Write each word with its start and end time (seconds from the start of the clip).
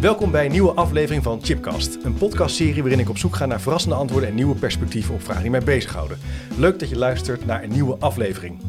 Welkom 0.00 0.30
bij 0.30 0.44
een 0.44 0.52
nieuwe 0.52 0.72
aflevering 0.72 1.22
van 1.22 1.44
Chipcast, 1.44 1.98
een 2.04 2.14
podcastserie 2.14 2.82
waarin 2.82 3.00
ik 3.00 3.08
op 3.08 3.18
zoek 3.18 3.36
ga 3.36 3.46
naar 3.46 3.60
verrassende 3.60 3.96
antwoorden 3.96 4.28
en 4.28 4.34
nieuwe 4.34 4.54
perspectieven 4.54 5.14
op 5.14 5.22
vragen 5.22 5.42
die 5.42 5.50
mij 5.50 5.62
bezighouden. 5.62 6.18
Leuk 6.56 6.78
dat 6.78 6.88
je 6.88 6.96
luistert 6.96 7.46
naar 7.46 7.62
een 7.62 7.72
nieuwe 7.72 7.96
aflevering. 7.98 8.60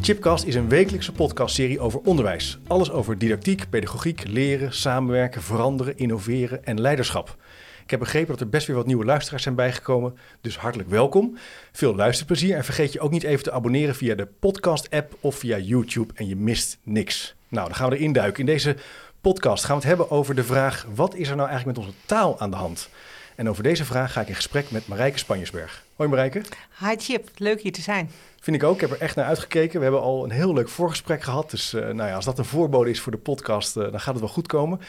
Chipcast 0.00 0.44
is 0.44 0.54
een 0.54 0.68
wekelijkse 0.68 1.12
podcastserie 1.12 1.80
over 1.80 2.00
onderwijs. 2.04 2.58
Alles 2.66 2.90
over 2.90 3.18
didactiek, 3.18 3.66
pedagogiek, 3.70 4.28
leren, 4.28 4.72
samenwerken, 4.72 5.42
veranderen, 5.42 5.98
innoveren 5.98 6.64
en 6.64 6.80
leiderschap. 6.80 7.36
Ik 7.84 7.90
heb 7.90 7.98
begrepen 7.98 8.28
dat 8.28 8.40
er 8.40 8.48
best 8.48 8.66
weer 8.66 8.76
wat 8.76 8.86
nieuwe 8.86 9.04
luisteraars 9.04 9.42
zijn 9.42 9.54
bijgekomen, 9.54 10.18
dus 10.40 10.56
hartelijk 10.56 10.88
welkom. 10.88 11.36
Veel 11.72 11.94
luisterplezier 11.94 12.56
en 12.56 12.64
vergeet 12.64 12.92
je 12.92 13.00
ook 13.00 13.10
niet 13.10 13.22
even 13.22 13.44
te 13.44 13.52
abonneren 13.52 13.94
via 13.94 14.14
de 14.14 14.28
podcast-app 14.38 15.16
of 15.20 15.34
via 15.34 15.58
YouTube 15.58 16.14
en 16.14 16.28
je 16.28 16.36
mist 16.36 16.78
niks. 16.82 17.34
Nou, 17.48 17.66
dan 17.66 17.76
gaan 17.76 17.90
we 17.90 17.96
erin 17.96 18.12
duiken. 18.12 18.40
In 18.40 18.46
deze 18.46 18.76
podcast 19.22 19.64
gaan 19.64 19.76
we 19.76 19.80
het 19.80 19.96
hebben 19.96 20.10
over 20.10 20.34
de 20.34 20.44
vraag: 20.44 20.86
wat 20.94 21.14
is 21.14 21.28
er 21.28 21.36
nou 21.36 21.48
eigenlijk 21.48 21.78
met 21.78 21.86
onze 21.86 21.98
taal 22.06 22.40
aan 22.40 22.50
de 22.50 22.56
hand? 22.56 22.88
En 23.36 23.48
over 23.48 23.62
deze 23.62 23.84
vraag 23.84 24.12
ga 24.12 24.20
ik 24.20 24.28
in 24.28 24.34
gesprek 24.34 24.70
met 24.70 24.86
Marijke 24.86 25.18
Spanjesberg. 25.18 25.84
Hoi 25.96 26.08
Marijke. 26.08 26.42
Hi 26.78 26.94
Chip, 26.96 27.28
leuk 27.36 27.60
hier 27.60 27.72
te 27.72 27.80
zijn. 27.80 28.10
Vind 28.40 28.56
ik 28.56 28.62
ook. 28.62 28.74
Ik 28.74 28.80
heb 28.80 28.90
er 28.90 29.00
echt 29.00 29.16
naar 29.16 29.24
uitgekeken. 29.24 29.78
We 29.78 29.82
hebben 29.82 30.02
al 30.02 30.24
een 30.24 30.30
heel 30.30 30.54
leuk 30.54 30.68
voorgesprek 30.68 31.22
gehad. 31.22 31.50
Dus 31.50 31.74
uh, 31.74 31.80
nou 31.82 32.08
ja, 32.08 32.14
als 32.14 32.24
dat 32.24 32.38
een 32.38 32.44
voorbode 32.44 32.90
is 32.90 33.00
voor 33.00 33.12
de 33.12 33.18
podcast, 33.18 33.76
uh, 33.76 33.82
dan 33.82 34.00
gaat 34.00 34.14
het 34.14 34.22
wel 34.22 34.32
goed 34.32 34.46
komen. 34.46 34.80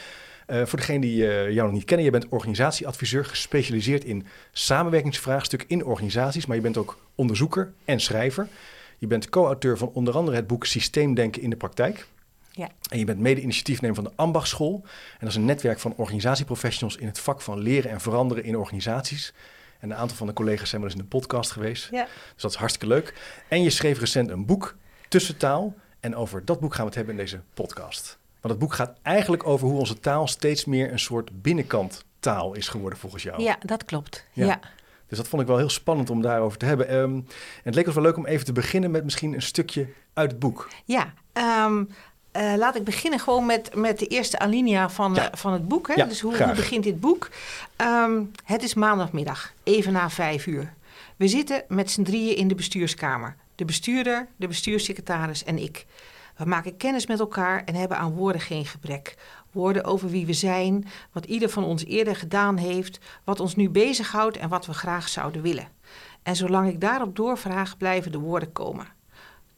Uh, 0.46 0.64
voor 0.64 0.78
degenen 0.78 1.00
die 1.00 1.16
jou 1.52 1.62
nog 1.62 1.72
niet 1.72 1.84
kennen, 1.84 2.04
je 2.04 2.12
bent 2.12 2.28
organisatieadviseur 2.28 3.24
gespecialiseerd 3.24 4.04
in 4.04 4.26
samenwerkingsvraagstukken 4.52 5.68
in 5.68 5.84
organisaties, 5.84 6.46
maar 6.46 6.56
je 6.56 6.62
bent 6.62 6.76
ook 6.76 6.98
onderzoeker 7.14 7.72
en 7.84 8.00
schrijver. 8.00 8.48
Je 8.98 9.06
bent 9.06 9.28
co-auteur 9.28 9.78
van 9.78 9.90
onder 9.92 10.14
andere 10.14 10.36
het 10.36 10.46
boek 10.46 10.66
Systeemdenken 10.66 11.42
in 11.42 11.50
de 11.50 11.56
praktijk. 11.56 12.06
Ja. 12.56 12.68
En 12.90 12.98
je 12.98 13.04
bent 13.04 13.18
mede-initiatiefnemer 13.18 13.96
van 13.96 14.04
de 14.04 14.12
Ambachtsschool. 14.14 14.80
En 14.84 15.18
dat 15.18 15.28
is 15.28 15.34
een 15.34 15.44
netwerk 15.44 15.78
van 15.78 15.94
organisatieprofessionals 15.96 16.96
in 16.96 17.06
het 17.06 17.18
vak 17.18 17.40
van 17.40 17.58
leren 17.58 17.90
en 17.90 18.00
veranderen 18.00 18.44
in 18.44 18.56
organisaties. 18.56 19.34
En 19.80 19.90
een 19.90 19.96
aantal 19.96 20.16
van 20.16 20.26
de 20.26 20.32
collega's 20.32 20.68
zijn 20.68 20.80
wel 20.80 20.90
eens 20.90 21.00
in 21.00 21.06
de 21.06 21.16
podcast 21.16 21.50
geweest. 21.50 21.88
Ja. 21.90 22.04
Dus 22.32 22.42
dat 22.42 22.50
is 22.50 22.56
hartstikke 22.56 22.94
leuk. 22.94 23.14
En 23.48 23.62
je 23.62 23.70
schreef 23.70 23.98
recent 23.98 24.30
een 24.30 24.46
boek, 24.46 24.76
Tussentaal. 25.08 25.74
En 26.00 26.16
over 26.16 26.44
dat 26.44 26.60
boek 26.60 26.74
gaan 26.74 26.80
we 26.80 26.86
het 26.86 26.94
hebben 26.94 27.14
in 27.14 27.20
deze 27.20 27.40
podcast. 27.54 28.18
Want 28.40 28.54
het 28.54 28.58
boek 28.58 28.74
gaat 28.74 28.98
eigenlijk 29.02 29.46
over 29.46 29.68
hoe 29.68 29.78
onze 29.78 30.00
taal 30.00 30.28
steeds 30.28 30.64
meer 30.64 30.92
een 30.92 30.98
soort 30.98 31.42
binnenkant 31.42 32.04
taal 32.20 32.54
is 32.54 32.68
geworden 32.68 32.98
volgens 32.98 33.22
jou. 33.22 33.42
Ja, 33.42 33.56
dat 33.60 33.84
klopt. 33.84 34.26
Ja. 34.32 34.46
ja. 34.46 34.60
Dus 35.06 35.18
dat 35.18 35.28
vond 35.28 35.42
ik 35.42 35.48
wel 35.48 35.56
heel 35.56 35.68
spannend 35.68 36.10
om 36.10 36.22
daarover 36.22 36.58
te 36.58 36.64
hebben. 36.64 36.94
Um, 36.94 37.14
en 37.14 37.24
het 37.62 37.74
leek 37.74 37.86
ons 37.86 37.94
wel 37.94 38.04
leuk 38.04 38.16
om 38.16 38.26
even 38.26 38.44
te 38.44 38.52
beginnen 38.52 38.90
met 38.90 39.04
misschien 39.04 39.34
een 39.34 39.42
stukje 39.42 39.88
uit 40.12 40.30
het 40.30 40.40
boek. 40.40 40.68
Ja, 40.84 41.14
um, 41.66 41.88
uh, 42.36 42.54
laat 42.56 42.76
ik 42.76 42.84
beginnen 42.84 43.20
gewoon 43.20 43.46
met, 43.46 43.74
met 43.74 43.98
de 43.98 44.06
eerste 44.06 44.38
alinea 44.38 44.90
van, 44.90 45.14
ja. 45.14 45.22
uh, 45.22 45.28
van 45.32 45.52
het 45.52 45.68
boek. 45.68 45.88
Hè? 45.88 45.94
Ja, 45.94 46.04
dus 46.04 46.20
hoe, 46.20 46.44
hoe, 46.44 46.54
begint 46.54 46.84
dit 46.84 47.00
boek? 47.00 47.30
Um, 47.76 48.30
het 48.44 48.62
is 48.62 48.74
maandagmiddag, 48.74 49.52
even 49.62 49.92
na 49.92 50.10
vijf 50.10 50.46
uur. 50.46 50.72
We 51.16 51.28
zitten 51.28 51.62
met 51.68 51.90
z'n 51.90 52.02
drieën 52.02 52.36
in 52.36 52.48
de 52.48 52.54
bestuurskamer. 52.54 53.36
De 53.54 53.64
bestuurder, 53.64 54.28
de 54.36 54.46
bestuurssecretaris 54.46 55.44
en 55.44 55.58
ik. 55.58 55.86
We 56.36 56.44
maken 56.44 56.76
kennis 56.76 57.06
met 57.06 57.20
elkaar 57.20 57.64
en 57.64 57.74
hebben 57.74 57.98
aan 57.98 58.12
woorden 58.12 58.40
geen 58.40 58.66
gebrek. 58.66 59.14
Woorden 59.52 59.84
over 59.84 60.08
wie 60.08 60.26
we 60.26 60.32
zijn, 60.32 60.86
wat 61.12 61.24
ieder 61.24 61.48
van 61.48 61.64
ons 61.64 61.84
eerder 61.84 62.16
gedaan 62.16 62.56
heeft, 62.56 62.98
wat 63.24 63.40
ons 63.40 63.56
nu 63.56 63.70
bezighoudt 63.70 64.36
en 64.36 64.48
wat 64.48 64.66
we 64.66 64.74
graag 64.74 65.08
zouden 65.08 65.42
willen. 65.42 65.68
En 66.22 66.36
zolang 66.36 66.68
ik 66.68 66.80
daarop 66.80 67.16
doorvraag, 67.16 67.76
blijven 67.76 68.12
de 68.12 68.18
woorden 68.18 68.52
komen 68.52 68.86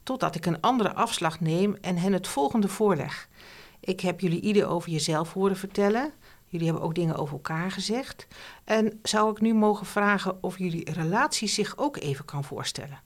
totdat 0.06 0.34
ik 0.34 0.46
een 0.46 0.60
andere 0.60 0.94
afslag 0.94 1.40
neem 1.40 1.76
en 1.80 1.96
hen 1.96 2.12
het 2.12 2.28
volgende 2.28 2.68
voorleg. 2.68 3.28
Ik 3.80 4.00
heb 4.00 4.20
jullie 4.20 4.40
ieder 4.40 4.66
over 4.66 4.90
jezelf 4.90 5.32
horen 5.32 5.56
vertellen. 5.56 6.12
Jullie 6.46 6.66
hebben 6.66 6.84
ook 6.84 6.94
dingen 6.94 7.16
over 7.16 7.34
elkaar 7.34 7.70
gezegd. 7.70 8.26
En 8.64 8.98
zou 9.02 9.30
ik 9.30 9.40
nu 9.40 9.54
mogen 9.54 9.86
vragen 9.86 10.42
of 10.42 10.58
jullie 10.58 10.92
relatie 10.92 11.48
zich 11.48 11.76
ook 11.76 11.96
even 11.96 12.24
kan 12.24 12.44
voorstellen? 12.44 13.00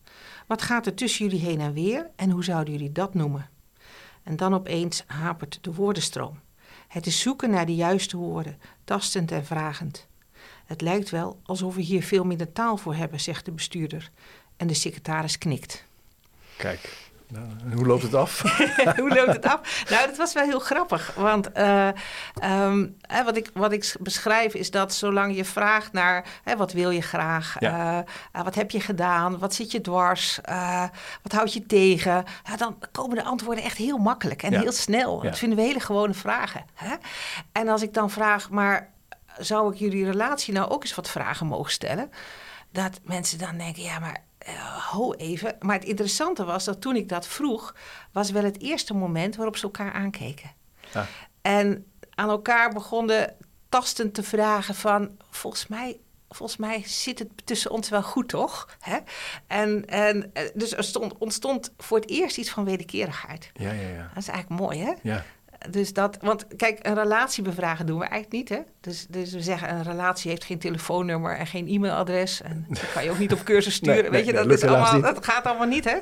Wat 0.46 0.62
gaat 0.62 0.86
er 0.86 0.94
tussen 0.94 1.24
jullie 1.24 1.40
heen 1.40 1.60
en 1.60 1.72
weer 1.72 2.10
en 2.16 2.30
hoe 2.30 2.44
zouden 2.44 2.72
jullie 2.72 2.92
dat 2.92 3.14
noemen? 3.14 3.48
En 4.22 4.36
dan 4.36 4.54
opeens 4.54 5.04
hapert 5.06 5.58
de 5.60 5.74
woordenstroom. 5.74 6.38
Het 6.88 7.06
is 7.06 7.20
zoeken 7.20 7.50
naar 7.50 7.66
de 7.66 7.74
juiste 7.74 8.16
woorden, 8.16 8.58
tastend 8.84 9.32
en 9.32 9.44
vragend. 9.44 10.06
Het 10.64 10.80
lijkt 10.80 11.10
wel 11.10 11.40
alsof 11.42 11.74
we 11.74 11.82
hier 11.82 12.02
veel 12.02 12.24
minder 12.24 12.52
taal 12.52 12.76
voor 12.76 12.94
hebben, 12.94 13.20
zegt 13.20 13.44
de 13.44 13.52
bestuurder. 13.52 14.10
En 14.56 14.66
de 14.66 14.74
secretaris 14.74 15.38
knikt. 15.38 15.88
Kijk, 16.60 17.10
nou, 17.28 17.74
hoe 17.74 17.86
loopt 17.86 18.02
het 18.02 18.14
af? 18.14 18.42
hoe 19.00 19.14
loopt 19.14 19.32
het 19.32 19.46
af? 19.46 19.84
Nou, 19.90 20.06
dat 20.06 20.16
was 20.16 20.32
wel 20.32 20.44
heel 20.44 20.58
grappig. 20.58 21.14
Want 21.14 21.48
uh, 21.58 21.88
um, 22.44 22.96
hè, 23.00 23.24
wat, 23.24 23.36
ik, 23.36 23.50
wat 23.54 23.72
ik 23.72 23.94
beschrijf 24.00 24.54
is 24.54 24.70
dat 24.70 24.94
zolang 24.94 25.36
je 25.36 25.44
vraagt 25.44 25.92
naar 25.92 26.26
hè, 26.44 26.56
wat 26.56 26.72
wil 26.72 26.90
je 26.90 27.02
graag, 27.02 27.56
ja. 27.58 28.04
uh, 28.36 28.42
wat 28.42 28.54
heb 28.54 28.70
je 28.70 28.80
gedaan, 28.80 29.38
wat 29.38 29.54
zit 29.54 29.70
je 29.70 29.80
dwars, 29.80 30.38
uh, 30.48 30.84
wat 31.22 31.32
houd 31.32 31.52
je 31.52 31.66
tegen, 31.66 32.24
dan 32.56 32.78
komen 32.92 33.16
de 33.16 33.24
antwoorden 33.24 33.64
echt 33.64 33.76
heel 33.76 33.98
makkelijk 33.98 34.42
en 34.42 34.52
ja. 34.52 34.60
heel 34.60 34.72
snel. 34.72 35.22
Ja. 35.22 35.28
Dat 35.28 35.38
vinden 35.38 35.58
we 35.58 35.64
hele 35.64 35.80
gewone 35.80 36.14
vragen. 36.14 36.64
Hè? 36.74 36.94
En 37.52 37.68
als 37.68 37.82
ik 37.82 37.94
dan 37.94 38.10
vraag, 38.10 38.50
maar 38.50 38.90
zou 39.38 39.72
ik 39.72 39.78
jullie 39.78 40.04
relatie 40.04 40.54
nou 40.54 40.70
ook 40.70 40.82
eens 40.82 40.94
wat 40.94 41.10
vragen 41.10 41.46
mogen 41.46 41.72
stellen? 41.72 42.10
Dat 42.72 43.00
mensen 43.02 43.38
dan 43.38 43.56
denken, 43.56 43.82
ja, 43.82 43.98
maar 43.98 44.28
uh, 44.48 44.76
ho 44.76 45.12
even. 45.12 45.56
Maar 45.60 45.74
het 45.74 45.84
interessante 45.84 46.44
was 46.44 46.64
dat 46.64 46.80
toen 46.80 46.96
ik 46.96 47.08
dat 47.08 47.26
vroeg, 47.26 47.74
was 48.12 48.30
wel 48.30 48.44
het 48.44 48.60
eerste 48.60 48.94
moment 48.94 49.36
waarop 49.36 49.56
ze 49.56 49.64
elkaar 49.64 49.92
aankeken. 49.92 50.50
Ja. 50.92 51.06
En 51.42 51.86
aan 52.10 52.28
elkaar 52.28 52.70
begonnen 52.72 53.36
tastend 53.68 54.14
te 54.14 54.22
vragen 54.22 54.74
van, 54.74 55.16
volgens 55.30 55.66
mij, 55.66 56.00
volgens 56.28 56.58
mij 56.58 56.82
zit 56.86 57.18
het 57.18 57.28
tussen 57.44 57.70
ons 57.70 57.88
wel 57.88 58.02
goed, 58.02 58.28
toch? 58.28 58.76
Hè? 58.80 58.98
En, 59.46 59.86
en, 59.86 60.32
dus 60.54 60.72
er 60.72 60.84
stond, 60.84 61.18
ontstond 61.18 61.72
voor 61.78 61.98
het 61.98 62.10
eerst 62.10 62.38
iets 62.38 62.50
van 62.50 62.64
wederkerigheid. 62.64 63.50
Ja, 63.54 63.72
ja, 63.72 63.88
ja. 63.88 64.10
Dat 64.14 64.22
is 64.22 64.28
eigenlijk 64.28 64.60
mooi, 64.60 64.78
hè? 64.78 64.92
Ja. 65.02 65.24
Dus 65.70 65.92
dat, 65.92 66.18
want 66.20 66.46
kijk, 66.56 66.78
een 66.86 66.94
relatie 66.94 67.42
bevragen 67.42 67.86
doen 67.86 67.98
we 67.98 68.04
eigenlijk 68.04 68.32
niet. 68.32 68.48
Hè? 68.58 68.58
Dus, 68.80 69.06
dus 69.08 69.32
we 69.32 69.42
zeggen, 69.42 69.74
een 69.74 69.82
relatie 69.82 70.30
heeft 70.30 70.44
geen 70.44 70.58
telefoonnummer 70.58 71.36
en 71.36 71.46
geen 71.46 71.68
e-mailadres. 71.68 72.42
En 72.42 72.64
dat 72.68 72.92
kan 72.92 73.04
je 73.04 73.10
ook 73.10 73.18
niet 73.18 73.32
op 73.32 73.42
cursus 73.42 73.74
sturen. 73.74 74.02
Nee, 74.02 74.10
Weet 74.10 74.26
je, 74.26 74.32
nee, 74.32 74.42
dat, 74.46 74.52
is 74.52 74.64
allemaal, 74.64 74.92
niet. 74.94 75.02
dat 75.02 75.24
gaat 75.24 75.44
allemaal 75.44 75.66
niet. 75.66 75.84
Hè? 75.84 75.96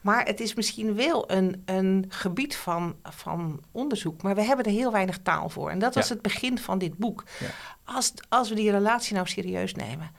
Maar 0.00 0.24
het 0.26 0.40
is 0.40 0.54
misschien 0.54 0.94
wel 0.94 1.30
een, 1.30 1.62
een 1.64 2.04
gebied 2.08 2.56
van, 2.56 2.96
van 3.02 3.60
onderzoek. 3.72 4.22
Maar 4.22 4.34
we 4.34 4.42
hebben 4.42 4.64
er 4.64 4.70
heel 4.70 4.92
weinig 4.92 5.18
taal 5.22 5.48
voor. 5.48 5.70
En 5.70 5.78
dat 5.78 5.94
was 5.94 6.08
Ja. 6.08 6.12
het 6.14 6.22
begin 6.22 6.58
van 6.58 6.78
dit 6.78 6.96
boek. 6.96 7.24
Ja. 7.38 7.46
Als, 7.84 8.12
als 8.28 8.48
we 8.48 8.54
die 8.54 8.70
relatie 8.70 9.14
nou 9.14 9.26
serieus 9.28 9.74
nemen, 9.74 10.10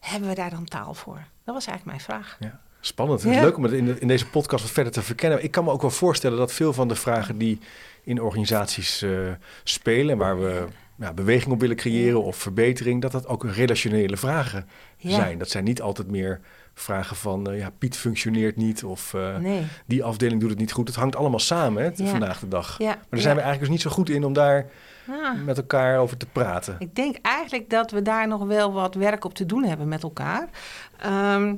hebben 0.00 0.28
we 0.28 0.34
daar 0.34 0.50
dan 0.50 0.64
taal 0.64 0.94
voor? 0.94 1.22
Dat 1.44 1.54
was 1.54 1.66
eigenlijk 1.66 1.84
mijn 1.84 2.00
vraag. 2.00 2.36
Ja. 2.40 2.60
Spannend. 2.80 3.22
Het 3.22 3.30
is 3.30 3.36
Ja. 3.36 3.42
leuk 3.42 3.56
om 3.56 3.62
het 3.62 3.72
in, 3.72 3.84
de- 3.84 3.98
in 4.00 4.08
deze 4.08 4.28
podcast 4.28 4.62
wat 4.62 4.72
verder 4.72 4.92
te 4.92 5.02
verkennen. 5.02 5.42
Ik 5.44 5.50
kan 5.50 5.64
me 5.64 5.70
ook 5.70 5.80
wel 5.80 5.90
voorstellen 5.90 6.38
dat 6.38 6.52
veel 6.52 6.72
van 6.72 6.88
de 6.88 6.94
vragen 6.94 7.38
die 7.38 7.58
in 8.08 8.20
organisaties 8.22 9.02
eh, 9.02 9.10
spelen... 9.64 10.10
en 10.10 10.18
waar 10.18 10.40
we 10.40 10.64
ja, 10.96 11.12
beweging 11.12 11.52
op 11.52 11.60
willen 11.60 11.76
creëren 11.76 12.22
of 12.22 12.36
verbetering... 12.36 13.02
dat 13.02 13.12
dat 13.12 13.26
ook 13.26 13.44
relationele 13.44 14.16
vragen 14.16 14.66
Ja. 14.96 15.10
zijn. 15.14 15.38
Dat 15.38 15.48
zijn 15.50 15.64
niet 15.64 15.82
altijd 15.82 16.10
meer 16.10 16.40
vragen 16.74 17.16
van... 17.16 17.50
eh, 17.50 17.58
ja, 17.58 17.70
Piet 17.78 17.96
functioneert 17.96 18.56
niet 18.56 18.84
of 18.84 19.14
eh, 19.14 19.36
Nee. 19.36 19.66
die 19.86 20.04
afdeling 20.04 20.40
doet 20.40 20.50
het 20.50 20.58
niet 20.58 20.72
goed. 20.72 20.86
Het 20.88 20.96
hangt 20.96 21.16
allemaal 21.16 21.38
samen 21.38 21.82
hè, 21.82 21.90
Ja. 21.94 22.06
vandaag 22.10 22.40
de 22.40 22.48
dag. 22.48 22.78
Ja. 22.78 22.84
Maar 22.86 22.94
daar 22.94 23.18
ja. 23.18 23.20
zijn 23.20 23.36
we 23.36 23.42
eigenlijk 23.42 23.60
dus 23.60 23.68
niet 23.68 23.80
zo 23.80 23.90
goed 23.90 24.10
in 24.10 24.24
om 24.24 24.32
daar 24.32 24.66
Ah. 25.10 25.44
met 25.44 25.56
elkaar 25.56 25.98
over 25.98 26.16
te 26.16 26.26
praten. 26.26 26.76
Ik 26.78 26.94
denk 26.94 27.16
eigenlijk 27.22 27.70
dat 27.70 27.90
we 27.90 28.02
daar 28.02 28.28
nog 28.28 28.44
wel 28.46 28.72
wat 28.72 28.94
werk 28.94 29.24
op 29.24 29.34
te 29.34 29.46
doen 29.46 29.64
hebben 29.64 29.88
met 29.88 30.02
elkaar. 30.02 30.48
Ehm, 30.98 31.54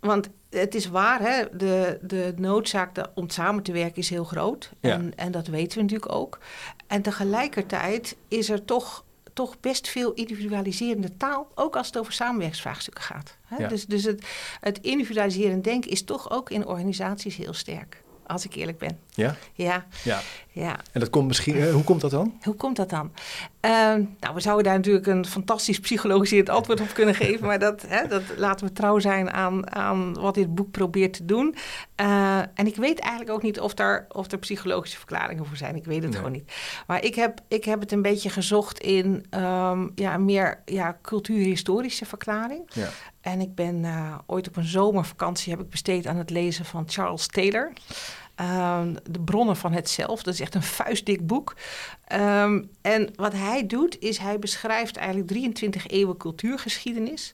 want 0.00 0.28
het 0.50 0.74
is 0.74 0.88
waar, 0.88 1.20
hè? 1.20 1.56
De, 1.56 1.98
de 2.02 2.34
noodzaak 2.36 3.06
om 3.14 3.30
samen 3.30 3.62
te 3.62 3.72
werken 3.72 3.96
is 3.96 4.10
heel 4.10 4.24
groot. 4.24 4.72
Ja. 4.80 4.92
En, 4.92 5.12
en 5.16 5.32
dat 5.32 5.46
weten 5.46 5.76
we 5.76 5.82
natuurlijk 5.82 6.12
ook. 6.12 6.38
En 6.86 7.02
tegelijkertijd 7.02 8.16
is 8.28 8.50
er 8.50 8.64
toch, 8.64 9.04
toch 9.32 9.60
best 9.60 9.88
veel 9.88 10.12
individualiserende 10.12 11.16
taal, 11.16 11.48
ook 11.54 11.76
als 11.76 11.86
het 11.86 11.98
over 11.98 12.12
samenwerkingsvraagstukken 12.12 13.04
gaat. 13.04 13.36
Hè? 13.44 13.56
Ja. 13.56 13.68
Dus, 13.68 13.86
dus 13.86 14.04
het, 14.04 14.26
het 14.60 14.78
individualiserend 14.80 15.64
denken 15.64 15.90
is 15.90 16.02
toch 16.02 16.30
ook 16.30 16.50
in 16.50 16.66
organisaties 16.66 17.36
heel 17.36 17.54
sterk, 17.54 18.02
als 18.28 18.44
ik 18.44 18.54
eerlijk 18.54 18.78
ben. 18.78 18.98
Ja? 19.10 19.36
Ja, 19.54 19.86
Ja. 20.04 20.20
ja. 20.50 20.76
En 20.92 21.00
dat 21.00 21.10
komt 21.10 21.26
misschien, 21.26 21.56
eh, 21.56 21.72
hoe 21.72 21.84
komt 21.84 22.00
dat 22.00 22.10
dan? 22.10 22.38
Hoe 22.42 22.54
komt 22.54 22.76
dat 22.76 22.90
dan? 22.90 23.12
Ehm, 23.60 24.02
nou, 24.20 24.34
we 24.34 24.40
zouden 24.40 24.64
daar 24.64 24.76
natuurlijk 24.76 25.06
een 25.06 25.26
fantastisch 25.26 25.80
psychologisch 25.80 26.48
antwoord 26.48 26.80
op 26.80 26.94
kunnen 26.94 27.14
geven, 27.14 27.46
maar 27.46 27.58
dat, 27.58 27.84
hè, 27.86 28.06
dat 28.06 28.22
laten 28.36 28.66
we 28.66 28.72
trouw 28.72 28.98
zijn 28.98 29.30
aan, 29.30 29.74
aan 29.74 30.14
wat 30.14 30.34
dit 30.34 30.54
boek 30.54 30.70
probeert 30.70 31.12
te 31.12 31.24
doen. 31.24 31.54
Eh, 31.94 32.38
en 32.38 32.66
ik 32.66 32.76
weet 32.76 32.98
eigenlijk 32.98 33.30
ook 33.30 33.42
niet 33.42 33.60
of, 33.60 33.74
daar, 33.74 34.06
of 34.08 34.30
er 34.30 34.38
psychologische 34.38 34.96
verklaringen 34.96 35.46
voor 35.46 35.56
zijn. 35.56 35.76
Ik 35.76 35.84
weet 35.84 36.02
het 36.02 36.16
gewoon 36.16 36.32
niet. 36.32 36.52
Maar 36.86 37.04
ik 37.04 37.14
heb, 37.14 37.40
ik 37.48 37.64
heb 37.64 37.80
het 37.80 37.92
een 37.92 38.02
beetje 38.02 38.30
gezocht 38.30 38.78
in 38.78 39.26
um, 39.30 39.92
ja, 39.94 40.18
meer 40.18 40.62
ja, 40.64 40.98
cultuurhistorische 41.02 42.04
verklaring. 42.06 42.60
Ja. 42.72 42.88
En 43.28 43.40
ik 43.40 43.54
ben 43.54 43.84
uh, 43.84 44.14
ooit 44.26 44.48
op 44.48 44.56
een 44.56 44.64
zomervakantie 44.64 45.52
heb 45.52 45.60
ik 45.60 45.70
besteed 45.70 46.06
aan 46.06 46.16
het 46.16 46.30
lezen 46.30 46.64
van 46.64 46.84
Charles 46.86 47.26
Taylor. 47.26 47.72
Um, 48.40 48.96
de 49.10 49.20
bronnen 49.20 49.56
van 49.56 49.72
het 49.72 49.88
zelf. 49.88 50.22
Dat 50.22 50.34
is 50.34 50.40
echt 50.40 50.54
een 50.54 50.62
vuistdik 50.62 51.26
boek. 51.26 51.56
Um, 52.12 52.70
en 52.82 53.10
wat 53.14 53.32
hij 53.32 53.66
doet, 53.66 53.98
is 54.00 54.18
hij 54.18 54.38
beschrijft 54.38 54.96
eigenlijk 54.96 55.28
23 55.28 55.86
eeuwen 55.86 56.16
cultuurgeschiedenis. 56.16 57.32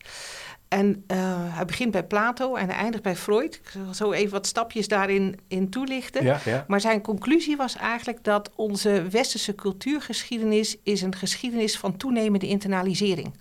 En 0.69 1.05
uh, 1.09 1.17
hij 1.55 1.65
begint 1.65 1.91
bij 1.91 2.05
Plato 2.05 2.55
en 2.55 2.69
hij 2.69 2.77
eindigt 2.77 3.03
bij 3.03 3.17
Freud. 3.17 3.55
Ik 3.55 3.69
zal 3.69 3.95
zo 3.95 4.13
even 4.13 4.33
wat 4.33 4.47
stapjes 4.47 4.89
daarin 4.89 5.39
in 5.49 5.71
toelichten. 5.71 6.25
Ja, 6.25 6.41
ja. 6.45 6.65
Maar 6.69 6.81
zijn 6.81 7.01
conclusie 7.01 7.57
was 7.57 7.77
eigenlijk 7.77 8.25
dat 8.25 8.51
onze 8.55 9.09
westerse 9.11 9.55
cultuurgeschiedenis 9.55 10.77
is 10.83 11.03
een 11.03 11.15
geschiedenis 11.15 11.79
van 11.79 11.97
toenemende 11.97 12.47
internalisering. 12.47 13.35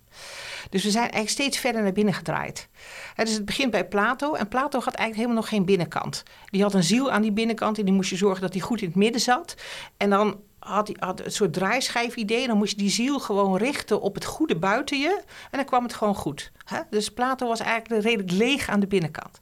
Dus 0.69 0.83
we 0.83 0.91
zijn 0.91 1.03
eigenlijk 1.03 1.31
steeds 1.31 1.57
verder 1.57 1.81
naar 1.81 1.91
binnen 1.91 2.13
gedraaid. 2.13 2.67
dus 3.15 3.33
het 3.33 3.45
begint 3.45 3.71
bij 3.71 3.87
Plato. 3.87 4.33
En 4.33 4.47
Plato 4.47 4.79
had 4.79 4.93
eigenlijk 4.93 5.15
helemaal 5.15 5.35
nog 5.35 5.49
geen 5.49 5.65
binnenkant. 5.65 6.23
Die 6.45 6.61
had 6.61 6.73
een 6.73 6.83
ziel 6.83 7.11
aan 7.11 7.21
die 7.21 7.31
binnenkant 7.31 7.77
en 7.77 7.85
die 7.85 7.93
moest 7.93 8.09
je 8.09 8.15
zorgen 8.15 8.41
dat 8.41 8.51
die 8.51 8.61
goed 8.61 8.81
in 8.81 8.87
het 8.87 8.95
midden 8.95 9.21
zat. 9.21 9.55
En 9.97 10.09
dan 10.09 10.39
had 10.59 10.87
hij 10.87 10.95
had 10.99 11.19
een 11.19 11.31
soort 11.31 11.53
draaischijf-idee. 11.53 12.47
Dan 12.47 12.57
moest 12.57 12.71
je 12.71 12.77
die 12.77 12.89
ziel 12.89 13.19
gewoon 13.19 13.57
richten 13.57 14.01
op 14.01 14.15
het 14.15 14.25
goede 14.25 14.55
buiten 14.55 14.99
je. 14.99 15.21
En 15.51 15.57
dan 15.57 15.65
kwam 15.65 15.83
het 15.83 15.93
gewoon 15.93 16.15
goed. 16.15 16.51
Dus 16.89 17.09
Plato 17.09 17.47
was 17.47 17.59
eigenlijk 17.59 18.03
redelijk 18.03 18.31
leeg 18.31 18.69
aan 18.69 18.79
de 18.79 18.87
binnenkant. 18.87 19.41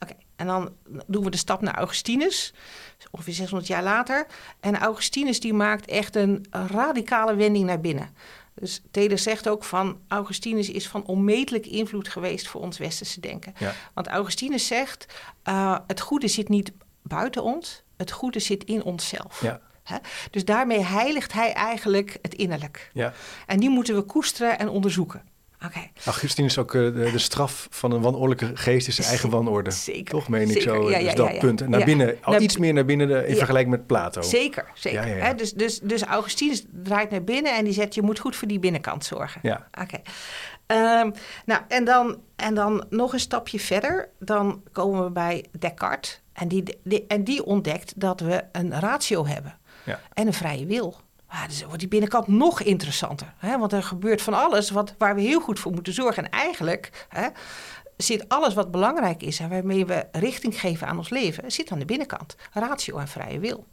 Oké, 0.00 0.14
en 0.36 0.46
dan 0.46 0.72
doen 1.06 1.24
we 1.24 1.30
de 1.30 1.36
stap 1.36 1.60
naar 1.60 1.74
Augustinus, 1.74 2.54
ongeveer 3.10 3.34
600 3.34 3.70
jaar 3.70 3.82
later. 3.82 4.26
En 4.60 4.78
Augustinus 4.78 5.40
die 5.40 5.52
maakt 5.52 5.86
echt 5.86 6.16
een 6.16 6.46
radicale 6.50 7.34
wending 7.34 7.64
naar 7.64 7.80
binnen. 7.80 8.14
Dus 8.54 8.82
Taylor 8.90 9.18
zegt 9.18 9.48
ook 9.48 9.64
van 9.64 10.00
Augustinus 10.08 10.70
is 10.70 10.88
van 10.88 11.04
onmetelijk 11.06 11.66
invloed 11.66 12.08
geweest 12.08 12.48
voor 12.48 12.60
ons 12.60 12.78
westerse 12.78 13.20
denken. 13.20 13.54
Want 13.94 14.06
Augustinus 14.06 14.66
zegt, 14.66 15.06
uh, 15.48 15.78
het 15.86 16.00
goede 16.00 16.28
zit 16.28 16.48
niet 16.48 16.72
buiten 17.02 17.42
ons, 17.42 17.82
het 17.96 18.10
goede 18.10 18.38
zit 18.38 18.64
in 18.64 18.82
onszelf. 18.82 19.42
Ja. 19.42 19.60
Dus 20.30 20.44
daarmee 20.44 20.80
heiligt 20.84 21.32
hij 21.32 21.52
eigenlijk 21.52 22.18
het 22.22 22.34
innerlijk. 22.34 22.90
Ja. 22.92 23.12
En 23.46 23.60
die 23.60 23.70
moeten 23.70 23.94
we 23.94 24.02
koesteren 24.02 24.58
en 24.58 24.68
onderzoeken. 24.68 25.22
Okay. 25.66 25.92
Augustinus 26.04 26.50
is 26.50 26.58
ook 26.58 26.74
uh, 26.74 26.94
de, 26.94 27.10
de, 27.12 27.18
straf 27.18 27.66
van 27.70 27.92
een 27.92 28.00
wanordelijke 28.00 28.50
geest 28.54 28.88
is 28.88 28.94
zijn 28.94 29.08
eigen 29.08 29.30
wanorde. 29.30 29.70
Zeker. 29.70 30.10
Toch 30.14 30.28
meen 30.28 30.42
ik 30.42 30.48
zeker. 30.48 30.62
zo? 30.62 30.90
Ja, 30.90 30.98
dus 30.98 31.14
dat 31.14 31.38
punt. 31.38 31.60
En 31.60 31.70
naar 31.70 31.84
binnen, 31.84 32.18
al 32.22 32.40
iets 32.40 32.56
meer 32.56 32.72
naar 32.72 32.84
binnen 32.84 33.08
de, 33.08 33.26
in 33.26 33.36
vergelijking 33.36 33.74
met 33.74 33.86
Plato. 33.86 34.22
Zeker, 34.22 34.70
zeker. 34.74 35.36
Dus, 35.36 35.52
dus, 35.52 35.80
dus 35.82 36.02
Augustinus 36.02 36.64
draait 36.70 37.10
naar 37.10 37.24
binnen 37.24 37.56
en 37.56 37.64
die 37.64 37.72
zegt... 37.72 37.94
je 37.94 38.02
moet 38.02 38.18
goed 38.18 38.36
voor 38.36 38.48
die 38.48 38.58
binnenkant 38.58 39.04
zorgen. 39.04 39.40
Ja. 39.42 39.68
Oké. 39.80 40.00
Um, 40.66 41.12
nou, 41.44 41.60
en 41.68 41.84
dan, 41.84 42.20
en 42.36 42.54
dan 42.54 42.84
nog 42.90 43.12
een 43.12 43.20
stapje 43.20 43.60
verder. 43.60 44.08
Dan 44.18 44.62
komen 44.72 45.04
we 45.04 45.10
bij 45.10 45.44
Descartes. 45.58 46.20
En 46.32 46.48
die, 46.48 46.78
die, 46.84 47.04
en 47.08 47.24
die 47.24 47.44
ontdekt 47.44 48.00
dat 48.00 48.20
we 48.20 48.44
een 48.52 48.80
ratio 48.80 49.26
hebben. 49.26 49.58
Ja. 49.84 50.00
En 50.14 50.26
een 50.26 50.32
vrije 50.32 50.66
wil. 50.66 51.00
Ah, 51.32 51.46
dus 51.46 51.62
wordt 51.64 51.78
die 51.78 51.88
binnenkant 51.88 52.26
nog 52.26 52.62
interessanter. 52.62 53.34
Hè? 53.36 53.58
Want 53.58 53.72
er 53.72 53.82
gebeurt 53.82 54.22
van 54.22 54.34
alles 54.34 54.70
wat, 54.70 54.94
waar 54.98 55.14
we 55.14 55.20
heel 55.20 55.40
goed 55.40 55.58
voor 55.58 55.72
moeten 55.72 55.92
zorgen. 55.92 56.24
En 56.24 56.30
eigenlijk 56.30 57.06
hè, 57.08 57.28
zit 57.96 58.28
alles 58.28 58.54
wat 58.54 58.70
belangrijk 58.70 59.22
is 59.22 59.40
en 59.40 59.48
waarmee 59.48 59.86
we 59.86 60.06
richting 60.12 60.60
geven 60.60 60.86
aan 60.86 60.98
ons 60.98 61.08
leven, 61.08 61.52
zit 61.52 61.70
aan 61.70 61.78
de 61.78 61.84
binnenkant. 61.84 62.36
Ratio 62.52 62.96
en 62.98 63.08
vrije 63.08 63.38
wil. 63.38 63.66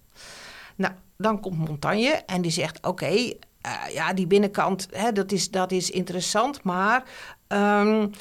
Nou, 0.76 0.94
dan 1.18 1.40
komt 1.40 1.68
Montaigne 1.68 2.24
en 2.26 2.42
die 2.42 2.52
zegt: 2.52 2.86
Oké, 2.86 3.12
uh, 3.12 3.34
ja, 3.94 4.14
die 4.14 4.28
binnenkant, 4.28 4.88
hè, 4.92 5.12
dat, 5.12 5.32
is, 5.32 5.52
dat 5.52 5.72
is 5.72 5.90
interessant, 5.90 6.64
maar 6.64 7.04
um, 7.48 8.12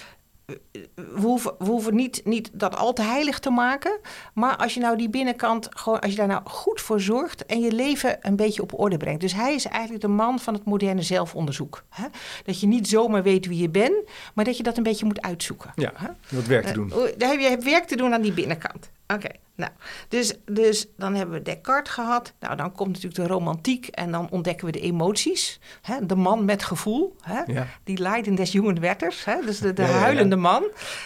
we 0.95 1.21
hoeven, 1.21 1.55
we 1.59 1.65
hoeven 1.65 1.95
niet, 1.95 2.21
niet 2.25 2.51
dat 2.53 2.77
al 2.77 2.93
te 2.93 3.03
heilig 3.03 3.39
te 3.39 3.51
maken. 3.51 3.99
Maar 4.35 4.57
als 4.57 4.75
je 4.75 4.81
nou 4.81 4.97
die 4.97 5.09
binnenkant, 5.09 5.69
gewoon, 5.71 6.01
als 6.01 6.11
je 6.11 6.17
daar 6.17 6.27
nou 6.27 6.43
goed 6.45 6.81
voor 6.81 7.01
zorgt 7.01 7.47
en 7.47 7.61
je 7.61 7.73
leven 7.73 8.19
een 8.21 8.37
beetje 8.37 8.63
op 8.63 8.79
orde 8.79 8.97
brengt. 8.97 9.21
Dus 9.21 9.35
hij 9.35 9.55
is 9.55 9.65
eigenlijk 9.65 10.03
de 10.03 10.09
man 10.09 10.39
van 10.39 10.55
het 10.55 10.65
moderne 10.65 11.03
zelfonderzoek. 11.03 11.83
Hè? 11.89 12.05
Dat 12.45 12.61
je 12.61 12.67
niet 12.67 12.89
zomaar 12.89 13.23
weet 13.23 13.47
wie 13.47 13.61
je 13.61 13.69
bent, 13.69 14.09
maar 14.35 14.45
dat 14.45 14.57
je 14.57 14.63
dat 14.63 14.77
een 14.77 14.83
beetje 14.83 15.07
moet 15.07 15.21
uitzoeken. 15.21 15.73
Ja, 15.75 15.93
wat 16.29 16.47
werk 16.47 16.67
te 16.67 16.73
doen. 16.73 16.89
Uh, 16.89 16.97
daar 17.17 17.31
heb 17.31 17.41
je 17.41 17.59
werk 17.65 17.85
te 17.85 17.97
doen 17.97 18.13
aan 18.13 18.23
die 18.23 18.33
binnenkant. 18.33 18.91
Oké, 19.07 19.29
nou, 19.59 19.71
dus, 20.09 20.35
dus 20.45 20.87
dan 20.97 21.15
hebben 21.15 21.35
we 21.35 21.43
Descartes 21.43 21.93
gehad. 21.93 22.33
Nou, 22.41 22.57
dan 22.57 22.73
komt 22.73 22.89
natuurlijk 22.89 23.15
de 23.15 23.27
romantiek 23.27 23.87
en 23.87 24.11
dan 24.11 24.31
ontdekken 24.31 24.67
we 24.67 24.73
de 24.73 24.81
emoties. 24.81 25.61
Hè? 25.83 26.07
De 26.07 26.15
man 26.17 26.45
met 26.45 26.63
gevoel, 26.65 27.17
hè? 27.21 27.41
Ja. 27.47 27.67
die 27.85 27.99
Leiden 27.99 28.35
des 28.35 28.53
jongen 28.53 28.81
wetters, 28.81 29.25
hè? 29.25 29.37
dus 29.45 29.59
de, 29.59 29.73
de 29.73 29.83
Ja, 29.83 29.89
ja, 29.89 29.95
ja. 29.95 30.01
huilende 30.01 30.37
man. 30.37 30.65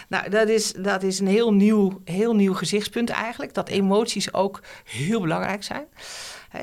Nou, 0.09 0.29
dat 0.29 0.47
is, 0.49 0.73
dat 0.73 1.03
is 1.03 1.19
een 1.19 1.27
heel 1.27 1.53
nieuw, 1.53 2.01
heel 2.03 2.35
nieuw 2.35 2.53
gezichtspunt 2.53 3.09
eigenlijk. 3.09 3.53
Dat 3.53 3.69
emoties 3.69 4.33
ook 4.33 4.61
heel 4.83 5.21
belangrijk 5.21 5.63
zijn. 5.63 5.85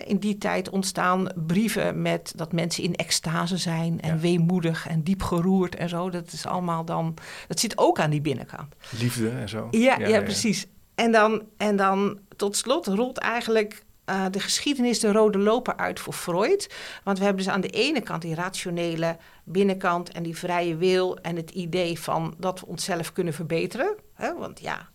In 0.05 0.19
die 0.19 0.39
tijd 0.39 0.69
ontstaan 0.71 1.33
brieven 1.47 2.03
met 2.03 2.33
dat 2.37 2.53
mensen 2.53 2.83
in 2.83 2.95
extase 2.95 3.57
zijn 3.57 4.01
en 4.01 4.15
Ja. 4.15 4.21
weemoedig 4.21 4.89
en 4.89 5.03
diep 5.03 5.23
geroerd 5.23 5.75
en 5.77 5.89
zo. 5.89 6.11
Dat 6.11 6.33
is 6.33 6.47
allemaal 6.47 6.85
dan, 6.85 7.15
dat 7.49 7.61
zit 7.61 7.79
ook 7.79 8.01
aan 8.01 8.11
die 8.11 8.21
binnenkant. 8.21 8.75
Liefde 8.99 9.31
en 9.31 9.49
zo. 9.49 9.69
Ja, 9.71 9.99
ja, 9.99 10.21
precies. 10.23 10.67
En 11.01 11.13
dan, 11.13 11.43
en 11.57 11.77
dan 11.77 12.19
tot 12.37 12.57
slot 12.57 12.87
rolt 12.87 13.19
eigenlijk 13.19 13.85
eh, 14.05 14.25
de 14.31 14.41
geschiedenis 14.41 15.01
de 15.01 15.13
rode 15.13 15.39
loper 15.39 15.77
uit 15.77 16.01
voor 16.01 16.13
Freud. 16.13 16.75
Want 17.05 17.19
we 17.19 17.25
hebben 17.25 17.45
dus 17.45 17.53
aan 17.53 17.61
de 17.61 17.69
ene 17.69 18.01
kant 18.01 18.23
die 18.23 18.35
rationele 18.35 19.17
binnenkant 19.45 20.13
en 20.13 20.23
die 20.23 20.37
vrije 20.37 20.77
wil 20.77 21.19
en 21.19 21.37
het 21.37 21.51
idee 21.51 22.01
van 22.01 22.35
dat 22.39 22.61
we 22.61 22.67
onszelf 22.67 23.13
kunnen 23.13 23.35
verbeteren. 23.35 23.97
Hè? 24.15 24.35
Want 24.35 24.61
ja, 24.61 24.89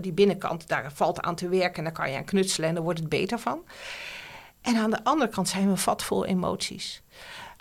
die 0.00 0.12
binnenkant, 0.12 0.68
daar 0.68 0.92
valt 0.94 1.20
aan 1.20 1.34
te 1.34 1.48
werken 1.48 1.76
en 1.76 1.84
daar 1.84 1.92
kan 1.92 2.10
je 2.10 2.16
aan 2.16 2.24
knutselen 2.24 2.68
en 2.68 2.74
daar 2.74 2.84
wordt 2.84 3.00
het 3.00 3.08
beter 3.08 3.38
van. 3.38 3.64
En 4.60 4.76
aan 4.76 4.90
de 4.90 5.04
andere 5.04 5.30
kant 5.30 5.48
zijn 5.48 5.70
we 5.70 5.76
vat 5.76 6.02
vol 6.02 6.24
emoties. 6.24 7.02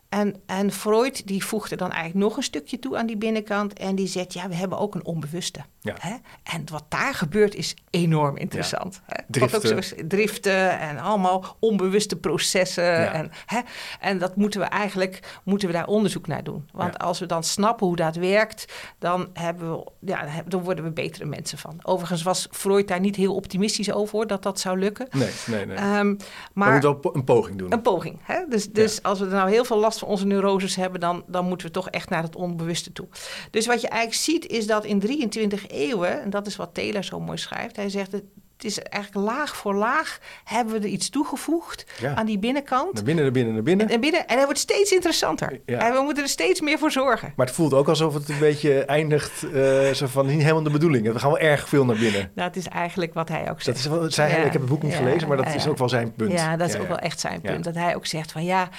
En, 0.09 0.41
en 0.45 0.71
Freud 0.71 1.27
die 1.27 1.45
voegt 1.45 1.71
er 1.71 1.77
dan 1.77 1.91
eigenlijk 1.91 2.25
nog 2.25 2.37
een 2.37 2.43
stukje 2.43 2.79
toe 2.79 2.97
aan 2.97 3.05
die 3.05 3.17
binnenkant. 3.17 3.73
En 3.73 3.95
die 3.95 4.07
zegt, 4.07 4.33
ja, 4.33 4.47
we 4.47 4.55
hebben 4.55 4.77
ook 4.77 4.95
een 4.95 5.05
onbewuste. 5.05 5.59
Ja. 5.81 5.95
Hè? 5.99 6.15
En 6.43 6.63
wat 6.71 6.85
daar 6.87 7.13
gebeurt 7.13 7.55
is 7.55 7.75
enorm 7.89 8.37
interessant. 8.37 9.01
Hè? 9.05 9.39
Wat 9.39 9.55
ook 9.55 9.61
Driften. 9.61 9.69
zo 9.69 9.75
is, 9.75 9.93
driften 10.07 10.79
en 10.79 10.97
allemaal 10.97 11.57
onbewuste 11.59 12.15
processen. 12.15 13.11
En, 13.11 13.31
hè? 13.45 13.59
en 13.99 14.17
dat 14.17 14.35
moeten 14.35 14.59
we 14.59 14.65
eigenlijk 14.65 15.39
moeten 15.43 15.67
we 15.67 15.73
daar 15.73 15.87
onderzoek 15.87 16.27
naar 16.27 16.43
doen. 16.43 16.69
Want 16.71 16.99
als 16.99 17.19
we 17.19 17.25
dan 17.25 17.43
snappen 17.43 17.87
hoe 17.87 17.95
dat 17.95 18.15
werkt, 18.15 18.73
dan, 18.97 19.29
hebben 19.33 19.71
we, 19.71 19.85
ja, 19.99 20.27
dan 20.47 20.63
worden 20.63 20.83
we 20.83 20.91
betere 20.91 21.25
mensen 21.25 21.57
van. 21.57 21.79
Overigens 21.81 22.23
was 22.23 22.47
Freud 22.51 22.87
daar 22.87 22.99
niet 22.99 23.15
heel 23.15 23.35
optimistisch 23.35 23.91
over, 23.91 24.15
hoor, 24.15 24.27
dat 24.27 24.43
dat 24.43 24.59
zou 24.59 24.79
lukken. 24.79 25.07
Nee, 25.11 25.29
nee, 25.45 25.65
nee. 25.65 25.77
Ehm, 25.77 26.15
maar 26.53 26.67
we 26.67 26.71
moeten 26.71 27.01
wel 27.01 27.15
een 27.15 27.23
poging 27.23 27.57
doen. 27.57 27.73
een 27.73 27.81
poging. 27.81 28.19
Hè? 28.21 28.45
Dus, 28.49 28.71
dus 28.71 29.03
als 29.03 29.19
we 29.19 29.25
er 29.25 29.31
nou 29.31 29.49
heel 29.49 29.65
veel 29.65 29.79
last 29.79 29.99
van 29.99 30.07
onze 30.07 30.25
neuroses 30.25 30.75
hebben, 30.75 30.99
dan, 30.99 31.23
dan 31.27 31.45
moeten 31.45 31.67
we 31.67 31.73
toch 31.73 31.89
echt 31.89 32.09
naar 32.09 32.23
het 32.23 32.35
onbewuste 32.35 32.91
toe. 32.91 33.07
Dus 33.51 33.65
wat 33.65 33.81
je 33.81 33.87
eigenlijk 33.87 34.21
ziet 34.21 34.47
is 34.47 34.67
dat 34.67 34.85
in 34.85 34.99
23 34.99 35.67
eeuwen, 35.69 36.21
en 36.21 36.29
dat 36.29 36.47
is 36.47 36.55
wat 36.55 36.73
Taylor 36.73 37.03
zo 37.03 37.19
mooi 37.19 37.37
schrijft, 37.37 37.75
hij 37.75 37.89
zegt 37.89 38.11
het. 38.11 38.23
Het 38.61 38.67
is 38.71 38.79
eigenlijk 38.79 39.27
laag 39.27 39.55
voor 39.55 39.75
laag 39.75 40.19
hebben 40.43 40.73
we 40.73 40.79
er 40.79 40.85
iets 40.93 41.09
toegevoegd 41.09 41.85
Ja. 41.99 42.15
aan 42.15 42.25
die 42.25 42.39
binnenkant. 42.39 42.93
Naar 42.93 43.03
binnen, 43.03 43.23
naar 43.23 43.33
binnen, 43.33 43.53
naar 43.53 43.63
binnen. 43.63 43.89
En, 43.89 43.99
binnen, 44.01 44.27
en 44.27 44.35
hij 44.35 44.43
wordt 44.45 44.59
steeds 44.59 44.91
interessanter. 44.91 45.59
Ja. 45.65 45.77
En 45.87 45.93
we 45.93 46.01
moeten 46.01 46.23
er 46.23 46.29
steeds 46.29 46.61
meer 46.61 46.77
voor 46.77 46.91
zorgen. 46.91 47.33
Maar 47.35 47.45
het 47.45 47.55
voelt 47.55 47.73
ook 47.73 47.87
alsof 47.87 48.13
het 48.13 48.29
een 48.29 48.39
beetje 48.39 48.85
eindigt, 48.85 49.43
eh, 49.53 49.89
zo 49.91 50.07
van 50.07 50.25
niet 50.25 50.41
helemaal 50.41 50.63
de 50.63 50.69
bedoeling. 50.69 51.11
We 51.13 51.19
gaan 51.19 51.29
wel 51.31 51.39
erg 51.39 51.69
veel 51.69 51.85
naar 51.85 51.95
binnen. 51.97 52.31
Het 52.35 52.55
is 52.55 52.67
eigenlijk 52.67 53.13
wat 53.13 53.29
hij 53.29 53.41
ook 53.41 53.47
Dat 53.47 53.61
zegt. 53.63 53.77
is 53.77 53.85
wel, 53.85 54.11
zei 54.11 54.29
hij, 54.31 54.39
Ja, 54.39 54.45
ik 54.45 54.51
heb 54.51 54.61
het 54.61 54.69
boek 54.69 54.83
niet 54.83 54.93
gelezen, 54.95 55.27
maar 55.27 55.37
dat 55.37 55.55
is 55.55 55.67
ook 55.67 55.77
wel 55.77 55.89
zijn 55.89 56.13
punt. 56.13 56.31
Ja, 56.31 56.57
dat 56.57 56.69
is 56.69 56.77
ook 56.77 56.87
wel 56.87 56.99
echt 56.99 57.19
zijn 57.19 57.41
punt. 57.41 57.63
Dat 57.63 57.75
hij 57.75 57.95
ook 57.95 58.05
zegt 58.05 58.31
van 58.31 58.43
ja, 58.43 58.69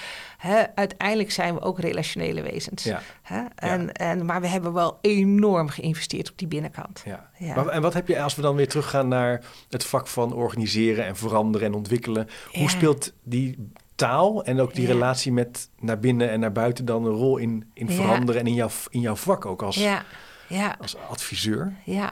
hè, 0.41 0.63
uiteindelijk 0.75 1.31
zijn 1.31 1.53
we 1.53 1.61
ook 1.61 1.79
relationele 1.79 2.41
wezens. 2.41 2.83
Ja. 2.83 3.01
Hè? 3.21 3.43
En, 3.55 3.91
en, 3.91 4.25
maar 4.25 4.41
we 4.41 4.47
hebben 4.47 4.73
wel 4.73 4.97
enorm 5.01 5.69
geïnvesteerd 5.69 6.31
op 6.31 6.37
die 6.37 6.47
binnenkant. 6.47 7.01
Ja. 7.05 7.29
Ja. 7.37 7.55
Maar, 7.55 7.67
en 7.67 7.81
wat 7.81 7.93
heb 7.93 8.07
je, 8.07 8.21
als 8.21 8.35
we 8.35 8.41
dan 8.41 8.55
weer 8.55 8.67
teruggaan 8.67 9.07
naar 9.07 9.43
het 9.69 9.85
vak 9.85 10.07
van 10.07 10.33
organiseren 10.33 11.05
en 11.05 11.15
veranderen 11.15 11.67
en 11.67 11.73
ontwikkelen. 11.73 12.27
Hoe 12.51 12.69
speelt 12.69 13.13
die 13.23 13.71
taal 13.95 14.43
en 14.43 14.59
ook 14.59 14.73
die 14.73 14.87
relatie 14.87 15.31
met 15.31 15.69
naar 15.79 15.99
binnen 15.99 16.29
en 16.29 16.39
naar 16.39 16.51
buiten 16.51 16.85
dan 16.85 17.05
een 17.05 17.13
rol 17.13 17.37
in, 17.37 17.71
in 17.73 17.89
veranderen 17.89 18.41
en 18.41 18.47
in 18.47 18.53
jouw, 18.53 18.69
in 18.89 18.99
jouw 18.99 19.15
vak 19.15 19.45
ook 19.45 19.61
als, 19.61 19.75
Ja, 19.75 20.03
ja, 20.47 20.75
als 20.81 20.95
adviseur? 21.09 21.73
ja. 21.85 22.11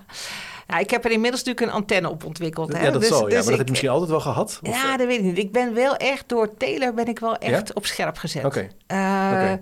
Nou, 0.69 0.81
ik 0.81 0.89
heb 0.89 1.05
er 1.05 1.11
inmiddels 1.11 1.43
natuurlijk 1.43 1.71
een 1.71 1.79
antenne 1.79 2.09
op 2.09 2.25
ontwikkeld. 2.25 2.73
Hè? 2.73 2.83
Ja, 2.85 2.91
dat 2.91 3.01
Dus- 3.01 3.09
zal. 3.09 3.19
Ja, 3.19 3.25
dus 3.25 3.33
maar 3.33 3.43
dat 3.43 3.57
heb 3.57 3.65
je 3.65 3.69
misschien 3.69 3.89
altijd 3.89 4.09
wel 4.09 4.19
gehad? 4.19 4.59
Of, 4.63 4.75
Ja, 4.75 4.91
eh, 4.91 4.97
dat 4.97 5.07
weet 5.07 5.17
ik 5.17 5.23
niet. 5.23 5.37
Ik 5.37 5.51
ben 5.51 5.73
wel 5.73 5.95
echt 5.95 6.29
door 6.29 6.57
Taylor 6.57 6.93
ben 6.93 7.05
ik 7.07 7.19
wel 7.19 7.35
echt 7.35 7.73
op 7.73 7.85
scherp 7.85 8.17
gezet. 8.17 8.45
Oké. 8.45 8.67
Eh, 8.87 9.53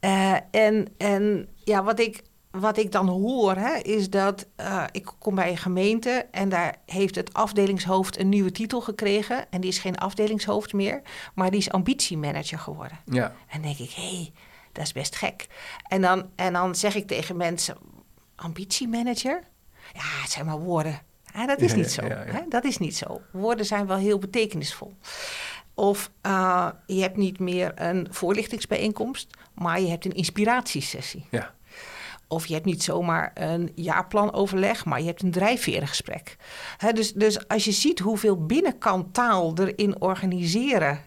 eh, 0.00 0.36
en, 0.50 0.86
en 0.98 1.48
ja, 1.64 1.82
wat 1.82 2.00
ik, 2.00 2.22
wat 2.50 2.78
ik 2.78 2.92
dan 2.92 3.08
hoor, 3.08 3.54
hè, 3.56 3.76
is 3.76 4.10
dat 4.10 4.46
ik 4.90 5.12
kom 5.18 5.34
bij 5.34 5.50
een 5.50 5.56
gemeente 5.56 6.26
en 6.30 6.48
daar 6.48 6.76
heeft 6.86 7.14
het 7.14 7.32
afdelingshoofd 7.34 8.18
een 8.18 8.28
nieuwe 8.28 8.52
titel 8.52 8.80
gekregen. 8.80 9.50
En 9.50 9.60
die 9.60 9.70
is 9.70 9.78
geen 9.78 9.98
afdelingshoofd 9.98 10.72
meer, 10.72 11.02
maar 11.34 11.50
die 11.50 11.60
is 11.60 11.70
ambitiemanager 11.70 12.58
geworden. 12.58 12.98
Ja. 13.04 13.24
En 13.24 13.32
dan 13.52 13.62
denk 13.62 13.78
ik, 13.78 13.90
hé, 13.90 14.02
hey, 14.02 14.32
dat 14.72 14.84
is 14.84 14.92
best 14.92 15.16
gek. 15.16 15.46
En 15.88 16.00
dan, 16.00 16.30
en 16.36 16.52
dan 16.52 16.74
zeg 16.74 16.94
ik 16.94 17.06
tegen 17.06 17.36
mensen, 17.36 17.76
ambitiemanager? 18.36 19.48
Ja, 19.92 20.20
het 20.22 20.30
zijn 20.30 20.46
maar 20.46 20.58
woorden. 20.58 21.00
Ja, 21.34 21.46
dat 21.46 21.60
is 21.60 21.74
niet 21.74 21.90
zo. 21.90 22.02
Hè? 22.02 22.40
Dat 22.48 22.64
is 22.64 22.78
niet 22.78 22.96
zo. 22.96 23.20
Woorden 23.30 23.66
zijn 23.66 23.86
wel 23.86 23.96
heel 23.96 24.18
betekenisvol. 24.18 24.96
Of 25.74 26.10
eh, 26.20 26.68
je 26.86 27.00
hebt 27.00 27.16
niet 27.16 27.38
meer 27.38 27.72
een 27.74 28.06
voorlichtingsbijeenkomst, 28.10 29.36
maar 29.54 29.80
je 29.80 29.88
hebt 29.88 30.04
een 30.04 30.14
inspiratiesessie. 30.14 31.24
Ja. 31.30 31.54
Of 32.28 32.46
je 32.46 32.54
hebt 32.54 32.66
niet 32.66 32.82
zomaar 32.82 33.30
een 33.34 33.72
jaarplanoverleg, 33.74 34.84
maar 34.84 35.00
je 35.00 35.06
hebt 35.06 35.22
een 35.22 35.30
drijfverengesprek. 35.30 36.36
Dus, 36.94 37.12
dus 37.12 37.48
als 37.48 37.64
je 37.64 37.72
ziet 37.72 37.98
hoeveel 37.98 38.46
binnenkant 38.46 39.14
taal 39.14 39.54
erin 39.58 40.00
organiseren 40.00 41.00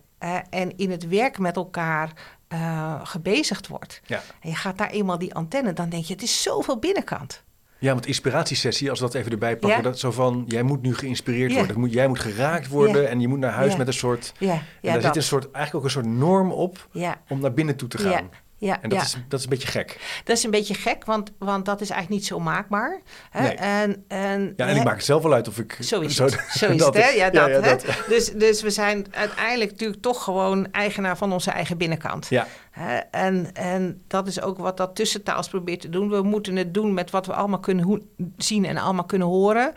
en 0.50 0.78
in 0.78 0.92
het 0.92 1.08
werk 1.08 1.40
met 1.40 1.56
elkaar 1.56 2.12
eh, 2.48 3.00
gebezigd 3.04 3.68
wordt. 3.68 4.02
Ja. 4.06 4.22
En 4.42 4.50
je 4.50 4.56
gaat 4.56 4.78
daar 4.78 4.90
eenmaal 4.90 5.18
die 5.18 5.34
antenne, 5.34 5.74
dan 5.74 5.90
denk 5.90 6.06
je, 6.06 6.14
het 6.14 6.24
is 6.24 6.42
zoveel 6.42 6.78
binnenkant. 6.78 7.44
Ja, 7.84 7.94
want 7.94 8.06
inspiratiesessie, 8.06 8.90
als 8.90 9.00
we 9.00 9.06
dat 9.06 9.16
even 9.16 9.32
erbij 9.32 9.58
pakken, 9.58 9.78
Ja. 9.78 9.84
dat 9.84 10.00
zo 10.00 10.12
van, 10.12 10.44
jij 10.48 10.64
moet 10.64 10.82
nu 10.82 10.96
geïnspireerd 10.96 11.52
Ja. 11.52 11.58
worden. 11.58 11.80
Moet, 11.80 11.94
jij 11.94 12.08
moet 12.08 12.20
geraakt 12.20 12.68
worden 12.68 13.02
Ja. 13.02 13.08
en 13.08 13.20
je 13.20 13.28
moet 13.28 13.40
naar 13.40 13.52
huis 13.52 13.76
met 13.76 13.88
een 13.88 13.94
soort, 13.94 14.34
Ja, 14.38 14.52
en 14.54 14.60
daar 14.82 14.94
dat. 14.94 15.04
zit 15.04 15.16
een 15.16 15.24
soort, 15.24 15.44
eigenlijk 15.52 15.76
ook 15.76 15.84
een 15.84 15.90
soort 16.04 16.06
norm 16.16 16.52
op 16.52 16.88
om 17.30 17.40
naar 17.40 17.54
binnen 17.54 17.76
toe 17.76 17.88
te 17.88 17.98
gaan. 17.98 18.12
ja, 18.12 18.22
ja, 18.58 18.82
En 18.82 18.90
dat, 18.90 19.00
ja. 19.00 19.06
is, 19.06 19.18
dat 19.28 19.40
is 19.40 19.46
een 19.46 19.52
beetje 19.52 19.68
gek. 19.68 20.00
Dat 20.24 20.38
is 20.38 20.44
een 20.44 20.52
beetje 20.52 20.74
gek, 20.74 21.06
want, 21.06 21.32
want 21.38 21.66
dat 21.66 21.82
is 21.82 21.90
eigenlijk 21.90 22.22
niet 22.22 22.30
zo 22.30 22.40
maakbaar. 22.40 23.02
Hè? 23.30 23.42
Nee. 23.42 23.52
En, 23.56 24.04
en, 24.08 24.54
Ja, 24.56 24.68
en 24.68 24.76
ik 24.76 24.84
maak 24.84 24.96
het 24.96 25.06
zelf 25.06 25.24
wel 25.24 25.34
uit 25.34 25.48
of 25.48 25.58
ik... 25.60 25.78
Zo 25.80 26.00
is 26.02 26.16
zo- 26.16 26.24
het. 26.24 26.46
Zo 26.52 26.70
is 26.70 26.78
dat- 26.84 26.94
het, 26.94 27.04
hè? 27.04 27.10
Ja, 27.10 27.30
dat, 27.30 27.48
ja, 27.48 27.54
hè? 27.54 27.62
dat. 27.62 27.86
Dus, 28.08 28.32
dus 28.32 28.62
we 28.62 28.70
zijn 28.70 29.06
uiteindelijk 29.12 29.72
natuurlijk 29.72 30.02
toch 30.02 30.24
gewoon 30.24 30.72
eigenaar 30.72 31.18
van 31.18 31.32
onze 31.34 31.52
eigen 31.52 31.78
binnenkant. 31.78 32.28
Ja, 32.30 32.48
En, 33.12 33.54
en 33.56 34.02
dat 34.08 34.28
is 34.28 34.42
ook 34.42 34.58
wat 34.58 34.78
dat 34.78 34.96
tussentaals 34.96 35.48
probeert 35.50 35.82
te 35.82 35.90
doen. 35.90 36.10
We 36.10 36.22
moeten 36.22 36.56
het 36.56 36.74
doen 36.74 36.94
met 36.94 37.12
wat 37.12 37.26
we 37.26 37.34
allemaal 37.34 37.60
kunnen 37.60 38.02
zien 38.38 38.66
en 38.66 38.78
allemaal 38.78 39.06
kunnen 39.06 39.28
horen. 39.28 39.74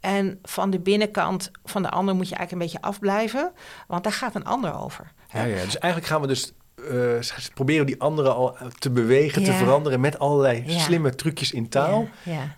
En 0.00 0.38
van 0.42 0.70
de 0.70 0.78
binnenkant 0.80 1.50
van 1.64 1.82
de 1.82 1.90
ander 1.90 2.14
moet 2.14 2.28
je 2.28 2.34
eigenlijk 2.34 2.64
een 2.64 2.72
beetje 2.72 2.88
afblijven. 2.88 3.52
Want 3.88 4.02
daar 4.04 4.12
gaat 4.12 4.34
een 4.34 4.44
ander 4.44 4.74
over. 4.82 5.12
ja, 5.32 5.42
ja. 5.44 5.54
Dus 5.64 5.78
eigenlijk 5.78 6.06
gaan 6.12 6.20
we 6.20 6.26
dus 6.26 6.52
eh, 6.90 7.48
proberen 7.54 7.86
die 7.86 8.00
anderen 8.00 8.34
al 8.34 8.56
te 8.78 8.90
bewegen, 8.90 9.44
te 9.44 9.52
veranderen 9.52 10.00
met 10.00 10.18
allerlei 10.18 10.62
Ja. 10.66 10.78
slimme 10.78 11.14
trucjes 11.14 11.52
in 11.52 11.68
taal. 11.68 12.08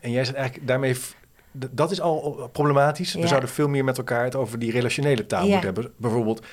En 0.00 0.10
jij 0.10 0.24
zegt 0.24 0.36
eigenlijk 0.36 0.66
daarmee, 0.66 0.96
dat 1.70 1.90
is 1.90 2.00
al 2.00 2.48
problematisch. 2.52 3.14
We 3.14 3.26
zouden 3.26 3.48
veel 3.48 3.68
meer 3.68 3.84
met 3.84 3.98
elkaar 3.98 4.24
het 4.24 4.34
over 4.36 4.58
die 4.58 4.70
relationele 4.70 5.26
taal 5.26 5.44
Ja. 5.44 5.48
moeten 5.52 5.74
hebben. 5.74 5.92
Bijvoorbeeld, 5.96 6.46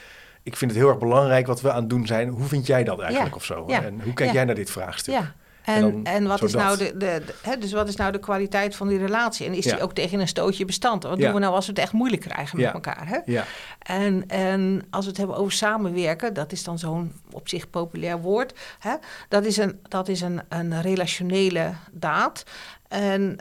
ik 0.52 0.58
vind 0.58 0.72
het 0.72 0.80
heel 0.80 0.90
erg 0.90 0.98
belangrijk 1.00 1.48
wat 1.48 1.62
we 1.62 1.72
aan 1.72 1.80
het 1.82 1.90
doen 1.90 2.06
zijn. 2.06 2.30
Hoe 2.30 2.46
vind 2.48 2.66
jij 2.68 2.84
dat 2.84 3.00
eigenlijk 3.00 3.36
of 3.36 3.44
zo? 3.46 3.66
En 3.66 4.02
hoe 4.04 4.14
kijk 4.14 4.32
jij 4.34 4.46
naar 4.46 4.56
dit 4.56 4.72
vraagstuk? 4.72 5.14
Ja. 5.14 5.34
En 5.64 5.76
En, 5.76 5.82
dan 5.82 6.06
en, 6.06 6.28
wat 6.28 6.44
is 6.44 6.54
nou 6.54 6.78
de, 6.78 6.84
de, 6.98 6.98
de- 7.26 7.34
hè, 7.42 7.58
dus 7.58 7.72
wat 7.72 7.88
is 7.88 7.96
nou 7.96 8.12
de 8.12 8.20
kwaliteit 8.20 8.76
van 8.76 8.88
die 8.88 8.98
relatie? 8.98 9.46
En 9.46 9.54
is 9.54 9.64
die 9.64 9.82
ook 9.82 9.94
tegen 9.94 10.20
een 10.20 10.28
stootje 10.28 10.66
bestand? 10.66 11.04
Wat 11.04 11.20
doen 11.20 11.34
we 11.34 11.40
nou 11.40 11.54
als 11.54 11.66
we 11.66 11.72
het 11.72 11.82
echt 11.82 11.92
moeilijk 11.92 12.22
krijgen 12.22 12.58
met 12.62 12.74
elkaar? 12.74 13.08
Hè? 13.08 13.18
Ja, 13.26 13.44
En, 13.80 14.24
en 14.28 14.86
als 14.90 15.04
we 15.04 15.10
het 15.10 15.18
hebben 15.20 15.36
over 15.38 15.52
samenwerken, 15.52 16.34
dat 16.34 16.52
is 16.52 16.64
dan 16.64 16.80
zo'n 16.80 17.12
op 17.32 17.50
zich 17.50 17.70
populair 17.70 18.22
woord. 18.22 18.60
Hè? 18.80 18.94
Dat 19.30 19.46
is, 19.46 19.58
een, 19.58 19.80
dat 19.88 20.08
is 20.08 20.22
een, 20.22 20.42
een 20.50 20.82
relationele 20.82 21.72
daad. 21.92 22.44
En, 22.88 23.38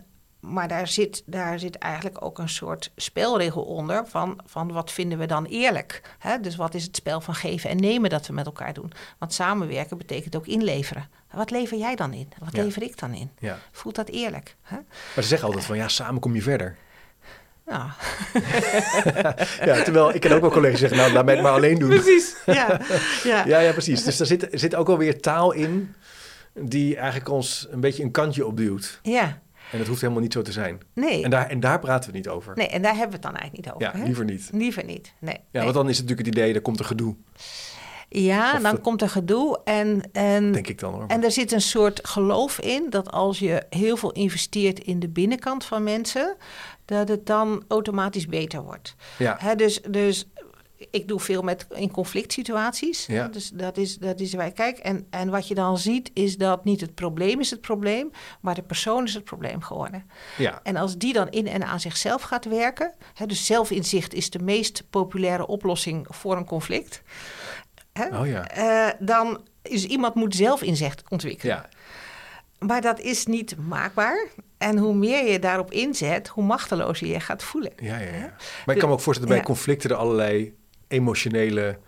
maar 0.53 0.69
daar 0.69 0.89
zit, 0.89 1.23
daar 1.27 1.59
zit 1.59 1.77
eigenlijk 1.77 2.25
ook 2.25 2.39
een 2.39 2.49
soort 2.49 2.91
spelregel 2.97 3.63
onder 3.63 4.07
van, 4.07 4.39
van 4.47 4.73
wat 4.73 4.91
vinden 4.93 5.19
we 5.19 5.27
dan 5.27 5.45
eerlijk. 5.45 6.03
Hè? 6.19 6.41
Dus 6.41 6.57
wat 6.57 6.75
is 6.75 6.85
het 6.85 6.97
spel 6.97 7.21
van 7.21 7.35
geven 7.35 7.71
en 7.71 7.77
nemen 7.77 8.11
dat 8.11 8.27
we 8.27 8.33
met 8.33 8.47
elkaar 8.47 8.73
doen. 8.75 8.93
Want 9.19 9.33
samenwerken 9.33 9.99
betekent 9.99 10.37
ook 10.37 10.47
inleveren. 10.47 11.09
Wat 11.33 11.51
lever 11.51 11.79
jij 11.79 11.95
dan 11.97 12.13
in? 12.13 12.29
Wat 12.39 12.57
Ja. 12.57 12.63
lever 12.63 12.83
ik 12.83 12.99
dan 12.99 13.15
in? 13.15 13.31
ja. 13.39 13.59
Voelt 13.73 13.95
dat 13.95 14.09
eerlijk? 14.09 14.57
Hè? 14.63 14.77
Maar 15.15 15.23
ze 15.23 15.29
zeggen 15.29 15.47
altijd 15.49 15.65
van, 15.67 15.77
ja, 15.77 15.89
samen 15.89 16.21
kom 16.21 16.35
je 16.35 16.43
verder. 16.43 16.77
Nou, 17.67 17.83
Ja, 19.65 19.83
terwijl 19.83 20.15
ik 20.15 20.21
ken 20.21 20.33
ook 20.33 20.41
wel 20.41 20.51
collega's 20.51 20.79
zeggen, 20.79 20.99
nou, 20.99 21.13
laat 21.13 21.25
mij 21.25 21.35
het 21.35 21.43
maar 21.43 21.53
alleen 21.53 21.79
doen. 21.79 21.89
precies. 21.89 22.37
Ja, 22.47 22.81
ja. 23.25 23.47
Ja, 23.53 23.59
ja, 23.59 23.73
precies. 23.73 24.05
Dus 24.05 24.17
daar 24.17 24.27
zit, 24.27 24.47
zit 24.51 24.75
ook 24.75 24.89
alweer 24.89 25.21
taal 25.21 25.53
in 25.53 25.95
die 26.55 26.97
eigenlijk 26.97 27.31
ons 27.31 27.67
een 27.71 27.81
beetje 27.81 28.03
een 28.03 28.11
kantje 28.11 28.47
opduwt. 28.47 29.01
ja. 29.03 29.39
En 29.73 29.79
dat 29.79 29.87
hoeft 29.87 30.01
helemaal 30.01 30.23
niet 30.23 30.33
zo 30.33 30.43
te 30.43 30.53
zijn. 30.53 30.81
Nee. 30.95 31.25
En 31.25 31.31
daar, 31.31 31.47
en 31.47 31.61
daar 31.61 31.79
praten 31.79 32.11
we 32.11 32.17
niet 32.17 32.29
over. 32.29 32.57
nee, 32.57 32.69
en 32.69 32.83
daar 32.83 32.97
hebben 32.97 33.09
we 33.09 33.15
het 33.15 33.23
dan 33.23 33.37
eigenlijk 33.37 33.67
niet 33.67 33.75
over. 33.75 33.99
Ja, 33.99 34.05
liever 34.05 34.25
niet. 34.25 34.51
Liever 34.53 34.85
niet, 34.85 35.13
nee. 35.19 35.35
Ja, 35.35 35.43
nee. 35.53 35.63
want 35.63 35.75
dan 35.75 35.89
is 35.89 35.99
het 35.99 36.09
natuurlijk 36.09 36.37
het 36.37 36.37
idee, 36.37 36.55
er 36.55 36.61
komt 36.61 36.79
er 36.79 36.85
gedoe, 36.85 37.17
ja 38.09 38.55
of 38.55 38.63
dan 38.63 38.81
komt 38.81 39.03
er 39.03 39.09
gedoe 39.09 39.61
en, 39.65 40.03
en, 40.13 40.53
denk 40.53 40.69
ik 40.69 40.79
dan 40.79 40.93
hoor. 40.95 41.05
en 41.07 41.25
er 41.25 41.31
zit 41.31 41.53
een 41.53 41.61
soort 41.61 42.01
geloof 42.03 42.59
in 42.61 42.87
dat 42.91 43.11
als 43.11 43.39
je 43.39 43.63
heel 43.71 43.97
veel 43.97 44.13
investeert 44.13 44.81
in 44.81 44.99
de 44.99 45.09
binnenkant 45.09 45.65
van 45.65 45.83
mensen, 45.83 46.37
dat 46.85 47.09
het 47.09 47.27
dan 47.27 47.65
automatisch 47.69 48.27
beter 48.27 48.63
wordt. 48.63 48.95
Ja, 49.19 49.37
Hè, 49.39 49.55
dus, 49.55 49.83
dus 49.83 50.29
ik 50.91 51.09
doe 51.09 51.21
veel 51.21 51.43
met 51.43 51.67
in 51.75 51.91
conflict 51.91 52.33
situaties. 52.33 53.07
Ja. 53.07 53.29
Dus 53.29 53.51
dat 53.51 53.77
is, 53.77 53.99
dat 53.99 54.21
is 54.21 54.35
waar 54.35 54.47
ik 54.47 54.55
kijk. 54.55 54.79
En, 54.79 55.07
en 55.11 55.31
wat 55.31 55.49
je 55.49 55.55
dan 55.55 55.79
ziet, 55.79 56.11
is 56.15 56.37
dat 56.37 56.65
niet 56.65 56.81
het 56.81 56.95
probleem 56.95 57.41
is 57.41 57.51
het 57.51 57.61
probleem, 57.61 58.11
maar 58.41 58.55
de 58.55 58.63
persoon 58.63 59.05
is 59.05 59.15
het 59.15 59.25
probleem 59.25 59.63
geworden. 59.63 60.11
ja, 60.37 60.61
En 60.63 60.77
als 60.77 60.99
die 60.99 61.13
dan 61.13 61.29
in 61.29 61.47
en 61.47 61.67
aan 61.67 61.81
zichzelf 61.81 62.23
gaat 62.23 62.45
werken, 62.45 62.95
hè, 63.15 63.27
dus 63.27 63.47
zelfinzicht 63.47 64.15
is 64.15 64.31
de 64.31 64.39
meest 64.39 64.85
populaire 64.91 65.47
oplossing 65.47 66.07
voor 66.11 66.37
een 66.37 66.45
conflict. 66.45 67.03
Hè, 67.93 68.19
oh 68.19 68.27
ja. 68.27 68.49
eh, 68.49 68.95
dan 68.99 69.41
is 69.63 69.85
iemand 69.85 70.15
moet 70.15 70.35
zelfinzicht 70.35 71.03
ontwikkelen. 71.09 71.55
Ja, 71.55 71.69
Maar 72.67 72.81
dat 72.81 73.01
is 73.01 73.27
niet 73.27 73.57
maakbaar. 73.57 74.27
En 74.59 74.79
hoe 74.79 74.95
meer 74.95 75.31
je 75.31 75.39
daarop 75.39 75.73
inzet, 75.73 76.29
hoe 76.29 76.45
machtelozer 76.45 77.07
je 77.07 77.13
je 77.13 77.21
gaat 77.21 77.43
voelen. 77.43 77.73
ja, 77.77 77.99
ja, 77.99 78.15
ja. 78.15 78.35
Maar 78.67 78.75
ik 78.75 78.81
kan 78.81 78.89
me 78.89 78.95
ook 78.95 79.01
voorstellen 79.01 79.33
dat 79.33 79.39
bij 79.39 79.47
conflicten 79.47 79.91
er 79.91 79.97
allerlei 79.97 80.55
emotionele 80.89 81.79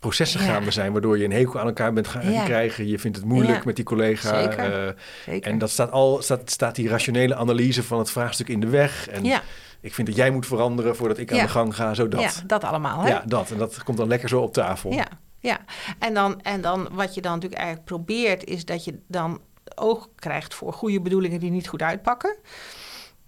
processen 0.00 0.40
Ja. 0.40 0.46
gaande 0.46 0.70
zijn, 0.70 0.92
waardoor 0.92 1.18
je 1.18 1.24
een 1.24 1.32
hekel 1.32 1.60
aan 1.60 1.66
elkaar 1.66 1.92
bent 1.92 2.08
gaan 2.08 2.32
Ja. 2.32 2.44
krijgen. 2.44 2.86
Je 2.86 2.98
vindt 2.98 3.16
het 3.16 3.26
moeilijk 3.26 3.56
Ja. 3.58 3.62
met 3.64 3.76
die 3.76 3.84
collega. 3.84 4.42
Zeker. 4.42 4.86
eh, 4.88 4.92
Zeker. 5.24 5.50
en 5.50 5.58
dat 5.58 5.70
staat 5.70 5.90
al, 5.90 6.22
staat, 6.22 6.50
staat 6.50 6.74
die 6.74 6.88
rationele 6.88 7.34
analyse 7.34 7.82
van 7.82 7.98
het 7.98 8.10
vraagstuk 8.10 8.48
in 8.48 8.60
de 8.60 8.68
weg. 8.68 9.08
En 9.08 9.24
ja, 9.24 9.42
ik 9.80 9.94
vind 9.94 10.06
dat 10.06 10.16
jij 10.16 10.30
moet 10.30 10.46
veranderen 10.46 10.96
voordat 10.96 11.18
ik 11.18 11.32
aan 11.32 11.38
de 11.38 11.48
gang 11.48 11.74
ga, 11.74 11.94
zodat. 11.94 12.20
ja, 12.20 12.30
dat 12.46 12.64
allemaal. 12.64 13.00
Hè? 13.02 13.08
Ja, 13.08 13.22
dat. 13.26 13.50
En 13.50 13.58
dat 13.58 13.82
komt 13.82 13.96
dan 13.98 14.08
lekker 14.08 14.28
zo 14.28 14.40
op 14.40 14.52
tafel. 14.52 14.92
Ja, 14.92 15.06
ja. 15.38 15.58
En, 15.98 16.14
dan, 16.14 16.40
en 16.42 16.60
dan 16.60 16.88
wat 16.92 17.14
je 17.14 17.20
dan 17.20 17.32
natuurlijk 17.32 17.60
eigenlijk 17.60 17.88
probeert, 17.90 18.44
is 18.44 18.64
dat 18.64 18.84
je 18.84 18.98
dan 19.08 19.40
oog 19.74 20.08
krijgt 20.16 20.54
voor 20.54 20.72
goede 20.72 21.00
bedoelingen 21.00 21.40
die 21.40 21.50
niet 21.50 21.68
goed 21.68 21.82
uitpakken. 21.82 22.36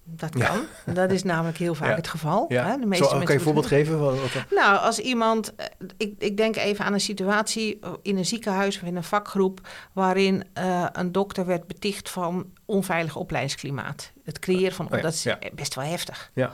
Dat 0.08 0.38
Ja. 0.38 0.46
kan. 0.84 0.94
Dat 0.94 1.10
is 1.10 1.22
namelijk 1.22 1.58
heel 1.58 1.74
vaak 1.74 1.88
Ja. 1.88 1.94
het 1.94 2.08
geval. 2.08 2.44
Ja. 2.48 2.64
Hè? 2.66 2.74
De 2.76 2.80
Zo, 2.82 2.86
meeste 2.88 3.06
kan 3.08 3.20
je 3.26 3.32
een 3.32 3.40
voorbeeld 3.40 3.66
geven? 3.66 3.98
Wat, 4.00 4.20
wat- 4.20 4.44
Nou, 4.50 4.78
als 4.78 4.98
iemand, 4.98 5.54
eh, 5.54 5.66
ik, 5.96 6.14
ik 6.18 6.36
denk 6.36 6.56
even 6.56 6.84
aan 6.84 6.92
een 6.92 7.00
situatie 7.00 7.78
in 8.02 8.16
een 8.16 8.24
ziekenhuis 8.26 8.76
of 8.76 8.82
in 8.82 8.96
een 8.96 9.04
vakgroep 9.04 9.60
waarin 9.92 10.44
eh, 10.52 10.86
een 10.92 11.12
dokter 11.12 11.46
werd 11.46 11.66
beticht 11.66 12.10
van 12.10 12.46
onveilig 12.64 13.16
opleidingsklimaat. 13.16 14.12
Het 14.26 14.38
creëren 14.38 14.72
van, 14.72 14.92
Oh 14.92 15.02
dat 15.02 15.12
is 15.12 15.22
ja. 15.22 15.38
best 15.54 15.74
wel 15.74 15.84
heftig. 15.84 16.30
Ja. 16.34 16.52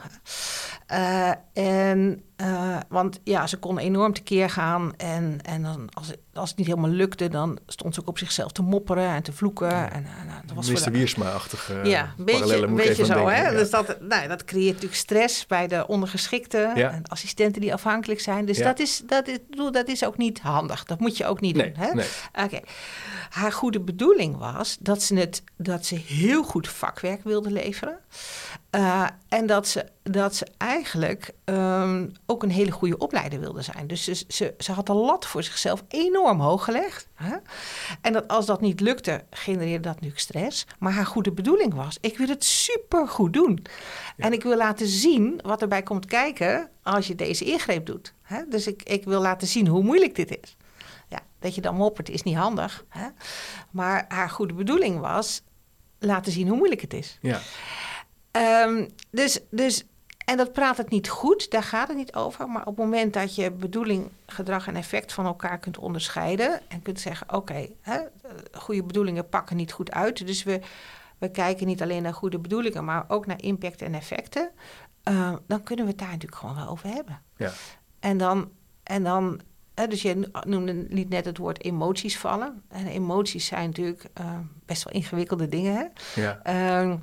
Eh, 0.85 1.31
en, 1.53 2.23
eh, 2.35 2.77
want 2.89 3.19
ja, 3.23 3.47
ze 3.47 3.57
kon 3.57 3.77
enorm 3.77 4.13
tekeer 4.13 4.49
gaan. 4.49 4.93
En, 4.97 5.39
en 5.41 5.63
dan, 5.63 5.89
als, 5.93 6.07
het, 6.07 6.17
als 6.33 6.49
het 6.49 6.57
niet 6.57 6.67
helemaal 6.67 6.89
lukte, 6.89 7.27
dan 7.27 7.59
stond 7.67 7.93
ze 7.93 8.01
ook 8.01 8.07
op 8.07 8.17
zichzelf 8.17 8.51
te 8.51 8.61
mopperen 8.61 9.07
en 9.07 9.23
te 9.23 9.33
vloeken. 9.33 9.91
En, 9.91 10.05
dat 10.45 10.55
was 10.55 10.85
Mr. 10.85 10.91
Wiersma-achtige 10.91 11.79
ja, 11.83 12.13
een 12.17 12.25
beetje, 12.25 12.67
moet 12.67 12.77
beetje 12.77 13.05
zo. 13.05 13.27
Hè? 13.27 13.51
Dus 13.51 13.69
dat, 13.69 13.97
nou, 14.01 14.27
dat 14.27 14.45
creëert 14.45 14.73
natuurlijk 14.73 15.01
stress 15.01 15.45
bij 15.45 15.67
de 15.67 15.87
ondergeschikten 15.87 16.75
en 16.75 17.03
assistenten 17.07 17.61
die 17.61 17.73
afhankelijk 17.73 18.19
zijn. 18.19 18.45
Dus 18.45 18.57
dat, 18.57 18.79
is, 18.79 19.01
dat, 19.05 19.27
is, 19.27 19.37
dat 19.71 19.87
is 19.87 20.05
ook 20.05 20.17
niet 20.17 20.39
handig. 20.39 20.83
Dat 20.83 20.99
moet 20.99 21.17
je 21.17 21.25
ook 21.25 21.41
niet 21.41 21.55
Nee, 21.55 21.71
doen. 21.71 21.83
Hè? 21.83 21.93
nee. 21.93 22.07
Oké. 22.43 22.59
Haar 23.29 23.51
goede 23.51 23.79
bedoeling 23.79 24.37
was 24.37 24.77
dat 24.79 25.01
ze, 25.01 25.15
het, 25.15 25.43
dat 25.57 25.85
ze 25.85 25.95
heel 25.95 26.43
goed 26.43 26.67
vakwerk 26.67 27.23
wilde 27.23 27.51
leveren. 27.51 27.62
Eh, 28.69 29.07
en 29.29 29.45
dat 29.45 29.67
ze, 29.67 29.85
dat 30.03 30.35
ze 30.35 30.47
eigenlijk 30.57 31.31
ehm, 31.43 32.07
ook 32.25 32.43
een 32.43 32.51
hele 32.51 32.71
goede 32.71 32.97
opleider 32.97 33.39
wilde 33.39 33.61
zijn. 33.61 33.87
Dus 33.87 34.03
ze, 34.03 34.25
ze, 34.27 34.53
ze 34.57 34.71
had 34.71 34.85
de 34.85 34.93
lat 34.93 35.25
voor 35.25 35.43
zichzelf 35.43 35.83
enorm 35.87 36.39
hoog 36.39 36.63
gelegd. 36.63 37.07
Hè? 37.13 37.35
En 38.01 38.13
dat 38.13 38.27
als 38.27 38.45
dat 38.45 38.61
niet 38.61 38.79
lukte, 38.79 39.23
genereerde 39.29 39.79
dat 39.79 39.93
natuurlijk 39.93 40.21
stress. 40.21 40.65
Maar 40.79 40.91
haar 40.91 41.05
goede 41.05 41.31
bedoeling 41.31 41.73
was: 41.73 41.97
ik 42.01 42.17
wil 42.17 42.27
het 42.27 42.43
super 42.43 43.07
goed 43.07 43.33
doen. 43.33 43.65
En 44.17 44.33
ik 44.33 44.43
wil 44.43 44.57
laten 44.57 44.87
zien 44.87 45.39
wat 45.43 45.61
erbij 45.61 45.83
komt 45.83 46.05
kijken 46.05 46.69
als 46.83 47.07
je 47.07 47.15
deze 47.15 47.45
ingreep 47.45 47.85
doet. 47.85 48.13
Hè? 48.21 48.43
Dus 48.49 48.67
ik, 48.67 48.83
ik 48.83 49.03
wil 49.03 49.21
laten 49.21 49.47
zien 49.47 49.67
hoe 49.67 49.83
moeilijk 49.83 50.15
dit 50.15 50.37
is. 50.41 50.57
Ja, 51.09 51.19
dat 51.39 51.55
je 51.55 51.61
dan 51.61 51.75
moppert 51.75 52.09
is 52.09 52.23
niet 52.23 52.35
handig. 52.35 52.85
Hè? 52.89 53.07
Maar 53.71 54.05
haar 54.07 54.29
goede 54.29 54.53
bedoeling 54.53 54.99
was 54.99 55.41
laten 56.05 56.31
zien 56.31 56.47
hoe 56.47 56.57
moeilijk 56.57 56.81
het 56.81 56.93
is. 56.93 57.17
Ja. 57.21 57.39
Ehm, 58.31 58.87
dus, 59.09 59.39
dus, 59.49 59.83
en 60.25 60.37
dat 60.37 60.53
praat 60.53 60.77
het 60.77 60.89
niet 60.89 61.09
goed, 61.09 61.51
daar 61.51 61.63
gaat 61.63 61.87
het 61.87 61.97
niet 61.97 62.15
over. 62.15 62.49
Maar 62.49 62.61
op 62.61 62.77
het 62.77 62.85
moment 62.85 63.13
dat 63.13 63.35
je 63.35 63.51
bedoeling, 63.51 64.09
gedrag 64.25 64.67
en 64.67 64.75
effect 64.75 65.13
van 65.13 65.25
elkaar 65.25 65.59
kunt 65.59 65.77
onderscheiden. 65.77 66.61
en 66.67 66.81
kunt 66.81 66.99
zeggen: 66.99 67.33
oké, 67.33 67.67
goede 68.51 68.83
bedoelingen 68.83 69.29
pakken 69.29 69.55
niet 69.55 69.71
goed 69.71 69.91
uit. 69.91 70.27
Dus 70.27 70.43
we, 70.43 70.59
we 71.17 71.31
kijken 71.31 71.67
niet 71.67 71.81
alleen 71.81 72.03
naar 72.03 72.13
goede 72.13 72.39
bedoelingen, 72.39 72.85
maar 72.85 73.05
ook 73.07 73.25
naar 73.25 73.41
impact 73.41 73.81
en 73.81 73.93
effecten. 73.93 74.51
Uh, 75.09 75.33
dan 75.47 75.63
kunnen 75.63 75.85
we 75.85 75.91
het 75.91 75.99
daar 75.99 76.09
natuurlijk 76.09 76.41
gewoon 76.41 76.55
wel 76.55 76.67
over 76.67 76.89
hebben. 76.89 77.21
Ja. 77.37 77.51
En 77.99 78.17
dan. 78.17 78.51
En 78.83 79.03
dan 79.03 79.41
dus 79.89 80.01
je 80.01 80.29
noemde 80.45 80.85
niet 80.89 81.09
net 81.09 81.25
het 81.25 81.37
woord 81.37 81.63
emoties 81.63 82.17
vallen. 82.17 82.61
En 82.69 82.87
emoties 82.87 83.45
zijn 83.45 83.65
natuurlijk 83.65 84.05
uh, 84.21 84.37
best 84.65 84.83
wel 84.83 84.93
ingewikkelde 84.93 85.47
dingen. 85.47 85.75
Hè? 85.75 85.85
Ja. 86.21 86.39
Uh, 86.83 86.93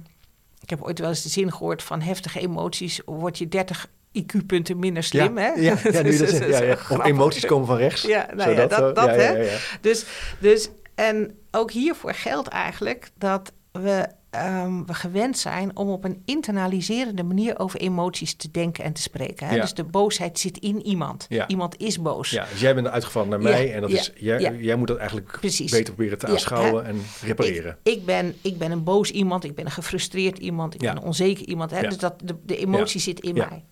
ik 0.61 0.71
heb 0.71 0.83
ooit 0.83 0.99
wel 0.99 1.09
eens 1.09 1.23
de 1.23 1.29
zin 1.29 1.53
gehoord 1.53 1.83
van 1.83 2.01
heftige 2.01 2.41
emoties 2.41 3.01
word 3.05 3.39
je 3.39 3.49
30 3.49 3.89
IQ-punten 4.13 4.79
minder 4.79 5.03
slim. 5.03 5.39
Ja, 5.39 5.45
hè? 5.45 5.61
ja, 5.61 5.77
ja, 5.83 6.03
nu 6.03 6.17
dat, 6.19 6.31
ja, 6.31 6.63
ja. 6.63 6.73
Of 6.73 7.05
emoties 7.05 7.47
komen 7.47 7.67
van 7.67 7.77
rechts. 7.77 8.03
Ja, 8.03 8.29
nou 8.35 8.55
dat, 8.55 8.71
dat 8.71 9.09
hè. 9.09 9.57
Dus, 9.81 10.05
dus, 10.41 10.69
en 10.95 11.39
ook 11.51 11.71
hiervoor 11.71 12.15
geldt 12.15 12.49
eigenlijk 12.49 13.11
dat 13.19 13.53
we 13.73 14.09
um, 14.31 14.87
we 14.87 14.95
gewend 14.95 15.39
zijn 15.39 15.77
om 15.77 15.89
op 15.89 16.05
een 16.05 16.23
internaliserende 16.25 17.23
manier 17.23 17.59
over 17.59 17.81
emoties 17.81 18.35
te 18.35 18.51
denken 18.51 18.85
en 18.85 18.93
te 18.93 19.03
spreken. 19.03 19.47
Hè? 19.47 19.55
Ja. 19.55 19.61
Dus 19.61 19.75
de 19.75 19.85
boosheid 19.85 20.39
zit 20.39 20.59
in 20.59 20.87
iemand. 20.87 21.27
Ja. 21.29 21.49
Iemand 21.49 21.77
is 21.77 22.03
boos. 22.03 22.31
Ja, 22.31 22.47
dus 22.51 22.61
jij 22.61 22.75
bent 22.75 22.87
uitgevallen 22.87 23.29
naar 23.29 23.41
mij 23.41 23.75
en 23.75 23.81
dat 23.81 23.91
is, 23.91 24.13
jij, 24.17 24.57
jij 24.57 24.77
moet 24.77 24.89
dat 24.89 24.97
eigenlijk 24.97 25.39
Precies. 25.41 25.71
beter 25.71 25.95
proberen 25.95 26.19
te 26.19 26.27
aanschouwen 26.27 26.85
en 26.85 27.03
repareren. 27.23 27.79
Ik, 27.83 27.93
ik, 27.93 28.05
ben, 28.05 28.35
ik 28.43 28.59
ben 28.59 28.71
een 28.71 28.85
boos 28.85 29.11
iemand, 29.11 29.45
ik 29.45 29.55
ben 29.55 29.65
een 29.65 29.71
gefrustreerd 29.71 30.39
iemand, 30.39 30.75
ik 30.75 30.81
ben 30.81 30.97
een 30.97 31.03
onzeker 31.03 31.47
iemand. 31.47 31.71
Hè? 31.71 31.81
Dus 31.81 31.99
dat, 31.99 32.15
de, 32.25 32.37
de 32.43 32.57
emotie 32.57 33.01
zit 33.01 33.21
in 33.21 33.35
mij. 33.35 33.65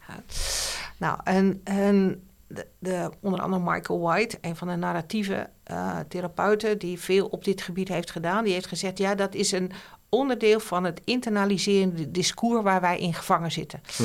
Nou, 0.99 1.21
en, 1.25 1.61
en 1.65 2.23
de, 2.47 2.67
de, 2.79 3.11
onder 3.21 3.41
andere 3.41 3.63
Michael 3.73 4.01
White, 4.01 4.39
een 4.41 4.57
van 4.57 4.69
de 4.69 4.77
narratieve 4.77 5.51
eh, 5.65 5.99
therapeuten 6.09 6.79
die 6.79 6.99
veel 6.99 7.27
op 7.27 7.45
dit 7.45 7.63
gebied 7.63 7.89
heeft 7.89 8.11
gedaan, 8.11 8.45
die 8.45 8.53
heeft 8.53 8.67
gezegd: 8.67 8.99
ja, 8.99 9.15
dat 9.15 9.35
is 9.35 9.53
een 9.53 9.71
onderdeel 10.09 10.61
van 10.61 10.85
het 10.85 11.01
internaliserende 11.05 12.11
discours 12.11 12.63
waar 12.63 12.81
wij 12.81 12.99
in 12.99 13.15
gevangen 13.15 13.53
zitten. 13.53 13.81
Hm. 13.97 14.03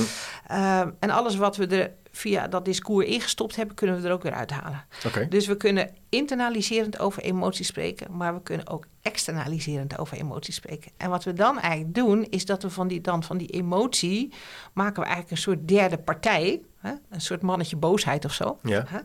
Ehm, 0.47 0.89
en 0.99 1.09
alles 1.09 1.35
wat 1.35 1.55
we 1.55 1.67
er 1.67 1.91
via 2.15 2.47
dat 2.47 2.65
discours 2.65 3.05
ingestopt 3.05 3.55
hebben, 3.55 3.75
kunnen 3.75 4.01
we 4.01 4.07
er 4.07 4.13
ook 4.13 4.23
weer 4.23 4.33
uithalen. 4.33 4.85
Dus 5.29 5.47
we 5.47 5.57
kunnen 5.57 5.89
internaliserend 6.09 6.99
over 6.99 7.23
emoties 7.23 7.67
spreken, 7.67 8.17
maar 8.17 8.33
we 8.33 8.41
kunnen 8.41 8.67
ook 8.67 8.85
externaliserend 9.01 9.97
over 9.97 10.17
emoties 10.17 10.55
spreken. 10.55 10.91
En 10.97 11.09
wat 11.09 11.23
we 11.23 11.33
dan 11.33 11.59
eigenlijk 11.59 11.95
doen, 11.95 12.25
is 12.29 12.45
dat 12.45 12.63
we 12.63 12.69
van 12.69 12.87
die, 12.87 13.01
dan 13.01 13.23
van 13.23 13.37
die 13.37 13.47
emotie 13.47 14.33
maken 14.73 15.01
we 15.01 15.07
eigenlijk 15.07 15.31
een 15.31 15.43
soort 15.43 15.67
derde 15.67 15.97
partij. 15.97 16.61
Hè? 16.77 16.93
Een 17.09 17.21
soort 17.21 17.41
mannetje 17.41 17.75
boosheid 17.75 18.25
of 18.25 18.33
zo. 18.33 18.59
Ja. 18.63 18.85
Hè? 18.87 18.99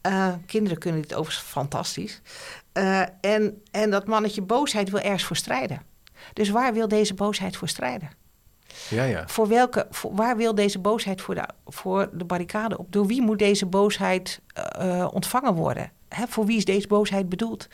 Eh, 0.00 0.34
kinderen 0.46 0.78
kunnen 0.78 1.02
dit 1.02 1.14
overigens 1.14 1.46
fantastisch. 1.46 2.20
Eh, 2.72 3.00
en, 3.20 3.62
en 3.70 3.90
dat 3.90 4.06
mannetje 4.06 4.42
boosheid 4.42 4.90
wil 4.90 5.00
ergens 5.00 5.24
voor 5.24 5.36
strijden. 5.36 5.82
Dus 6.32 6.48
waar 6.48 6.72
wil 6.72 6.88
deze 6.88 7.14
boosheid 7.14 7.56
voor 7.56 7.68
strijden? 7.68 8.08
Ja, 8.88 9.04
ja. 9.04 9.24
Voor 9.26 9.48
welke, 9.48 9.86
voor, 9.90 10.14
waar 10.14 10.36
wil 10.36 10.54
deze 10.54 10.78
boosheid 10.78 11.20
voor 11.20 11.34
de, 11.34 11.44
voor 11.66 12.08
de 12.12 12.24
barricade 12.24 12.78
op? 12.78 12.92
Door 12.92 13.06
wie 13.06 13.22
moet 13.22 13.38
deze 13.38 13.66
boosheid 13.66 14.40
eh, 14.54 15.00
eh, 15.00 15.14
ontvangen 15.14 15.54
worden? 15.54 15.90
Hè, 16.08 16.24
voor 16.28 16.46
wie 16.46 16.56
is 16.56 16.64
deze 16.64 16.86
boosheid 16.86 17.28
bedoeld? 17.28 17.68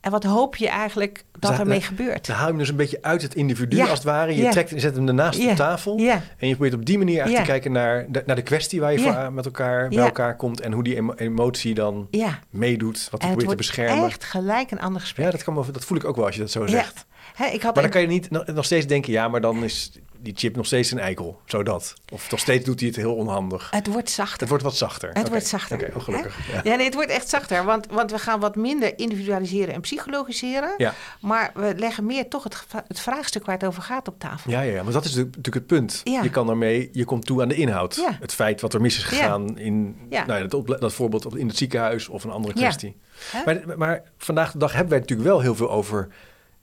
En 0.00 0.10
wat 0.10 0.24
hoop 0.24 0.56
je 0.56 0.68
eigenlijk 0.68 1.24
dat 1.38 1.50
daar- 1.50 1.60
ermee 1.60 1.80
gebeurt? 1.80 2.26
Dan 2.26 2.34
haal 2.36 2.44
je 2.44 2.50
hem 2.50 2.58
dus 2.60 2.68
een 2.68 2.76
beetje 2.76 2.98
uit 3.02 3.22
het 3.22 3.34
individu 3.34 3.76
Ja. 3.76 3.82
als 3.82 3.92
het 3.92 4.02
ware. 4.02 4.34
Je 4.36 4.42
Ja. 4.42 4.50
trekt, 4.50 4.70
je 4.70 4.80
zet 4.80 4.96
hem 4.96 5.08
ernaast 5.08 5.38
Ja. 5.40 5.50
op 5.50 5.56
tafel. 5.56 5.96
En 5.98 6.48
je 6.48 6.54
probeert 6.54 6.74
op 6.74 6.84
die 6.86 6.98
manier 6.98 7.28
Ja. 7.28 7.36
te 7.36 7.42
kijken 7.42 7.72
naar 7.72 8.06
de, 8.08 8.22
naar 8.26 8.36
de 8.36 8.42
kwestie 8.42 8.80
waar 8.80 8.92
je 8.92 8.98
voor, 8.98 9.32
met 9.32 9.44
elkaar 9.44 9.88
bij 9.88 9.98
elkaar 9.98 10.36
komt. 10.36 10.60
En 10.60 10.72
hoe 10.72 10.82
die 10.84 10.96
emo- 10.96 11.14
emotie 11.14 11.74
dan 11.74 12.08
meedoet. 12.50 13.08
Wat 13.10 13.20
En 13.20 13.26
je 13.26 13.32
probeert 13.32 13.50
te 13.50 13.56
beschermen. 13.56 14.04
echt 14.06 14.24
gelijk 14.24 14.70
een 14.70 14.80
ander 14.80 15.00
gesprek. 15.00 15.24
Ja, 15.26 15.30
dat, 15.32 15.42
kan 15.42 15.54
dat 15.72 15.84
voel 15.84 15.96
ik 15.98 16.04
ook 16.04 16.16
wel 16.16 16.24
als 16.26 16.34
je 16.34 16.40
dat 16.40 16.50
zo 16.50 16.62
Ja. 16.62 16.68
zegt. 16.68 17.06
Hè, 17.36 17.46
ik 17.46 17.62
had 17.62 17.74
Maar 17.74 17.82
dan 17.82 17.92
kan 17.92 18.00
je 18.00 18.06
niet 18.06 18.30
nog, 18.30 18.64
steeds 18.64 18.86
denken, 18.86 19.12
ja, 19.12 19.28
maar 19.28 19.40
dan 19.40 19.64
is 19.64 19.92
die 20.18 20.32
chip 20.36 20.56
nog 20.56 20.66
steeds 20.66 20.90
een 20.90 20.98
eikel. 20.98 21.40
Zo 21.44 21.62
dat. 21.62 21.94
Of 22.12 22.30
nog 22.30 22.40
steeds 22.40 22.64
doet 22.64 22.80
hij 22.80 22.88
het 22.88 22.96
heel 22.96 23.14
onhandig. 23.14 23.70
het 23.70 23.86
wordt 23.86 24.10
zachter. 24.10 24.40
Het 24.40 24.48
wordt 24.48 24.64
wat 24.64 24.76
zachter. 24.76 25.10
Het 25.12 25.28
wordt 25.28 25.46
zachter. 25.46 25.76
Oké, 25.76 25.96
oh, 25.96 26.02
gelukkig. 26.02 26.52
Ja. 26.52 26.60
Ja, 26.64 26.76
nee, 26.76 26.84
het 26.84 26.94
wordt 26.94 27.10
echt 27.10 27.28
zachter. 27.28 27.64
Want, 27.64 27.86
want 27.90 28.10
we 28.10 28.18
gaan 28.18 28.40
wat 28.40 28.56
minder 28.56 28.98
individualiseren 28.98 29.74
en 29.74 29.80
psychologiseren. 29.80 30.74
Ja. 30.76 30.94
Maar 31.20 31.50
we 31.54 31.74
leggen 31.76 32.06
meer 32.06 32.28
toch 32.28 32.44
het, 32.44 32.66
het 32.88 33.00
vraagstuk 33.00 33.46
waar 33.46 33.54
het 33.54 33.64
over 33.64 33.82
gaat 33.82 34.08
op 34.08 34.18
tafel. 34.18 34.50
Ja, 34.50 34.60
ja, 34.60 34.72
ja, 34.72 34.82
maar 34.82 34.92
dat 34.92 35.04
is 35.04 35.14
natuurlijk 35.14 35.54
het 35.54 35.66
punt. 35.66 36.00
Ja. 36.04 36.22
Je 36.22 36.30
kan 36.30 36.46
daarmee, 36.46 36.88
je 36.92 37.04
komt 37.04 37.26
toe 37.26 37.42
aan 37.42 37.48
de 37.48 37.54
inhoud. 37.54 37.94
Ja. 37.94 38.16
Het 38.20 38.32
feit 38.32 38.60
wat 38.60 38.74
er 38.74 38.80
mis 38.80 38.96
is 38.96 39.04
gegaan 39.04 39.58
in 39.58 39.96
nou, 40.10 40.32
ja, 40.32 40.46
dat, 40.46 40.80
dat 40.80 40.92
voorbeeld 40.92 41.36
in 41.36 41.46
het 41.46 41.56
ziekenhuis 41.56 42.08
of 42.08 42.24
een 42.24 42.30
andere 42.30 42.54
kwestie. 42.54 42.96
Maar, 43.44 43.62
maar 43.76 44.02
vandaag 44.18 44.52
de 44.52 44.58
dag 44.58 44.72
hebben 44.72 44.90
wij 44.90 45.00
natuurlijk 45.00 45.28
wel 45.28 45.40
heel 45.40 45.54
veel 45.54 45.70
over 45.70 46.08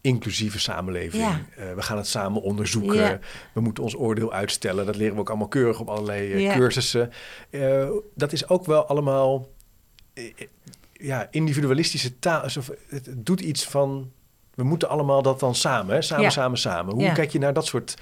inclusieve 0.03 0.59
samenleving. 0.59 1.23
Ja. 1.23 1.41
Eh, 1.55 1.73
we 1.73 1.81
gaan 1.81 1.97
het 1.97 2.07
samen 2.07 2.41
onderzoeken. 2.41 2.95
Ja. 2.95 3.19
We 3.53 3.61
moeten 3.61 3.83
ons 3.83 3.95
oordeel 3.95 4.33
uitstellen. 4.33 4.85
Dat 4.85 4.95
leren 4.95 5.13
we 5.13 5.19
ook 5.19 5.29
allemaal 5.29 5.47
keurig 5.47 5.79
op 5.79 5.89
allerlei 5.89 6.33
eh, 6.33 6.41
Ja. 6.41 6.55
cursussen. 6.55 7.11
Eh, 7.49 7.89
dat 8.15 8.33
is 8.33 8.49
ook 8.49 8.65
wel 8.65 8.85
allemaal 8.85 9.47
ja, 10.93 11.27
individualistische 11.31 12.19
taal. 12.19 12.41
Alsof 12.41 12.71
het, 12.87 13.09
doet 13.15 13.41
iets 13.41 13.65
van... 13.65 14.11
We 14.53 14.63
moeten 14.63 14.89
allemaal 14.89 15.21
dat 15.21 15.39
dan 15.39 15.55
samen, 15.55 15.95
hè? 15.95 16.01
samen, 16.01 16.31
samen, 16.31 16.57
samen. 16.57 16.93
Hoe 16.93 17.11
kijk 17.11 17.31
je 17.31 17.39
naar 17.39 17.53
dat 17.53 17.65
soort 17.65 17.95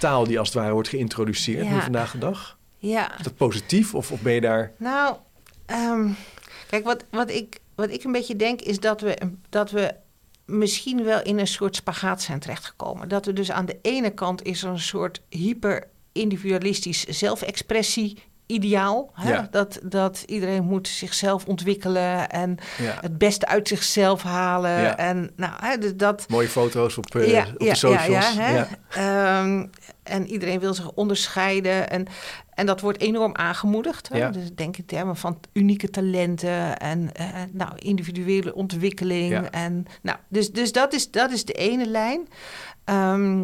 taal 0.00 0.24
die 0.24 0.38
als 0.38 0.48
het 0.48 0.56
ware 0.56 0.72
wordt 0.72 0.88
geïntroduceerd 0.88 1.70
nu 1.70 1.80
vandaag 1.80 2.12
de 2.12 2.18
dag? 2.18 2.58
Ja. 2.76 3.18
Is 3.18 3.24
dat 3.24 3.36
positief 3.36 3.94
of, 3.94 4.12
of 4.12 4.20
ben 4.20 4.32
je 4.32 4.40
daar... 4.40 4.72
Nou, 4.78 5.16
ehm, 5.66 6.08
kijk, 6.68 6.84
wat, 6.84 7.04
wat, 7.10 7.30
ik, 7.30 7.58
wat 7.74 7.90
ik 7.90 8.04
een 8.04 8.12
beetje 8.12 8.36
denk 8.36 8.60
is 8.60 8.80
dat 8.80 9.00
we, 9.00 9.18
dat 9.48 9.70
we 9.70 9.94
misschien 10.46 11.04
wel 11.04 11.22
in 11.22 11.38
een 11.38 11.46
soort 11.46 11.76
spagaat 11.76 12.22
zijn 12.22 12.38
terechtgekomen. 12.38 13.08
Dat 13.08 13.26
we 13.26 13.32
dus 13.32 13.50
aan 13.50 13.66
de 13.66 13.78
ene 13.82 14.10
kant 14.10 14.42
is 14.42 14.62
er 14.62 14.68
een 14.68 14.78
soort 14.78 15.22
hyper-individualistisch 15.28 17.04
zelfexpressie 17.04 18.18
ideaal. 18.52 19.10
Hè? 19.14 19.30
Ja. 19.32 19.48
Dat, 19.50 19.78
dat 19.82 20.22
iedereen 20.26 20.64
moet 20.64 20.88
zichzelf 20.88 21.46
ontwikkelen 21.46 22.30
en 22.30 22.58
Ja. 22.78 22.98
het 23.00 23.18
beste 23.18 23.46
uit 23.46 23.68
zichzelf 23.68 24.22
halen. 24.22 24.80
Ja. 24.80 24.96
En 24.96 25.30
nou, 25.36 25.52
hè, 25.56 25.78
dus 25.78 25.96
dat, 25.96 26.24
Mooie 26.28 26.48
foto's 26.48 26.98
op, 26.98 27.14
eh, 27.14 27.44
op 27.52 27.58
de 27.58 27.74
socials. 27.74 28.34
hè? 28.38 28.62
Ehm, 28.88 29.66
en 30.02 30.26
iedereen 30.26 30.60
wil 30.60 30.74
zich 30.74 30.92
onderscheiden. 30.92 31.90
En, 31.90 32.06
en 32.54 32.66
dat 32.66 32.80
wordt 32.80 33.00
enorm 33.00 33.34
aangemoedigd. 33.36 34.08
Hè? 34.08 34.30
Dus 34.30 34.54
denk 34.54 34.76
in 34.76 34.86
termen 34.86 35.16
van 35.16 35.38
unieke 35.52 35.90
talenten 35.90 36.76
en 36.78 37.14
eh, 37.14 37.26
nou, 37.52 37.70
individuele 37.78 38.54
ontwikkeling. 38.54 39.46
En, 39.50 39.86
nou, 40.02 40.18
dus 40.28 40.50
dus 40.52 40.72
dat, 40.72 40.92
is, 40.92 41.10
dat 41.10 41.30
is 41.30 41.44
de 41.44 41.52
ene 41.52 41.86
lijn. 41.86 42.28
Ehm, 42.84 43.42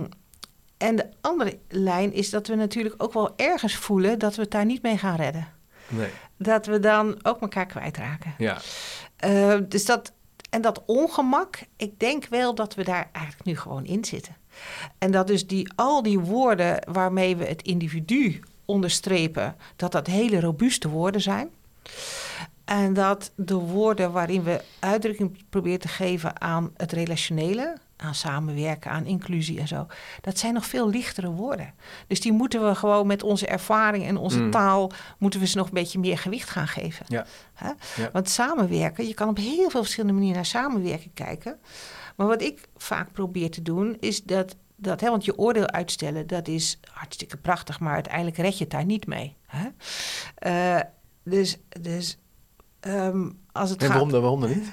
en 0.79 0.97
de 0.97 1.07
andere 1.21 1.59
lijn 1.69 2.13
is 2.13 2.31
dat 2.31 2.47
we 2.47 2.55
natuurlijk 2.55 3.03
ook 3.03 3.13
wel 3.13 3.33
ergens 3.37 3.77
voelen 3.77 4.19
dat 4.19 4.35
we 4.35 4.43
het 4.43 4.51
daar 4.51 4.65
niet 4.65 4.83
mee 4.83 4.99
gaan 4.99 5.17
redden. 5.17 5.49
Nee. 5.89 6.11
Dat 6.37 6.67
we 6.67 6.81
dan 6.81 7.19
ook 7.23 7.41
elkaar 7.41 7.67
kwijtraken. 7.67 8.35
Ja. 8.39 8.59
Eh, 9.17 9.57
dus 9.69 9.85
dat, 9.85 10.13
en 10.51 10.61
dat 10.61 10.83
ongemak, 10.87 11.61
ik 11.77 12.01
denk 12.01 12.27
wel 12.27 12.55
dat 12.55 12.75
we 12.75 12.85
daar 12.85 13.09
eigenlijk 13.13 13.45
nu 13.45 13.57
gewoon 13.57 13.85
in 13.85 14.05
zitten. 14.05 14.37
En 14.99 15.11
dat 15.11 15.27
dus 15.27 15.47
die, 15.47 15.73
al 15.75 16.03
die 16.03 16.19
woorden 16.19 16.87
waarmee 16.93 17.37
we 17.37 17.45
het 17.45 17.63
individu 17.63 18.41
onderstrepen, 18.65 19.57
dat 19.77 19.93
dat 19.93 20.07
hele 20.07 20.41
robuuste 20.41 20.89
woorden 20.89 21.21
zijn. 21.21 21.51
En 22.65 22.95
dat 22.95 23.33
de 23.35 23.55
woorden 23.55 24.13
waarin 24.13 24.43
we 24.43 24.61
uitdrukking 24.79 25.49
proberen 25.49 25.79
te 25.79 25.89
geven 25.89 26.41
aan 26.41 26.71
het 26.77 26.93
relationele, 26.93 27.77
aan 28.01 28.15
samenwerken, 28.15 28.91
aan 28.91 29.07
inclusie 29.07 29.61
en 29.61 29.69
zo, 29.69 29.87
dat 30.21 30.39
zijn 30.39 30.55
nog 30.55 30.67
veel 30.67 30.89
lichtere 30.91 31.31
woorden. 31.31 31.75
Dus 32.07 32.21
die 32.21 32.33
moeten 32.33 32.69
we 32.69 32.75
gewoon 32.75 33.07
met 33.07 33.23
onze 33.23 33.47
ervaring 33.47 34.05
en 34.07 34.17
onze 34.17 34.41
Mm. 34.41 34.51
taal, 34.51 34.91
moeten 35.19 35.41
we 35.41 35.47
ze 35.47 35.57
nog 35.57 35.67
een 35.67 35.73
beetje 35.75 35.99
meer 35.99 36.19
gewicht 36.19 36.51
gaan 36.51 36.69
geven. 36.69 37.07
Ja. 37.09 37.27
Hè? 37.55 37.69
Ja. 38.03 38.11
Want 38.13 38.29
samenwerken, 38.29 39.07
je 39.07 39.15
kan 39.15 39.29
op 39.29 39.37
heel 39.37 39.71
veel 39.71 39.81
verschillende 39.83 40.13
manieren 40.15 40.37
naar 40.37 40.47
samenwerken 40.47 41.11
kijken. 41.15 41.59
Maar 42.17 42.27
wat 42.27 42.43
ik 42.43 42.69
vaak 42.77 43.13
probeer 43.13 43.51
te 43.51 43.63
doen, 43.63 43.97
is 44.01 44.23
dat 44.23 44.57
dat, 44.81 45.01
hè, 45.01 45.11
want 45.11 45.25
je 45.25 45.39
oordeel 45.39 45.67
uitstellen, 45.67 46.27
dat 46.27 46.49
is 46.49 46.81
hartstikke 46.93 47.37
prachtig, 47.37 47.81
maar 47.81 47.95
uiteindelijk 47.95 48.37
red 48.37 48.59
je 48.59 48.65
het 48.65 48.73
daar 48.73 48.85
niet 48.85 49.07
mee. 49.07 49.37
Hè? 49.47 49.69
Eh, 50.35 50.83
dus 51.25 51.59
dus 51.81 52.19
ehm, 52.81 53.29
als 53.53 53.71
het 53.71 53.79
En 53.81 53.85
gaat... 53.87 53.95
waarom 53.95 54.11
dan, 54.13 54.21
waarom 54.21 54.41
dan 54.41 54.51
niet? 54.51 54.73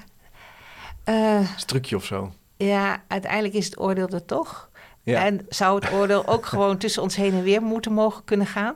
Eh, 1.04 1.36
een 1.36 1.66
trucje 1.66 1.96
of 1.96 2.06
zo? 2.06 2.34
Ja, 2.58 3.04
uiteindelijk 3.08 3.54
is 3.54 3.66
het 3.66 3.80
oordeel 3.80 4.08
er 4.08 4.26
toch. 4.26 4.70
Ja. 5.04 5.26
En 5.26 5.46
zou 5.50 5.76
het 5.80 5.94
oordeel 5.94 6.28
ook 6.28 6.46
gewoon 6.56 6.78
tussen 6.78 7.02
ons 7.02 7.16
heen 7.16 7.34
en 7.34 7.44
weer 7.44 7.62
moeten 7.62 7.94
mogen 7.94 8.24
kunnen 8.24 8.48
gaan? 8.48 8.76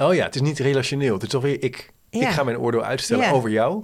Oh 0.00 0.14
ja, 0.14 0.24
het 0.24 0.34
is 0.34 0.40
niet 0.40 0.58
relationeel. 0.58 1.14
Het 1.14 1.22
is 1.22 1.28
toch 1.28 1.42
weer 1.42 1.62
ik. 1.62 1.92
Ik 2.10 2.20
Ja. 2.20 2.30
ga 2.30 2.42
mijn 2.42 2.58
oordeel 2.58 2.84
uitstellen 2.84 3.24
Ja. 3.24 3.30
over 3.30 3.50
jou. 3.50 3.82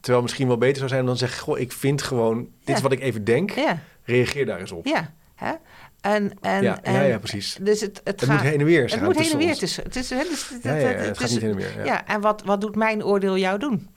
Terwijl 0.00 0.22
misschien 0.22 0.46
wel 0.48 0.58
beter 0.58 0.76
zou 0.76 0.88
zijn 0.88 1.00
om 1.00 1.06
dan 1.06 1.16
te 1.16 1.20
zeggen... 1.26 1.42
Goh, 1.42 1.58
ik 1.58 1.72
vind 1.72 2.02
gewoon... 2.02 2.48
Dit 2.64 2.76
is 2.76 2.82
wat 2.82 2.92
ik 2.92 3.00
even 3.00 3.24
denk. 3.24 3.50
ja, 3.50 3.78
Reageer 4.04 4.46
daar 4.46 4.60
eens 4.60 4.72
op. 4.72 4.86
ja. 4.86 5.12
Hè? 5.34 5.52
En, 6.00 6.32
en, 6.40 6.62
Ja, 6.62 6.82
en, 6.82 6.92
ja, 6.92 7.02
ja, 7.02 7.18
precies. 7.18 7.58
Dus 7.60 7.80
het, 7.80 8.00
het, 8.04 8.20
Het 8.20 8.30
gaat, 8.30 8.36
moet 8.42 8.50
heen 8.50 8.58
en 8.60 8.64
weer 8.66 8.82
Het 8.90 9.02
moet 9.02 9.18
heen 9.18 9.30
en 9.32 9.38
weer 9.38 9.56
tussen. 9.56 9.84
Het 9.84 9.96
is, 9.96 10.10
hè, 10.10 10.16
Ja, 10.16 10.74
ja, 10.74 10.88
ja, 10.88 10.96
het 10.96 11.18
gaat 11.18 11.30
niet 11.30 11.40
heen 11.40 11.50
en 11.50 11.56
weer. 11.56 11.84
Ja, 11.84 12.06
en 12.06 12.20
wat, 12.20 12.42
wat 12.44 12.60
doet 12.60 12.76
mijn 12.76 13.04
oordeel 13.04 13.36
jou 13.36 13.58
doen? 13.58 13.88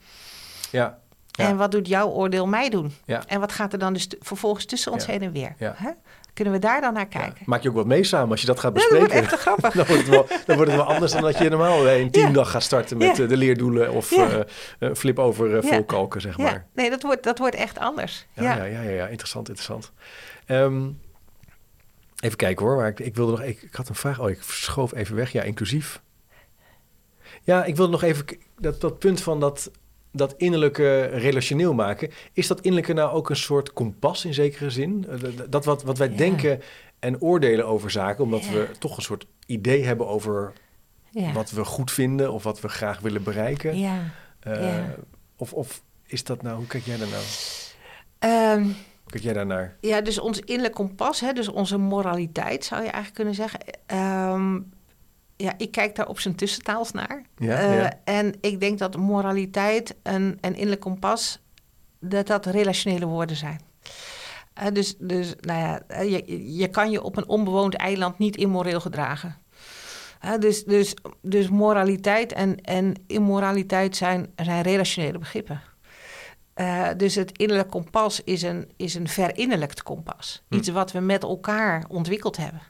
Ja. 0.70 0.98
Ja. 1.32 1.48
En 1.48 1.56
wat 1.56 1.70
doet 1.70 1.88
jouw 1.88 2.08
oordeel 2.08 2.46
mij 2.46 2.68
doen? 2.70 2.92
Ja. 3.04 3.22
En 3.26 3.40
wat 3.40 3.52
gaat 3.52 3.72
er 3.72 3.78
dan 3.78 3.92
dus 3.92 4.08
vervolgens 4.20 4.64
tussen 4.64 4.92
ons 4.92 5.04
Ja. 5.04 5.10
heen 5.12 5.22
en 5.22 5.32
weer? 5.32 5.54
Hè? 5.58 5.90
Kunnen 6.34 6.52
we 6.52 6.58
daar 6.58 6.80
dan 6.80 6.92
naar 6.92 7.06
kijken? 7.06 7.42
Maak 7.46 7.62
je 7.62 7.68
ook 7.68 7.74
wat 7.74 7.86
mee 7.86 8.04
samen 8.04 8.30
als 8.30 8.40
je 8.40 8.46
dat 8.46 8.60
gaat 8.60 8.74
Ja, 8.74 8.80
dat 8.88 8.88
wordt 8.90 9.02
bespreken. 9.04 9.32
echt 9.32 9.40
grappig. 9.42 9.72
dan, 9.78 9.86
wordt 9.86 10.02
het 10.02 10.10
wel, 10.10 10.26
dan 10.46 10.56
wordt 10.56 10.70
het 10.72 10.80
wel 10.80 10.92
anders 10.94 11.12
dan 11.12 11.22
dat 11.22 11.38
je 11.38 11.48
normaal 11.48 11.86
eh, 11.88 12.00
een 12.00 12.10
teamdag 12.10 12.50
gaat 12.50 12.62
starten 12.62 12.96
met 12.96 13.18
eh, 13.20 13.28
de 13.28 13.36
leerdoelen 13.36 13.92
of 13.92 14.12
eh, 14.12 14.38
flip 14.94 15.18
over 15.18 15.56
eh, 15.56 15.62
Ja. 15.62 15.68
volkalken, 15.76 16.20
zeg 16.20 16.38
maar. 16.38 16.52
Ja, 16.52 16.64
nee, 16.74 16.90
dat 16.90 17.02
wordt, 17.02 17.22
dat 17.22 17.38
wordt 17.38 17.54
echt 17.54 17.78
anders. 17.78 18.26
Ja, 18.32 18.56
Ja, 18.56 18.64
ja. 18.64 18.80
Ja, 18.82 19.06
interessant, 19.06 19.48
interessant. 19.48 19.92
Ehm, 20.46 20.88
even 22.20 22.36
kijken 22.36 22.66
hoor, 22.66 22.76
maar 22.76 22.88
ik, 22.88 23.00
ik 23.00 23.14
wilde 23.16 23.30
nog, 23.30 23.42
ik, 23.42 23.62
ik 23.62 23.74
had 23.74 23.88
een 23.88 23.94
vraag. 23.94 24.20
Oh, 24.20 24.30
ik 24.30 24.42
schoof 24.42 24.94
even 24.94 25.16
weg. 25.16 25.32
Ja, 25.32 25.42
inclusief. 25.42 26.02
Ja, 27.42 27.64
ik 27.64 27.76
wilde 27.76 27.92
nog 27.92 28.02
even 28.02 28.24
dat, 28.58 28.80
dat 28.80 28.98
punt 28.98 29.20
van 29.22 29.40
dat, 29.40 29.70
dat 30.12 30.34
innerlijke 30.36 31.00
relationeel 31.04 31.74
maken. 31.74 32.10
Is 32.32 32.46
dat 32.46 32.60
innerlijke 32.60 32.92
nou 32.92 33.12
ook 33.12 33.30
een 33.30 33.36
soort 33.36 33.72
kompas 33.72 34.24
in 34.24 34.34
zekere 34.34 34.70
zin? 34.70 35.06
Eh, 35.08 35.18
dat- 35.48 35.64
wat, 35.64 35.82
wat 35.82 35.98
wij 35.98 36.10
Ja. 36.10 36.16
denken 36.16 36.60
en 36.98 37.20
oordelen 37.20 37.66
over 37.66 37.90
zaken, 37.90 38.24
omdat 38.24 38.44
Ja. 38.44 38.50
we 38.52 38.68
toch 38.78 38.96
een 38.96 39.02
soort 39.02 39.26
idee 39.46 39.84
hebben 39.84 40.08
over 40.08 40.52
ja. 41.10 41.32
wat 41.32 41.50
we 41.50 41.64
goed 41.64 41.90
vinden 41.90 42.32
of 42.32 42.42
wat 42.42 42.60
we 42.60 42.68
graag 42.68 43.00
willen 43.00 43.22
bereiken. 43.22 43.78
ja. 43.78 43.98
Eh, 44.40 44.78
of, 45.36 45.52
of 45.52 45.82
is 46.06 46.24
dat 46.24 46.42
nou, 46.42 46.56
hoe 46.56 46.66
kijk 46.66 46.84
jij 46.84 46.96
daar 46.96 47.08
nou? 47.08 47.22
Ehm, 48.18 48.62
Hoe 48.62 49.10
kijk 49.10 49.22
jij 49.22 49.32
daarnaar? 49.32 49.76
ja, 49.80 50.00
dus 50.00 50.18
ons 50.18 50.40
innerlijk 50.40 50.74
kompas, 50.74 51.20
hè, 51.20 51.32
dus 51.32 51.48
onze 51.48 51.76
moraliteit 51.78 52.64
zou 52.64 52.80
je 52.80 52.86
eigenlijk 52.90 53.14
kunnen 53.14 53.34
zeggen. 53.34 53.60
Ehm, 53.86 54.60
ja, 55.42 55.54
ik 55.56 55.70
kijk 55.70 55.94
daar 55.96 56.08
op 56.08 56.20
zijn 56.20 56.34
tussentaals 56.34 56.92
naar. 56.92 57.22
Ja, 57.36 57.56
Eh, 57.56 57.76
ja. 57.76 57.92
En 58.04 58.34
ik 58.40 58.60
denk 58.60 58.78
dat 58.78 58.96
moraliteit 58.96 59.94
en, 60.02 60.38
en 60.40 60.52
innerlijk 60.52 60.80
kompas, 60.80 61.40
dat 62.00 62.26
dat 62.26 62.46
relationele 62.46 63.06
woorden 63.06 63.36
zijn. 63.36 63.60
Eh, 64.54 64.66
dus, 64.72 64.96
dus 64.98 65.34
nou 65.40 65.60
ja, 65.60 65.82
eh, 65.86 66.10
je, 66.10 66.54
je 66.56 66.68
kan 66.68 66.90
je 66.90 67.02
op 67.02 67.16
een 67.16 67.28
onbewoond 67.28 67.74
eiland 67.74 68.18
niet 68.18 68.36
immoreel 68.36 68.80
gedragen. 68.80 69.40
Dus, 70.38 70.64
dus, 70.64 70.94
dus 71.22 71.48
moraliteit 71.48 72.32
en, 72.32 72.60
en 72.60 72.94
immoraliteit 73.06 73.96
zijn, 73.96 74.32
zijn 74.36 74.62
relationele 74.62 75.18
begrippen. 75.18 75.60
Dus 76.96 77.14
het 77.14 77.38
innerlijk 77.38 77.70
kompas 77.70 78.20
is 78.24 78.42
een, 78.42 78.72
is 78.76 78.94
een 78.94 79.08
verinnerlijkt 79.08 79.82
kompas. 79.82 80.42
Hm. 80.48 80.54
Iets 80.54 80.68
wat 80.68 80.92
we 80.92 81.00
met 81.00 81.22
elkaar 81.22 81.84
ontwikkeld 81.88 82.36
hebben. 82.36 82.62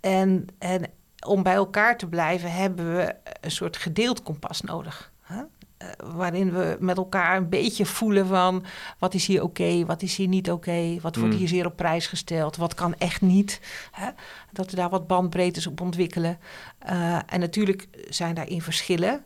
En, 0.00 0.46
en 0.58 0.90
om 1.26 1.42
bij 1.42 1.54
elkaar 1.54 1.98
te 1.98 2.06
blijven 2.06 2.52
hebben 2.52 2.96
we 2.96 3.14
een 3.40 3.50
soort 3.50 3.76
gedeeld 3.76 4.22
kompas 4.22 4.60
nodig. 4.60 5.12
Hè? 5.22 5.42
Eh, 5.76 5.88
waarin 6.04 6.52
we 6.52 6.76
met 6.80 6.96
elkaar 6.96 7.36
een 7.36 7.48
beetje 7.48 7.86
voelen 7.86 8.26
van 8.26 8.64
wat 8.98 9.14
is 9.14 9.26
hier 9.26 9.42
oké, 9.42 9.84
wat 9.86 10.02
is 10.02 10.16
hier 10.16 10.28
niet 10.28 10.50
oké, 10.50 10.98
wat 11.00 11.16
wordt 11.16 11.32
Mm. 11.32 11.38
hier 11.38 11.48
zeer 11.48 11.66
op 11.66 11.76
prijs 11.76 12.06
gesteld, 12.06 12.56
wat 12.56 12.74
kan 12.74 12.94
echt 12.94 13.20
niet. 13.20 13.60
Hè? 13.90 14.08
Dat 14.52 14.70
we 14.70 14.76
daar 14.76 14.90
wat 14.90 15.06
bandbreedtes 15.06 15.66
op 15.66 15.80
ontwikkelen. 15.80 16.38
Eh, 16.78 17.18
en 17.26 17.40
natuurlijk 17.40 17.88
zijn 18.08 18.34
daarin 18.34 18.62
verschillen, 18.62 19.24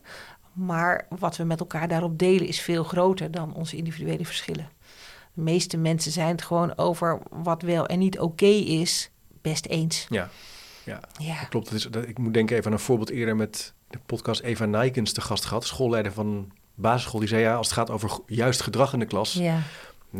maar 0.52 1.06
wat 1.18 1.37
we 1.37 1.44
met 1.44 1.61
elkaar 1.61 1.88
daarop 1.88 2.18
delen 2.18 2.46
is 2.46 2.61
veel 2.61 2.85
groter 2.85 3.30
dan 3.30 3.54
onze 3.54 3.76
individuele 3.76 4.24
verschillen. 4.24 4.68
De 5.32 5.42
meeste 5.42 5.76
mensen 5.76 6.12
zijn 6.12 6.28
het 6.28 6.42
gewoon 6.42 6.78
over 6.78 7.18
wat 7.30 7.62
wel 7.62 7.87
en 7.87 7.98
niet 7.98 8.18
oké 8.18 8.46
is, 8.46 9.11
best 9.42 9.66
eens. 9.66 10.06
Ja, 10.09 10.28
ja. 10.87 11.01
Ja. 11.18 11.38
Dat 11.40 11.49
klopt. 11.49 11.64
Dat 11.66 11.75
is, 11.75 11.85
dat, 11.90 12.09
ik 12.09 12.18
moet 12.18 12.35
denken 12.35 12.57
even 12.57 12.66
aan 12.66 12.77
een 12.77 12.85
voorbeeld 12.85 13.11
eerder 13.11 13.37
met 13.37 13.72
de 13.88 13.99
podcast 14.07 14.40
Eva 14.40 14.64
Nijkens 14.64 15.12
te 15.12 15.20
gast 15.20 15.44
gehad, 15.44 15.64
schoolleider 15.64 16.12
van 16.12 16.53
basisschool. 16.75 17.20
Die 17.20 17.29
zei 17.29 17.42
ja, 17.42 17.55
als 17.55 17.66
het 17.66 17.77
gaat 17.77 17.90
over 17.90 18.18
juist 18.27 18.61
gedrag 18.61 18.92
in 18.92 18.99
de 18.99 19.07
klas, 19.07 19.33
Ja. 19.33 19.59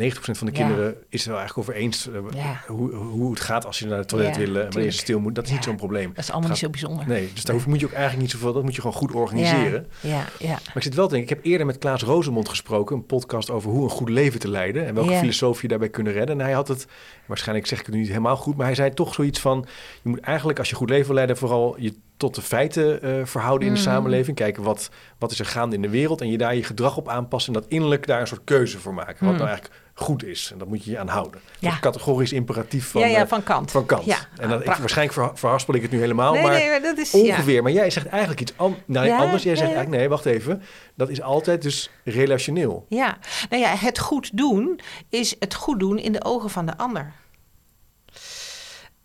90% 0.00 0.14
van 0.20 0.46
de 0.46 0.52
kinderen 0.52 0.94
is 1.09 1.22
er 1.24 1.28
wel 1.30 1.38
eigenlijk 1.38 1.68
over 1.68 1.80
eens 1.82 2.09
eh, 2.09 2.48
hoe, 2.66 2.94
hoe 2.94 3.30
het 3.30 3.40
gaat 3.40 3.66
als 3.66 3.78
je 3.78 3.87
naar 3.87 3.98
het 3.98 4.09
toilet 4.09 4.35
Ja, 4.37 4.40
wil 4.40 4.46
en 4.46 4.52
wanneer 4.52 4.66
je 4.68 4.70
tuurlijk. 4.72 4.92
stil 4.98 5.20
moet. 5.20 5.35
Dat 5.35 5.44
is 5.44 5.50
niet 5.50 5.64
zo'n 5.64 5.76
probleem. 5.76 6.09
Dat 6.14 6.24
is 6.24 6.30
allemaal 6.30 6.50
Het 6.50 6.62
niet 6.62 6.70
zo 6.80 6.87
bijzonder. 6.87 7.06
Nee, 7.09 7.30
dus 7.35 7.44
daar 7.44 7.56
moet 7.66 7.80
je 7.80 7.87
ook 7.87 7.92
eigenlijk 7.92 8.22
niet 8.22 8.30
zoveel, 8.30 8.52
dat 8.52 8.62
moet 8.62 8.74
je 8.74 8.80
gewoon 8.80 8.96
goed 8.96 9.12
organiseren. 9.12 9.87
Ja, 10.00 10.24
ja, 10.38 10.48
Maar 10.48 10.76
ik 10.76 10.82
zit 10.82 10.94
wel 10.94 11.06
te 11.09 11.14
denken, 11.14 11.30
ik 11.32 11.37
heb 11.42 11.52
eerder 11.52 11.66
met 11.66 11.78
Klaas 11.78 12.02
Rozemond 12.02 12.48
gesproken, 12.48 12.96
een 12.96 13.06
podcast 13.06 13.50
over 13.50 13.70
hoe 13.70 13.85
een 13.85 13.90
goed 13.90 14.09
leven 14.09 14.40
te 14.40 14.48
leiden 14.48 14.87
en 14.87 14.94
welke 14.94 15.12
filosofie 15.14 15.62
je 15.62 15.68
daarbij 15.68 15.88
kunnen 15.90 16.12
redden. 16.12 16.38
En 16.38 16.44
hij 16.44 16.54
had 16.54 16.68
het, 16.68 16.87
waarschijnlijk 17.26 17.66
zeg 17.68 17.78
ik 17.80 17.87
het 17.87 17.94
nu 17.94 18.00
niet 18.00 18.11
helemaal 18.11 18.37
goed, 18.37 18.56
maar 18.56 18.66
hij 18.66 18.74
zei 18.74 18.94
toch 18.94 19.14
zoiets 19.14 19.40
van, 19.40 19.66
je 20.02 20.09
moet 20.09 20.20
eigenlijk 20.20 20.59
als 20.59 20.68
je 20.70 20.74
goed 20.76 20.90
leven 20.90 21.06
wil 21.06 21.14
leiden 21.14 21.37
vooral 21.37 21.76
je 21.78 21.94
tot 22.16 22.35
de 22.35 22.42
feiten 22.42 23.02
eh, 23.02 23.11
verhouden 23.24 23.68
in 23.68 23.74
de 23.74 23.80
Mhm. 23.80 23.88
samenleving. 23.90 24.37
Kijken 24.37 24.62
wat, 24.62 24.90
wat 25.18 25.30
is 25.30 25.38
er 25.38 25.46
gaande 25.46 25.76
in 25.76 25.82
de 25.82 25.88
wereld 25.88 26.20
en 26.20 26.30
je 26.30 26.38
daar 26.38 26.54
je 26.54 26.62
gedrag 26.64 26.96
op 26.96 27.09
aanpassen 27.09 27.54
en 27.54 27.61
dat 27.61 27.70
innerlijk 27.70 28.06
daar 28.06 28.20
een 28.20 28.26
soort 28.26 28.44
keuze 28.44 28.78
voor 28.78 28.94
maken. 28.94 29.24
Wat 29.24 29.35
Mhm. 29.35 29.37
nou 29.37 29.48
eigenlijk 29.48 29.74
goed 29.98 30.24
is 30.24 30.50
en 30.52 30.59
dat 30.59 30.68
moet 30.68 30.85
je 30.85 30.90
je 30.90 30.98
aan 30.98 31.09
houden. 31.09 31.40
Ja. 31.59 31.70
Dat 31.70 31.80
categorisch 31.80 32.32
imperatief 32.32 32.90
van, 32.90 33.00
ja, 33.00 33.06
ja, 33.06 33.20
eh, 33.20 33.28
van 33.28 33.42
Kant. 33.42 33.70
van 33.70 33.87
Kant. 33.87 34.04
Ja, 34.04 34.18
en 34.37 34.48
dat, 34.48 34.59
ik, 34.59 34.64
prachtig. 34.64 34.78
waarschijnlijk 34.78 35.18
ver, 35.18 35.30
verhaspel 35.35 35.74
ik 35.74 35.82
het 35.82 35.90
nu 35.90 35.98
helemaal, 35.98 36.32
nee, 36.32 36.42
maar... 36.42 36.52
nee, 36.52 36.68
maar 36.68 36.82
dat 36.82 36.98
is... 36.98 37.11
Ongeveer, 37.12 37.62
maar 37.62 37.72
jij 37.72 37.90
zegt 37.90 38.06
eigenlijk 38.06 38.40
iets 38.40 38.52
an 38.56 38.76
nou, 38.85 39.11
anders. 39.11 39.42
Jij 39.42 39.56
zegt 39.56 39.66
eigenlijk, 39.72 39.98
nee, 39.98 40.09
wacht 40.09 40.26
even. 40.26 40.62
Dat 40.94 41.09
is 41.09 41.22
altijd 41.22 41.62
dus 41.62 41.90
relationeel. 42.04 42.87
Ja, 42.88 43.18
nou 43.50 43.62
ja, 43.62 43.74
het 43.76 43.98
goed 43.98 44.37
doen 44.37 44.80
is 45.09 45.37
het 45.38 45.54
goed 45.54 45.78
doen 45.78 45.98
in 45.98 46.12
de 46.12 46.24
ogen 46.24 46.50
van 46.50 46.66
de 46.66 46.76
ander. 46.76 47.12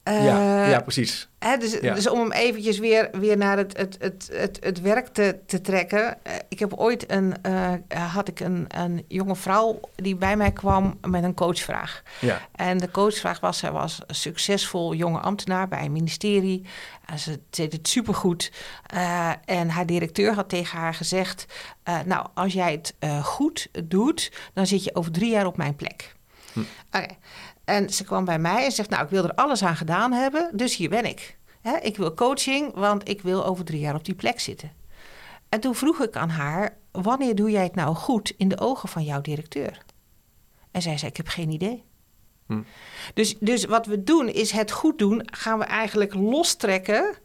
Ja, 0.03 0.63
Eh, 0.63 0.69
ja, 0.69 0.79
precies. 0.79 1.29
Hè, 1.39 1.57
dus, 1.57 1.77
Ja. 1.81 1.93
dus 1.93 2.09
om 2.09 2.19
hem 2.19 2.31
eventjes 2.31 2.79
weer, 2.79 3.09
weer 3.11 3.37
naar 3.37 3.57
het, 3.57 3.77
het, 3.77 3.97
het, 3.99 4.29
het, 4.33 4.57
het 4.61 4.81
werk 4.81 5.07
te, 5.07 5.37
te 5.45 5.61
trekken. 5.61 6.17
Eh, 6.23 6.33
ik 6.49 6.59
heb 6.59 6.73
ooit 6.73 7.11
een, 7.11 7.41
eh, 7.41 7.73
had 8.13 8.27
ik 8.27 8.39
een, 8.39 8.65
een 8.67 9.05
jonge 9.07 9.35
vrouw 9.35 9.79
die 9.95 10.15
bij 10.15 10.37
mij 10.37 10.51
kwam 10.51 10.97
met 11.07 11.23
een 11.23 11.33
coachvraag. 11.33 12.03
Ja, 12.19 12.41
En 12.55 12.77
de 12.77 12.91
coachvraag 12.91 13.39
was, 13.39 13.57
zij 13.57 13.71
was 13.71 14.01
een 14.07 14.15
succesvol 14.15 14.93
jonge 14.93 15.19
ambtenaar 15.19 15.67
bij 15.67 15.85
een 15.85 15.91
ministerie. 15.91 16.65
En 17.05 17.19
ze 17.19 17.39
deed 17.49 17.73
het 17.73 17.87
supergoed. 17.87 18.51
En 19.45 19.69
haar 19.69 19.85
directeur 19.85 20.33
had 20.33 20.49
tegen 20.49 20.77
haar 20.77 20.93
gezegd... 20.93 21.45
nou, 22.05 22.27
als 22.33 22.53
jij 22.53 22.71
het 22.71 22.95
goed 23.23 23.69
doet, 23.83 24.31
dan 24.53 24.67
zit 24.67 24.83
je 24.83 24.95
over 24.95 25.11
drie 25.11 25.31
jaar 25.31 25.45
op 25.45 25.57
mijn 25.57 25.75
plek. 25.75 26.15
Hm. 26.53 26.59
Oké. 26.91 27.05
En 27.71 27.89
ze 27.89 28.03
kwam 28.03 28.25
bij 28.25 28.39
mij 28.39 28.65
en 28.65 28.71
zegt, 28.71 28.89
nou, 28.89 29.03
ik 29.03 29.09
wil 29.09 29.23
er 29.23 29.33
alles 29.33 29.63
aan 29.63 29.75
gedaan 29.75 30.11
hebben, 30.11 30.49
dus 30.53 30.75
hier 30.75 30.89
ben 30.89 31.05
ik. 31.05 31.37
Ik 31.81 31.97
wil 31.97 32.13
coaching, 32.13 32.73
want 32.73 33.09
ik 33.09 33.21
wil 33.21 33.45
over 33.45 33.65
drie 33.65 33.79
jaar 33.79 33.95
op 33.95 34.05
die 34.05 34.15
plek 34.15 34.39
zitten. 34.39 34.71
En 35.49 35.59
toen 35.59 35.75
vroeg 35.75 36.01
ik 36.01 36.15
aan 36.15 36.29
haar, 36.29 36.77
wanneer 36.91 37.35
doe 37.35 37.51
jij 37.51 37.63
het 37.63 37.75
nou 37.75 37.95
goed 37.95 38.33
in 38.37 38.47
de 38.47 38.59
ogen 38.59 38.89
van 38.89 39.03
jouw 39.03 39.21
directeur? 39.21 39.77
En 40.71 40.81
zij 40.81 40.97
zei, 40.97 41.11
ik 41.11 41.17
heb 41.17 41.27
geen 41.27 41.49
idee. 41.49 41.83
Hm. 42.45 42.61
Dus, 43.13 43.37
dus 43.39 43.65
wat 43.65 43.85
we 43.85 44.03
doen 44.03 44.29
is 44.29 44.51
het 44.51 44.71
goed 44.71 44.97
doen, 44.99 45.27
gaan 45.31 45.59
we 45.59 45.65
eigenlijk 45.65 46.13
lostrekken 46.13 47.15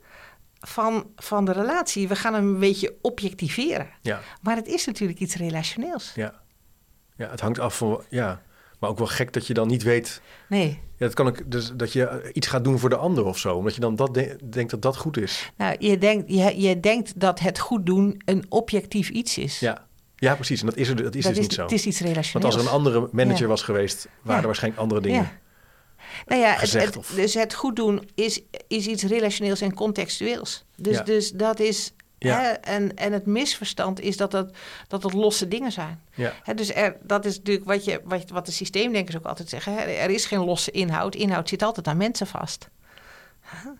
van, 0.60 1.10
van 1.16 1.44
de 1.44 1.52
relatie. 1.52 2.08
We 2.08 2.16
gaan 2.16 2.34
hem 2.34 2.46
een 2.54 2.60
beetje 2.60 2.96
objectiveren. 3.02 3.88
ja, 4.02 4.20
Maar 4.42 4.56
het 4.56 4.66
is 4.66 4.86
natuurlijk 4.86 5.18
iets 5.18 5.34
relationeels. 5.36 6.12
ja. 6.14 6.44
Ja, 7.16 7.30
het 7.30 7.40
hangt 7.40 7.58
af 7.58 7.76
van, 7.76 8.04
ja. 8.08 8.42
Maar 8.78 8.90
ook 8.90 8.98
wel 8.98 9.06
gek 9.06 9.32
dat 9.32 9.46
je 9.46 9.54
dan 9.54 9.68
niet 9.68 9.82
weet... 9.82 10.20
Nee, 10.48 10.68
Ja, 10.96 11.06
dat 11.06 11.14
kan 11.14 11.26
ook, 11.26 11.50
dus 11.50 11.72
dat 11.74 11.92
je 11.92 12.30
iets 12.32 12.46
gaat 12.46 12.64
doen 12.64 12.78
voor 12.78 12.88
de 12.88 12.96
ander 12.96 13.24
of 13.24 13.38
zo. 13.38 13.56
Omdat 13.56 13.74
je 13.74 13.80
dan 13.80 13.96
dat 13.96 14.14
de- 14.14 14.38
denkt 14.50 14.70
dat 14.70 14.82
dat 14.82 14.96
goed 14.96 15.16
is. 15.16 15.52
nou, 15.56 15.76
je, 15.78 15.98
denkt, 15.98 16.24
je, 16.32 16.60
je 16.60 16.80
denkt 16.80 17.20
dat 17.20 17.40
het 17.40 17.58
goed 17.58 17.86
doen 17.86 18.22
een 18.24 18.44
objectief 18.48 19.08
iets 19.08 19.38
is. 19.38 19.58
Ja, 19.60 19.86
ja 20.16 20.34
precies. 20.34 20.60
En 20.60 20.66
dat 20.66 20.76
is, 20.76 20.88
er, 20.88 20.96
dat 21.02 21.14
is 21.14 21.22
dat 21.24 21.32
dus 21.34 21.40
is, 21.42 21.46
niet 21.48 21.52
zo. 21.56 21.62
Het 21.62 21.72
is 21.72 21.86
iets 21.86 21.98
Want 22.00 22.10
relationeels. 22.10 22.54
als 22.54 22.62
er 22.64 22.68
een 22.70 22.76
andere 22.76 23.08
manager 23.12 23.40
Ja. 23.42 23.46
was 23.46 23.62
geweest... 23.62 24.08
waren 24.22 24.40
er 24.40 24.46
waarschijnlijk 24.46 24.82
andere 24.82 25.00
dingen. 25.00 25.22
Ja. 25.22 25.38
Nou 26.26 26.40
ja, 26.40 26.50
het, 26.50 26.58
gezegd 26.58 26.86
het- 26.86 26.96
of- 26.96 27.08
dus 27.14 27.34
het 27.34 27.54
goed 27.54 27.76
doen 27.76 28.08
is, 28.14 28.40
is 28.68 28.86
iets 28.86 29.02
relationeels 29.02 29.60
en 29.60 29.74
contextueels. 29.74 30.64
Dus, 30.76 31.00
dus 31.04 31.30
dat 31.30 31.60
is 31.60 31.92
Ja. 32.18 32.40
Hè? 32.40 32.48
En, 32.48 32.96
en 32.96 33.12
het 33.12 33.26
misverstand 33.26 34.00
is 34.00 34.16
dat 34.16 34.32
het, 34.32 34.56
dat 34.88 35.02
het 35.02 35.12
losse 35.12 35.48
dingen 35.48 35.72
zijn. 35.72 36.00
Ja. 36.14 36.32
Hè, 36.42 36.54
dus 36.54 36.74
er, 36.74 36.96
dat 37.02 37.24
is 37.24 37.36
natuurlijk 37.36 37.66
wat, 37.66 37.84
je, 37.84 38.00
wat, 38.04 38.30
wat 38.30 38.46
de 38.46 38.52
systeemdenkers 38.52 39.16
ook 39.16 39.24
altijd 39.24 39.48
zeggen. 39.48 39.74
Hè? 39.74 39.80
Er 39.80 40.10
is 40.10 40.24
geen 40.26 40.44
losse 40.44 40.70
inhoud. 40.70 41.14
Inhoud 41.14 41.48
zit 41.48 41.62
altijd 41.62 41.88
aan 41.88 41.96
mensen 41.96 42.26
vast. 42.26 42.68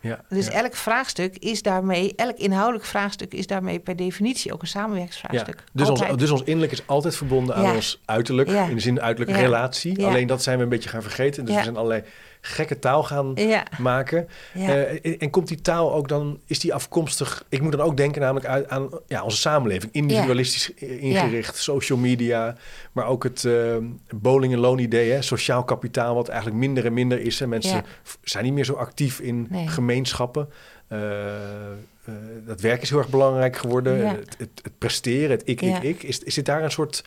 Ja. 0.01 0.20
Dus 0.29 0.46
ja. 0.46 0.53
elk 0.53 0.75
vraagstuk 0.75 1.37
is 1.37 1.62
daarmee, 1.62 2.12
elk 2.16 2.37
inhoudelijk 2.37 2.85
vraagstuk 2.85 3.35
is 3.35 3.46
daarmee 3.46 3.79
per 3.79 3.96
definitie 3.96 4.53
ook 4.53 4.62
een 4.62 4.68
Ja. 4.72 4.79
samenwerkingsvraagstuk. 4.81 5.64
Dus, 5.72 5.88
ons, 5.88 6.03
dus 6.16 6.31
ons 6.31 6.42
innerlijk 6.42 6.72
is 6.72 6.87
altijd 6.87 7.16
verbonden 7.16 7.55
aan 7.55 7.62
Ja. 7.62 7.75
ons 7.75 8.01
uiterlijk. 8.05 8.49
Ja. 8.49 8.64
In 8.64 8.75
de 8.75 8.81
zin 8.81 9.01
uiterlijke 9.01 9.40
Ja. 9.40 9.46
relatie. 9.46 10.01
Ja. 10.01 10.09
Alleen 10.09 10.27
dat 10.27 10.42
zijn 10.42 10.57
we 10.57 10.62
een 10.62 10.68
beetje 10.68 10.88
gaan 10.88 11.03
vergeten. 11.03 11.44
Dus 11.44 11.53
Ja. 11.53 11.59
we 11.59 11.64
zijn 11.64 11.77
allerlei 11.77 12.03
gekke 12.46 12.78
taal 12.78 13.02
gaan 13.02 13.32
ja, 13.35 13.62
maken. 13.78 14.28
ja. 14.54 14.68
Eh, 14.68 15.16
en- 15.22 15.30
komt 15.30 15.48
die 15.48 15.61
taal 15.61 15.94
ook 15.94 16.09
dan, 16.09 16.40
is 16.46 16.59
die 16.59 16.74
afkomstig? 16.74 17.44
Ik 17.48 17.61
moet 17.61 17.72
dan 17.72 17.80
ook 17.80 17.96
denken 17.96 18.20
namelijk 18.20 18.46
uit, 18.46 18.68
aan 18.68 18.88
ja, 19.06 19.22
onze 19.22 19.37
samenleving. 19.37 19.92
Individualistisch 19.92 20.70
ingericht, 20.74 21.56
social 21.56 21.98
media. 21.98 22.56
Maar 22.92 23.06
ook 23.06 23.22
het 23.24 23.44
eh, 23.44 23.76
bowling 24.14 24.52
en 24.52 24.59
loan 24.59 24.78
idee, 24.78 25.11
hè, 25.11 25.22
sociaal 25.22 25.64
kapitaal, 25.64 26.14
wat 26.14 26.28
eigenlijk 26.28 26.59
minder 26.61 26.85
en 26.85 26.92
minder 26.92 27.20
is. 27.20 27.38
Hè. 27.38 27.46
Mensen 27.46 27.85
zijn 28.22 28.44
niet 28.44 28.52
meer 28.52 28.64
zo 28.64 28.72
actief 28.72 29.20
in 29.20 29.46
Nee. 29.50 29.68
gemeenschappen. 29.68 30.48
Eh, 30.88 31.37
eh, 32.04 32.12
dat 32.46 32.61
werk 32.61 32.82
is 32.82 32.90
heel 32.90 32.98
erg 32.98 33.09
belangrijk 33.09 33.56
geworden. 33.56 34.09
Het, 34.09 34.35
het, 34.38 34.48
het 34.62 34.78
presteren, 34.78 35.30
het 35.30 35.42
ik, 35.44 35.61
ik, 35.62 35.82
ik. 35.82 36.02
Is, 36.02 36.18
is 36.18 36.35
dit 36.35 36.46
daar 36.46 36.62
een 36.64 36.70
soort 36.70 37.04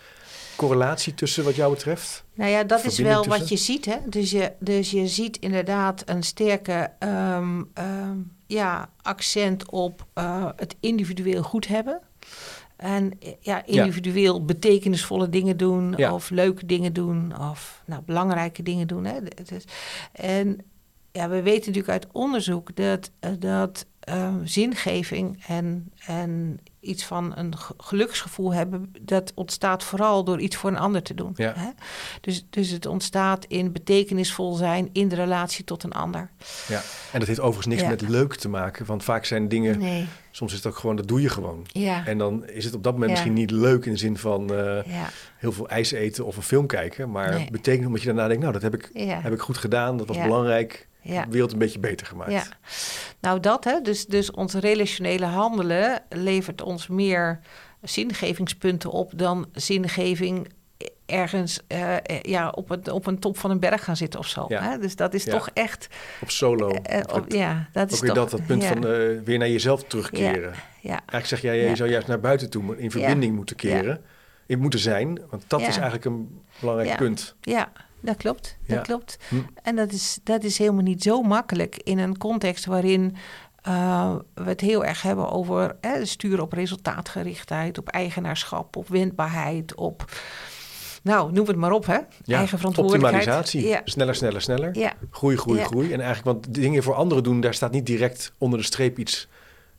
correlatie 0.60 1.14
tussen 1.14 1.44
wat 1.44 1.56
jou 1.56 1.74
betreft? 1.74 2.24
Nou 2.34 2.52
ja, 2.52 2.64
dat 2.64 2.86
is 2.86 2.98
wel 3.00 3.26
wat 3.26 3.50
je 3.50 3.58
ziet. 3.58 3.86
Hè? 3.86 3.96
Dus, 4.06 4.32
je, 4.32 4.52
dus 4.60 4.92
je 4.92 5.08
ziet 5.08 5.38
inderdaad 5.38 6.04
een 6.06 6.24
sterke 6.24 6.92
ehm, 7.00 7.64
ehm, 7.74 8.18
ja, 8.48 8.90
accent 9.02 9.70
op 9.72 10.06
eh, 10.14 10.50
het 10.56 10.76
individueel 10.80 11.44
goed 11.44 11.68
hebben. 11.68 12.02
En 12.76 13.12
eh, 13.20 13.32
ja, 13.40 13.66
individueel 13.66 14.46
betekenisvolle 14.46 15.30
dingen 15.30 15.58
doen, 15.58 15.94
Ja. 15.98 16.14
of 16.14 16.30
leuke 16.30 16.66
dingen 16.66 16.94
doen, 16.94 17.34
of 17.52 17.84
nou, 17.86 18.02
belangrijke 18.06 18.64
dingen 18.64 18.88
doen. 18.88 19.06
Hè? 19.06 19.18
Is- 19.56 19.64
En 20.12 20.58
ja, 21.12 21.30
we 21.30 21.42
weten 21.42 21.60
natuurlijk 21.74 21.90
uit 22.04 22.08
onderzoek 22.12 22.76
dat, 22.76 23.12
eh, 23.20 23.32
dat 23.40 23.86
eh, 24.10 24.34
zingeving 24.44 25.44
en, 25.48 25.92
en 26.06 26.60
iets 26.80 27.06
van 27.06 27.32
een 27.38 27.58
ge- 27.58 27.74
geluksgevoel 27.78 28.54
hebben, 28.54 28.94
dat 29.02 29.32
ontstaat 29.36 29.84
vooral 29.84 30.24
door 30.24 30.40
iets 30.40 30.56
voor 30.56 30.70
een 30.70 30.78
ander 30.78 31.02
te 31.04 31.14
doen. 31.14 31.32
Ja. 31.36 31.54
Hè? 31.58 31.70
Dus, 32.22 32.46
dus 32.50 32.70
het 32.70 32.86
ontstaat 32.86 33.46
in 33.46 33.72
betekenisvol 33.72 34.54
zijn 34.54 34.90
in 34.94 35.08
de 35.08 35.16
relatie 35.16 35.64
tot 35.64 35.84
een 35.84 35.92
ander. 35.94 36.30
Ja. 36.68 36.82
En 37.12 37.20
dat 37.20 37.28
heeft 37.28 37.40
overigens 37.40 37.68
niks 37.68 37.82
Ja. 37.82 37.90
met 37.90 38.02
leuk 38.02 38.36
te 38.36 38.50
maken. 38.50 38.86
Want 38.86 39.04
vaak 39.04 39.26
zijn 39.26 39.48
dingen, 39.48 39.80
Nee, 39.80 40.06
soms 40.32 40.52
is 40.52 40.58
het 40.58 40.68
ook 40.68 40.78
gewoon, 40.78 40.96
dat 40.96 41.08
doe 41.08 41.22
je 41.22 41.30
gewoon. 41.30 41.66
ja. 41.68 42.06
En 42.06 42.18
dan 42.18 42.48
is 42.48 42.66
het 42.66 42.74
op 42.74 42.84
dat 42.84 42.94
moment 42.94 43.12
misschien 43.12 43.34
niet 43.34 43.52
leuk 43.52 43.86
in 43.86 43.92
de 43.92 43.98
zin 43.98 44.18
van 44.18 44.54
eh, 44.54 44.80
heel 45.38 45.52
veel 45.52 45.70
ijs 45.70 45.92
eten 45.92 46.26
of 46.26 46.36
een 46.38 46.44
film 46.44 46.68
kijken. 46.68 47.12
Maar 47.12 47.30
Nee. 47.30 47.40
het 47.42 47.52
betekent 47.52 47.86
omdat 47.86 48.00
je 48.02 48.08
daarna 48.08 48.28
denkt, 48.28 48.42
nou 48.42 48.54
dat 48.54 48.62
heb 48.62 48.74
ik, 48.74 48.90
heb 49.24 49.34
ik 49.34 49.40
goed 49.40 49.58
gedaan, 49.58 49.98
dat 49.98 50.08
was 50.08 50.18
belangrijk. 50.22 50.88
ja. 51.02 51.24
De 51.26 51.32
wereld 51.32 51.52
een 51.52 51.58
beetje 51.60 51.80
beter 51.80 52.08
gemaakt. 52.08 52.32
Ja, 52.32 52.44
nou 53.20 53.40
dat 53.40 53.64
hè. 53.64 53.82
Dus, 53.82 53.99
dus 54.06 54.32
ons 54.32 54.54
relationele 54.54 55.26
handelen 55.26 56.02
levert 56.10 56.62
ons 56.62 56.88
meer 56.88 57.40
zingevingspunten 57.82 58.90
op 58.92 59.12
dan 59.16 59.48
zingeving 59.54 60.48
ergens 61.06 61.60
eh, 61.68 61.96
eh, 61.96 62.02
ja, 62.22 62.50
op, 62.50 62.70
het, 62.70 62.88
op 62.90 63.06
een 63.08 63.20
top 63.20 63.38
van 63.38 63.52
een 63.52 63.60
berg 63.60 63.84
gaan 63.84 63.96
zitten 63.98 64.20
of 64.20 64.28
zo. 64.28 64.46
Ja. 64.48 64.62
Hè? 64.64 64.78
Dus 64.78 64.96
dat 64.96 65.14
is 65.14 65.24
Ja. 65.24 65.32
toch 65.32 65.50
echt. 65.54 65.88
Op 66.22 66.30
solo. 66.30 66.70
eh, 66.70 67.00
op- 67.14 67.24
het- 67.24 67.34
ja, 67.34 67.70
dat 67.72 67.92
is 67.92 67.96
ook 67.98 68.02
weer 68.04 68.14
toch, 68.14 68.30
dat, 68.30 68.40
dat 68.40 68.48
punt 68.48 68.62
ja, 68.62 68.68
van 68.68 68.78
eh, 68.78 69.20
weer 69.24 69.38
naar 69.38 69.50
jezelf 69.50 69.84
terugkeren. 69.84 70.54
ja, 70.82 70.90
Eigenlijk 70.92 71.26
zeg 71.26 71.42
jij, 71.42 71.70
je 71.70 71.76
zou 71.76 71.90
juist 71.90 72.08
naar 72.08 72.20
buiten 72.20 72.50
toe 72.50 72.78
in 72.78 72.92
verbinding 72.92 73.36
moeten 73.36 73.56
keren. 73.56 74.02
In 74.46 74.60
moeten 74.60 74.80
zijn, 74.80 75.22
want 75.30 75.44
dat 75.48 75.60
is 75.62 75.68
eigenlijk 75.68 76.06
een 76.06 76.42
belangrijk 76.60 76.90
Ja. 76.90 76.96
punt. 76.96 77.36
ja, 77.42 77.72
dat 78.00 78.18
klopt. 78.18 78.58
Dat 78.68 78.82
klopt. 78.82 79.18
Hm. 79.30 79.36
En 79.64 79.76
dat 79.76 79.92
is, 79.92 80.20
dat 80.24 80.44
is 80.44 80.58
helemaal 80.58 80.84
niet 80.84 81.04
zo 81.04 81.22
makkelijk 81.22 81.76
in 81.84 81.98
een 82.00 82.18
context 82.18 82.66
waarin 82.66 83.16
eh, 83.70 84.16
we 84.34 84.44
het 84.50 84.62
heel 84.62 84.86
erg 84.86 85.02
hebben 85.02 85.32
over 85.32 85.76
hè, 85.82 86.06
sturen 86.06 86.44
op 86.44 86.54
resultaatgerichtheid, 86.54 87.78
op 87.78 87.88
eigenaarschap, 87.90 88.76
op 88.76 88.88
wendbaarheid, 88.88 89.76
op. 89.76 90.06
Nou, 91.04 91.32
noem 91.32 91.48
het 91.48 91.56
maar 91.56 91.72
op, 91.72 91.86
hè? 91.86 91.98
Ja, 92.24 92.38
Eigen 92.38 92.58
verantwoordelijkheid. 92.58 93.16
Optimalisatie. 93.16 93.68
Ja, 93.68 93.82
Sneller, 93.84 94.16
sneller, 94.16 94.42
sneller. 94.42 94.78
ja, 94.78 94.94
Groei, 95.12 95.38
groei, 95.38 95.64
groei. 95.64 95.94
En 95.94 96.02
eigenlijk, 96.02 96.26
want 96.42 96.54
dingen 96.54 96.84
voor 96.84 96.94
anderen 96.94 97.24
doen, 97.24 97.42
daar 97.42 97.54
staat 97.54 97.72
niet 97.72 97.86
direct 97.86 98.34
onder 98.38 98.60
de 98.60 98.66
streep 98.66 98.98
iets. 99.00 99.28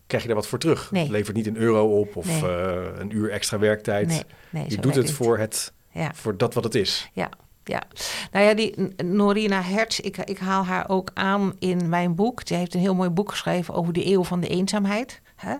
Krijg 0.07 0.23
je 0.23 0.29
daar 0.29 0.39
wat 0.41 0.49
voor 0.49 0.59
terug? 0.59 0.91
Nee. 0.91 1.03
Het 1.03 1.11
levert 1.11 1.37
niet 1.37 1.47
een 1.47 1.57
euro 1.57 1.99
op 2.01 2.17
of 2.17 2.27
Nee. 2.27 2.51
eh, 2.51 2.77
een 2.99 3.17
uur 3.17 3.31
extra 3.31 3.59
werktijd. 3.59 4.25
nee, 4.51 4.65
je 4.69 4.77
doet 4.79 4.95
het 4.95 5.05
niet. 5.05 5.15
voor, 5.15 5.39
het, 5.39 5.73
voor 6.15 6.37
dat 6.37 6.55
wat 6.55 6.65
het 6.65 6.75
is. 6.75 7.11
Ja, 7.13 7.29
ja. 7.71 7.83
Nou 8.33 8.45
ja, 8.45 8.55
die 8.55 8.75
Norina 9.05 9.63
Hertz, 9.63 9.99
ik, 9.99 10.17
ik 10.17 10.39
haal 10.39 10.65
haar 10.65 10.89
ook 10.89 11.11
aan 11.15 11.55
in 11.59 11.89
mijn 11.89 12.15
boek. 12.15 12.41
Ze 12.45 12.55
heeft 12.55 12.75
een 12.75 12.81
heel 12.81 12.95
mooi 12.95 13.11
boek 13.11 13.31
geschreven 13.31 13.75
over 13.75 13.93
de 13.93 14.07
eeuw 14.07 14.25
van 14.25 14.41
de 14.41 14.49
eenzaamheid. 14.49 15.21
Hè? 15.37 15.55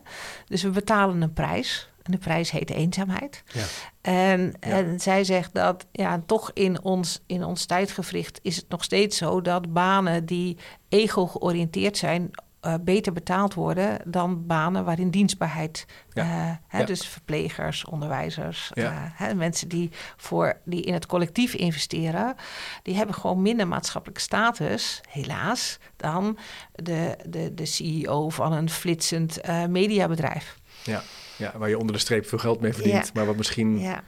Dus 0.47 0.63
we 0.63 0.71
betalen 0.71 1.23
een 1.23 1.33
prijs. 1.33 1.89
En 2.03 2.13
de 2.13 2.19
prijs 2.19 2.51
heet 2.51 2.71
eenzaamheid. 2.71 3.43
Ja. 3.53 3.65
En, 4.01 4.55
Ja. 4.61 4.69
en 4.69 5.01
zij 5.01 5.25
zegt 5.25 5.55
dat 5.55 5.87
ja, 5.93 6.23
toch 6.27 6.51
in 6.55 6.83
ons, 6.83 7.21
in 7.27 7.45
ons 7.45 7.67
tijdgevricht 7.67 8.41
is 8.43 8.57
het 8.57 8.69
nog 8.69 8.85
steeds 8.85 9.17
zo 9.17 9.41
dat 9.41 9.73
banen 9.73 10.27
die 10.27 10.57
ego-georiënteerd 10.89 11.97
zijn, 11.97 12.31
eh, 12.61 12.75
beter 12.81 13.13
betaald 13.13 13.55
worden 13.55 13.99
dan 14.05 14.47
banen 14.47 14.85
waarin 14.85 15.11
dienstbaarheid. 15.11 15.87
Ja. 16.13 16.23
eh, 16.23 16.57
hè, 16.69 16.79
Ja. 16.79 16.85
Dus 16.85 17.07
verplegers, 17.07 17.85
onderwijzers, 17.85 18.71
Ja. 18.75 18.85
eh, 18.93 18.97
hè, 19.27 19.35
mensen 19.35 19.69
die, 19.69 19.91
voor, 20.17 20.59
die 20.65 20.83
in 20.83 20.93
het 20.93 21.07
collectief 21.07 21.55
investeren, 21.55 22.35
die 22.83 22.95
hebben 22.97 23.15
gewoon 23.15 23.43
minder 23.43 23.69
maatschappelijke 23.69 24.23
status, 24.23 25.01
helaas, 25.09 25.79
dan 25.97 26.39
de, 26.75 27.17
de, 27.27 27.55
de 27.55 27.67
CEO 27.67 28.29
van 28.29 28.53
een 28.53 28.71
flitsend 28.71 29.41
mediabedrijf. 29.69 30.57
Ja. 30.85 31.03
ja, 31.37 31.53
waar 31.59 31.69
je 31.69 31.79
onder 31.79 31.95
de 31.95 32.01
streep 32.01 32.27
veel 32.27 32.39
geld 32.39 32.61
mee 32.61 32.73
verdient. 32.73 33.13
Maar 33.15 33.27
wat 33.27 33.37
misschien... 33.37 33.79
Ja, 33.79 34.03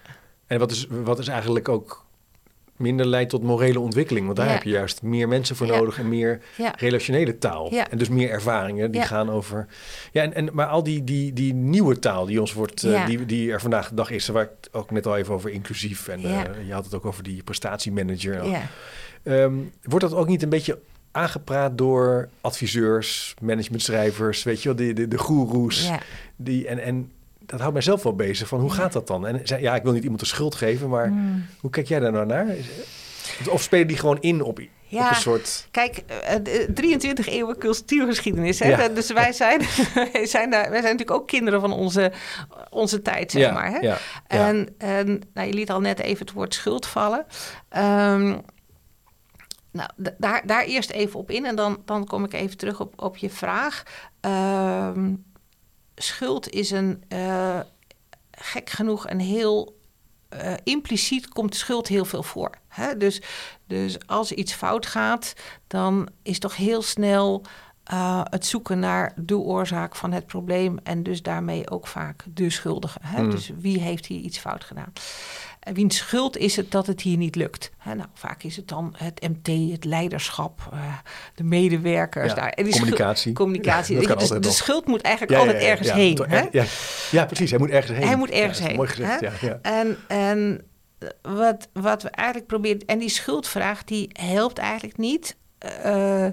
En 0.47 0.59
wat 0.59 0.71
is, 0.71 0.87
wat 0.91 1.19
is 1.19 1.29
eigenlijk 1.29 1.69
ook 1.69 2.05
minder 2.83 3.07
leidt 3.07 3.31
tot 3.31 3.42
morele 3.42 3.81
ontwikkeling. 3.81 4.25
Want 4.25 4.37
daar 4.38 4.47
Ja. 4.47 4.53
heb 4.53 4.62
je 4.62 4.71
juist 4.71 5.03
meer 5.03 5.29
mensen 5.29 5.57
voor 5.57 5.66
Ja. 5.66 5.77
nodig 5.77 5.99
en 5.99 6.09
meer 6.09 6.40
ja, 6.57 6.75
relationele 6.79 7.38
taal. 7.38 7.75
Ja. 7.75 7.90
En 7.90 7.99
dus 7.99 8.09
meer 8.09 8.31
ervaringen 8.31 8.90
die 8.90 9.03
gaan 9.03 9.31
over. 9.31 9.66
Ja, 10.12 10.23
en, 10.23 10.35
en, 10.35 10.49
maar 10.53 10.66
al 10.66 10.83
die, 10.83 11.05
die, 11.05 11.33
die 11.33 11.55
nieuwe 11.55 11.99
taal 11.99 12.27
die 12.27 12.40
ons 12.40 12.53
wordt, 12.53 12.83
eh, 12.85 13.07
die, 13.07 13.27
die 13.27 13.53
er 13.53 13.61
vandaag 13.61 13.88
de 13.88 13.95
dag 13.95 14.11
is, 14.11 14.29
waar 14.29 14.42
ik 14.42 14.51
het 14.61 14.68
ook 14.73 14.90
net 14.90 15.07
al 15.07 15.16
even 15.16 15.35
over 15.35 15.51
inclusief 15.51 16.09
en 16.09 16.25
eh, 16.25 16.40
je 16.66 16.73
had 16.73 16.85
het 16.85 16.95
ook 16.95 17.07
over 17.07 17.23
die 17.23 17.42
prestatiemanager. 17.42 18.42
Ehm, 19.23 19.55
wordt 19.83 20.05
dat 20.05 20.14
ook 20.14 20.29
niet 20.29 20.42
een 20.42 20.49
beetje 20.49 20.79
aangepraat 21.11 21.79
door 21.79 22.29
adviseurs, 22.40 23.35
managementschrijvers, 23.40 24.42
weet 24.42 24.62
je 24.62 24.68
wel, 24.75 24.87
de, 24.87 24.92
de, 24.92 25.09
de 25.09 25.18
goeroes? 25.18 25.90
Die, 26.37 26.66
en, 26.68 26.79
en 26.79 27.11
dat 27.53 27.61
houdt 27.61 27.75
mij 27.75 27.83
zelf 27.83 28.03
wel 28.03 28.15
bezig 28.15 28.49
van 28.49 28.61
hoe 28.61 28.71
gaat 28.71 28.93
dat 28.93 29.07
dan? 29.07 29.27
En 29.27 29.41
ja, 29.45 29.75
ik 29.75 29.83
wil 29.83 29.93
niet 29.93 30.03
iemand 30.03 30.21
de 30.21 30.27
schuld 30.27 30.55
geven, 30.55 30.88
maar 30.88 31.11
Mm. 31.11 31.47
hoe 31.61 31.71
kijk 31.71 31.88
jij 31.88 32.01
daar 32.01 32.12
nou 32.12 32.27
naar? 32.27 32.47
Of 33.49 33.62
spelen 33.62 33.87
die 33.87 33.97
gewoon 33.97 34.21
in 34.21 34.43
op, 34.43 34.49
op 34.49 34.61
Ja, 34.87 35.09
een 35.09 35.15
soort... 35.15 35.69
Kijk, 35.71 35.97
eh, 35.97 36.37
de 36.43 36.71
23 36.75 37.29
eeuwen 37.29 37.59
cultuurgeschiedenis. 37.59 38.59
Hè? 38.59 38.69
Ja. 38.69 38.88
Dus 38.88 39.12
wij 39.12 39.33
zijn, 39.33 39.61
wij, 40.12 40.27
zijn 40.27 40.51
daar, 40.51 40.71
wij 40.71 40.81
zijn 40.81 40.93
natuurlijk 40.93 41.11
ook 41.11 41.27
kinderen 41.27 41.61
van 41.61 41.73
onze, 41.73 42.12
onze 42.71 43.03
tijd, 43.03 43.31
zeg 43.31 43.43
ja, 43.43 43.53
maar. 43.53 43.71
Hè? 43.71 43.95
En, 44.27 44.75
en 44.79 45.21
nou, 45.35 45.47
je 45.47 45.55
liet 45.55 45.71
al 45.71 45.81
net 45.81 45.99
even 45.99 46.27
het 46.27 46.35
woord 46.35 46.55
schuld 46.55 46.87
vallen. 46.87 47.27
Ehm, 47.69 48.37
nou, 49.73 49.91
daar, 50.19 50.43
daar 50.47 50.65
eerst 50.65 50.91
even 50.91 51.19
op 51.19 51.31
in 51.31 51.47
en 51.47 51.57
dan, 51.57 51.83
dan 51.85 52.07
kom 52.07 52.25
ik 52.25 52.33
even 52.33 52.57
terug 52.57 52.81
op, 52.81 53.03
op 53.03 53.17
je 53.17 53.31
vraag. 53.31 53.83
Ehm, 54.21 55.15
schuld 55.94 56.50
is 56.50 56.70
een, 56.70 57.05
eh, 57.09 57.61
gek 58.31 58.70
genoeg, 58.70 59.09
een 59.11 59.20
heel 59.20 59.81
eh, 60.28 60.52
impliciet 60.64 61.28
komt 61.28 61.57
schuld 61.57 61.88
heel 61.88 62.05
veel 62.05 62.22
voor. 62.22 62.50
Hè? 62.68 62.96
Dus, 62.96 63.22
dus 63.66 64.07
als 64.07 64.33
iets 64.33 64.52
fout 64.52 64.87
gaat, 64.87 65.33
dan 65.66 66.09
is 66.22 66.38
toch 66.38 66.57
heel 66.57 66.83
snel 66.83 67.42
eh, 67.85 68.20
het 68.24 68.46
zoeken 68.46 68.78
naar 68.78 69.12
de 69.16 69.37
oorzaak 69.37 69.96
van 69.96 70.12
het 70.12 70.26
probleem 70.26 70.78
en 70.83 71.02
dus 71.02 71.22
daarmee 71.22 71.70
ook 71.70 71.87
vaak 71.87 72.24
de 72.35 72.50
schuldige. 72.50 72.98
Hè? 73.02 73.22
Mm. 73.22 73.31
Dus 73.31 73.50
wie 73.59 73.81
heeft 73.81 74.07
hier 74.07 74.20
iets 74.20 74.38
fout 74.38 74.64
gedaan? 74.64 74.92
En 75.62 75.75
wiens 75.75 75.96
schuld 75.96 76.37
is 76.37 76.57
het 76.57 76.70
dat 76.70 76.87
het 76.87 77.01
hier 77.01 77.16
niet 77.16 77.35
lukt? 77.37 77.70
Hè, 77.79 77.94
nou, 77.94 78.09
vaak 78.14 78.42
is 78.42 78.57
het 78.57 78.68
dan 78.68 78.94
het 78.96 79.29
MT, 79.29 79.72
het 79.72 79.85
leiderschap, 79.85 80.68
eh, 80.72 80.79
de 81.35 81.42
medewerkers. 81.44 82.29
Ja, 82.29 82.35
daar. 82.35 82.48
En 82.48 82.70
communicatie. 82.70 83.33
communicatie. 83.33 84.01
Ja, 84.09 84.14
dus 84.14 84.29
de 84.29 84.38
nog. 84.38 84.53
schuld 84.53 84.87
moet 84.87 85.01
eigenlijk 85.03 85.35
Ja, 85.40 85.46
altijd 85.46 85.62
ergens 85.62 85.92
heen. 85.92 86.25
hè? 86.29 86.42
Ja, 86.51 86.64
ja, 87.11 87.25
precies. 87.27 87.51
Hij 87.51 87.59
moet 87.59 87.70
ergens 87.70 87.98
heen. 87.98 88.07
Hij 88.07 88.16
moet 88.16 88.31
ergens 88.31 88.59
heen, 88.59 88.77
Mooi 88.77 88.88
gezegd, 88.88 89.20
hè? 89.20 89.27
ja. 89.27 89.33
ja. 89.40 89.59
En, 89.62 89.96
en 90.09 90.64
wat, 91.22 91.68
wat 91.72 92.03
we 92.03 92.09
eigenlijk 92.11 92.46
proberen... 92.48 92.87
En 92.87 92.98
die 92.98 93.09
schuldvraag, 93.09 93.85
die 93.85 94.09
helpt 94.12 94.59
eigenlijk 94.59 94.96
niet. 94.98 95.37
eh, 95.59 96.27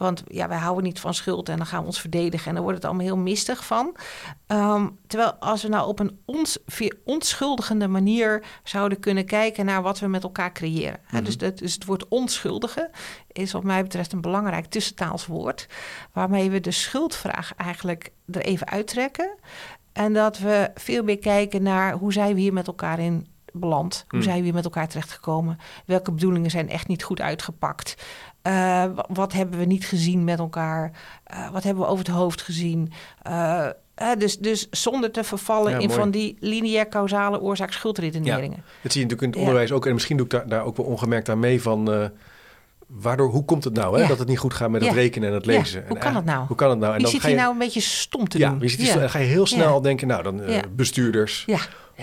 Want 0.00 0.22
ja, 0.26 0.48
wij 0.48 0.58
houden 0.58 0.84
niet 0.84 1.00
van 1.00 1.14
schuld 1.14 1.48
en 1.48 1.56
dan 1.56 1.66
gaan 1.66 1.80
we 1.80 1.86
ons 1.86 2.00
verdedigen 2.00 2.48
en 2.48 2.54
dan 2.54 2.62
wordt 2.62 2.78
het 2.78 2.86
allemaal 2.86 3.06
heel 3.06 3.16
mistig 3.16 3.64
van. 3.64 3.96
Ehm, 4.46 4.88
terwijl 5.06 5.32
als 5.32 5.62
we 5.62 5.68
nou 5.68 5.88
op 5.88 5.98
een 5.98 6.20
ons, 6.24 6.58
onschuldigende 7.04 7.88
manier 7.88 8.44
zouden 8.64 9.00
kunnen 9.00 9.24
kijken 9.24 9.64
naar 9.64 9.82
wat 9.82 9.98
we 9.98 10.06
met 10.06 10.22
elkaar 10.22 10.52
creëren. 10.52 11.00
Mm 11.10 11.24
dus, 11.24 11.38
dat, 11.38 11.58
dus 11.58 11.74
het 11.74 11.84
woord 11.84 12.08
onschuldige 12.08 12.90
is 13.32 13.52
wat 13.52 13.64
mij 13.64 13.82
betreft 13.82 14.12
een 14.12 14.20
belangrijk 14.20 14.66
tussentaals 14.66 15.26
woord. 15.26 15.66
Waarmee 16.12 16.50
we 16.50 16.60
de 16.60 16.70
schuldvraag 16.70 17.54
eigenlijk 17.56 18.12
er 18.32 18.42
even 18.42 18.68
uittrekken. 18.68 19.34
En 19.92 20.12
dat 20.12 20.38
we 20.38 20.70
veel 20.74 21.02
meer 21.02 21.18
kijken 21.18 21.62
naar 21.62 21.92
hoe 21.92 22.12
zijn 22.12 22.34
we 22.34 22.40
hier 22.40 22.52
met 22.52 22.66
elkaar 22.66 22.98
in 22.98 23.26
beland? 23.52 24.04
Hoe 24.08 24.18
mm. 24.18 24.24
zijn 24.24 24.38
we 24.38 24.44
hier 24.44 24.54
met 24.54 24.64
elkaar 24.64 24.88
terechtgekomen? 24.88 25.58
Welke 25.86 26.12
bedoelingen 26.12 26.50
zijn 26.50 26.68
echt 26.68 26.88
niet 26.88 27.02
goed 27.02 27.20
uitgepakt? 27.20 27.96
Uh, 28.42 28.84
wat 29.08 29.32
hebben 29.32 29.58
we 29.58 29.64
niet 29.64 29.84
gezien 29.84 30.24
met 30.24 30.38
elkaar? 30.38 30.92
Uh, 31.34 31.50
wat 31.50 31.62
hebben 31.62 31.82
we 31.82 31.90
over 31.90 32.04
het 32.04 32.14
hoofd 32.14 32.42
gezien? 32.42 32.92
Uh, 33.26 33.66
dus, 34.18 34.38
dus 34.38 34.66
zonder 34.70 35.10
te 35.10 35.24
vervallen 35.24 35.80
in 35.80 35.90
van 35.90 36.10
die 36.10 36.36
lineair 36.40 36.88
causale 36.88 37.40
oorzaak-schuldredeneringen. 37.40 38.56
Ja, 38.56 38.72
dat 38.82 38.92
zie 38.92 39.00
je 39.00 39.06
natuurlijk 39.06 39.22
in 39.22 39.28
het 39.28 39.38
onderwijs 39.38 39.72
ook. 39.72 39.86
En 39.86 39.92
misschien 39.92 40.16
doe 40.16 40.26
ik 40.26 40.32
daar, 40.32 40.48
daar 40.48 40.64
ook 40.64 40.76
wel 40.76 40.86
ongemerkt 40.86 41.28
aan 41.28 41.38
mee 41.38 41.62
van... 41.62 42.10
waardoor, 42.86 43.30
hoe 43.30 43.44
komt 43.44 43.64
het 43.64 43.74
nou 43.74 44.00
hè, 44.00 44.06
dat 44.06 44.18
het 44.18 44.28
niet 44.28 44.38
goed 44.38 44.54
gaat 44.54 44.70
met 44.70 44.84
het 44.84 44.94
rekenen 44.94 45.28
en 45.28 45.34
het 45.34 45.46
lezen? 45.46 45.84
hoe 45.88 45.98
kan 45.98 46.14
het 46.16 46.24
nou? 46.24 46.46
Hoe 46.46 46.56
kan 46.56 46.70
het 46.70 46.78
nou? 46.78 46.94
En 46.94 47.02
dan 47.02 47.10
zit 47.10 47.22
je 47.22 47.34
nou 47.34 47.52
een 47.52 47.58
beetje 47.58 47.80
stom 47.80 48.28
te 48.28 48.38
doen? 48.38 48.58
Dan 48.94 49.10
ga 49.10 49.18
je 49.18 49.26
heel 49.26 49.46
snel 49.46 49.80
denken, 49.80 50.06
nou 50.06 50.22
dan 50.22 50.42
bestuurders... 50.76 51.46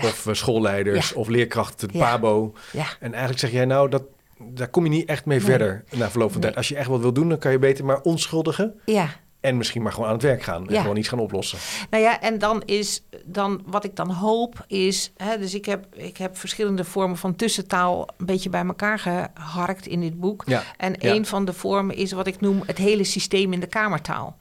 Of 0.02 0.28
schoolleiders 0.32 1.12
of 1.12 1.28
leerkrachten, 1.28 1.90
PABO. 1.90 2.54
En 3.00 3.10
eigenlijk 3.10 3.38
zeg 3.38 3.50
jij 3.50 3.64
nou, 3.64 3.90
dat, 3.90 4.02
daar 4.40 4.68
kom 4.68 4.84
je 4.84 4.90
niet 4.90 5.08
echt 5.08 5.24
mee 5.24 5.40
verder 5.40 5.84
na 5.96 6.10
verloop 6.10 6.32
van 6.32 6.40
tijd. 6.40 6.56
Als 6.56 6.68
je 6.68 6.76
echt 6.76 6.88
wat 6.88 7.00
wil 7.00 7.12
doen, 7.12 7.28
dan 7.28 7.38
kan 7.38 7.52
je 7.52 7.58
beter 7.58 7.84
maar 7.84 8.00
onschuldigen. 8.00 8.80
Ja. 8.84 9.08
En 9.48 9.56
misschien 9.56 9.82
maar 9.82 9.92
gewoon 9.92 10.08
aan 10.08 10.14
het 10.14 10.22
werk 10.22 10.42
gaan 10.42 10.68
en 10.68 10.80
gewoon 10.80 10.96
iets 10.96 11.08
gaan 11.08 11.18
oplossen. 11.18 11.58
Nou 11.90 12.02
ja, 12.02 12.20
en 12.20 12.38
dan 12.38 12.62
is 12.64 13.02
dan 13.24 13.62
wat 13.66 13.84
ik 13.84 13.96
dan 13.96 14.10
hoop 14.10 14.64
is. 14.66 15.12
Hè, 15.16 15.38
dus 15.38 15.54
ik 15.54 15.64
heb, 15.64 15.86
ik 15.94 16.16
heb 16.16 16.36
verschillende 16.36 16.84
vormen 16.84 17.16
van 17.16 17.36
tussentaal 17.36 18.08
een 18.16 18.26
beetje 18.26 18.50
bij 18.50 18.64
elkaar 18.64 18.98
geharkt 18.98 19.86
in 19.86 20.00
dit 20.00 20.20
boek. 20.20 20.42
Ja, 20.46 20.62
en 20.76 20.94
een 20.98 21.26
van 21.26 21.44
de 21.44 21.52
vormen 21.52 21.96
is 21.96 22.12
wat 22.12 22.26
ik 22.26 22.40
noem 22.40 22.62
het 22.66 22.78
hele 22.78 23.04
systeem 23.04 23.52
in 23.52 23.60
de 23.60 23.66
kamertaal. 23.66 24.36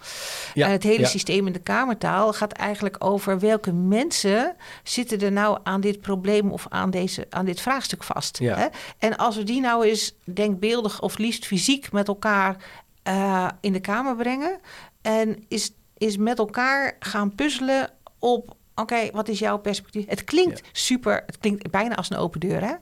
Ja, 0.54 0.66
en 0.66 0.72
het 0.72 0.84
hele 0.84 1.06
systeem 1.06 1.48
in 1.48 1.54
de 1.54 1.60
kamertaal 1.60 2.34
gaat 2.34 2.52
eigenlijk 2.52 2.96
over 3.00 3.40
welke 3.40 3.74
mensen 3.74 4.56
zitten 4.84 5.20
er 5.20 5.32
nou 5.32 5.58
aan 5.64 5.82
dit 5.82 6.02
probleem 6.02 6.52
of 6.52 6.66
aan, 6.70 6.90
deze, 6.90 7.28
aan 7.30 7.46
dit 7.46 7.62
vraagstuk 7.62 8.04
vast. 8.04 8.40
Hè? 8.40 8.66
En 9.00 9.18
als 9.18 9.36
we 9.36 9.44
die 9.44 9.62
nou 9.62 9.86
eens 9.86 10.16
denkbeeldig 10.24 11.02
of 11.02 11.18
liefst 11.18 11.46
fysiek 11.46 11.92
met 11.92 12.08
elkaar 12.08 12.58
uh, 13.08 13.48
in 13.62 13.74
de 13.74 13.80
kamer 13.80 14.16
brengen. 14.16 14.60
En 15.08 15.46
is, 15.48 15.72
is 15.98 16.18
met 16.18 16.38
elkaar 16.38 16.96
gaan 17.00 17.36
puzzelen 17.36 17.90
op 18.20 18.56
oké, 18.76 19.10
wat 19.12 19.28
is 19.28 19.40
jouw 19.40 19.58
perspectief? 19.58 20.06
Het 20.08 20.24
klinkt 20.24 20.62
super, 20.72 21.24
het 21.26 21.38
klinkt 21.38 21.72
bijna 21.72 21.96
als 21.96 22.10
een 22.10 22.18
open 22.18 22.40
deur, 22.40 22.62
hè? 22.62 22.74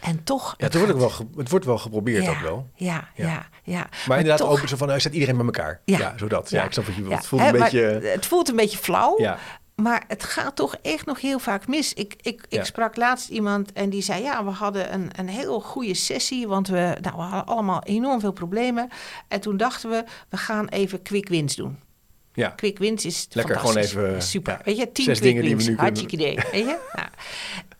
En 0.00 0.24
toch... 0.24 0.54
Ja, 0.56 0.64
het, 0.64 0.74
wordt, 0.74 0.92
ook 0.92 0.98
wel, 0.98 1.12
het 1.36 1.50
wordt 1.50 1.64
wel 1.64 1.78
geprobeerd 1.78 2.28
ook 2.28 2.40
wel. 2.40 2.70
Ja, 2.74 3.08
ja, 3.14 3.48
ja. 3.62 3.88
Maar, 4.08 4.18
inderdaad 4.18 4.46
ook 4.46 4.68
zo 4.68 4.76
van, 4.76 4.86
nou, 4.86 5.00
zet 5.00 5.12
iedereen 5.12 5.36
bij 5.36 5.44
elkaar. 5.44 5.80
Ja, 5.84 6.14
zodat. 6.16 6.50
Ja, 6.50 6.64
ik 6.64 6.72
snap 6.72 6.86
wat 6.86 6.94
je 6.94 7.04
Het 7.08 7.26
voelt 7.26 7.42
een 7.42 7.52
beetje... 7.52 7.80
Het 8.02 8.26
voelt 8.26 8.48
een 8.48 8.56
beetje 8.56 8.78
flauw. 8.78 9.20
Ja. 9.20 9.38
Maar 9.74 10.04
het 10.08 10.24
gaat 10.24 10.56
toch 10.56 10.76
echt 10.82 11.06
nog 11.06 11.20
heel 11.20 11.38
vaak 11.38 11.66
mis. 11.66 11.92
Ik, 11.92 12.14
ik, 12.22 12.46
ik 12.48 12.64
sprak 12.64 12.96
laatst 12.96 13.28
iemand 13.28 13.72
en 13.72 13.90
die 13.90 14.02
zei: 14.02 14.22
Ja, 14.22 14.44
we 14.44 14.50
hadden 14.50 14.94
een, 14.94 15.10
een 15.18 15.28
heel 15.28 15.60
goede 15.60 15.94
sessie. 15.94 16.48
Want 16.48 16.68
we, 16.68 16.96
nou, 17.00 17.16
we 17.16 17.22
hadden 17.22 17.46
allemaal 17.46 17.82
enorm 17.82 18.20
veel 18.20 18.32
problemen. 18.32 18.88
En 19.28 19.40
toen 19.40 19.56
dachten 19.56 19.90
we: 19.90 20.04
We 20.28 20.36
gaan 20.36 20.68
even 20.68 21.02
quick 21.02 21.28
wins 21.28 21.56
doen. 21.56 21.78
Ja. 22.32 22.48
Quick 22.48 22.78
wins 22.78 23.04
is 23.04 23.26
Lekker 23.30 23.58
gewoon 23.58 23.76
even... 23.76 24.22
Super. 24.22 24.60
weet 24.64 24.76
je, 24.76 24.92
tien 24.92 25.04
quick 25.04 25.40
wins. 25.40 25.68
Hartstikke 25.68 26.14
idee. 26.14 26.34
Weet 26.52 26.64
je? 26.64 26.78
Nou. 26.92 27.08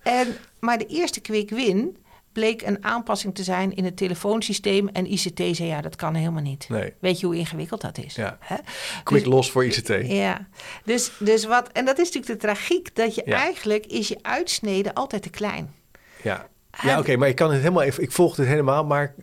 En, 0.02 0.36
maar 0.60 0.78
de 0.78 0.86
eerste 0.86 1.20
quick 1.20 1.50
win 1.50 1.96
bleek 2.34 2.62
een 2.62 2.84
aanpassing 2.84 3.34
te 3.34 3.42
zijn 3.42 3.74
in 3.74 3.84
het 3.84 3.96
telefoonsysteem. 3.96 4.88
En 4.88 5.12
ICT 5.12 5.56
zei, 5.56 5.64
ja, 5.64 5.80
dat 5.80 5.96
kan 5.96 6.14
helemaal 6.14 6.42
niet. 6.42 6.68
Nee. 6.68 6.92
Weet 6.98 7.20
je 7.20 7.26
hoe 7.26 7.36
ingewikkeld 7.36 7.80
dat 7.80 7.98
is? 7.98 8.14
Ja. 8.14 8.38
Hè? 8.40 8.56
Quick 9.02 9.24
dus, 9.24 9.32
los 9.32 9.50
voor 9.50 9.64
ICT. 9.64 9.88
Ja, 10.06 10.48
dus, 10.84 11.10
dus 11.18 11.44
wat... 11.44 11.68
En 11.72 11.84
dat 11.84 11.98
is 11.98 12.04
natuurlijk 12.04 12.40
de 12.40 12.46
tragiek, 12.46 12.94
dat 12.96 13.14
je 13.14 13.22
eigenlijk 13.22 13.86
is 13.86 14.08
je 14.08 14.18
uitsnede 14.22 14.94
altijd 14.94 15.22
te 15.22 15.30
klein. 15.30 15.74
Ja. 16.22 16.48
Ja, 16.82 16.98
oké, 16.98 17.16
maar 17.16 17.28
ik 17.28 17.36
kan 17.36 17.50
het 17.50 17.60
helemaal 17.60 17.82
even. 17.82 18.02
Ik 18.02 18.12
volg 18.12 18.36
het 18.36 18.46
helemaal, 18.46 18.84
maar 18.84 19.14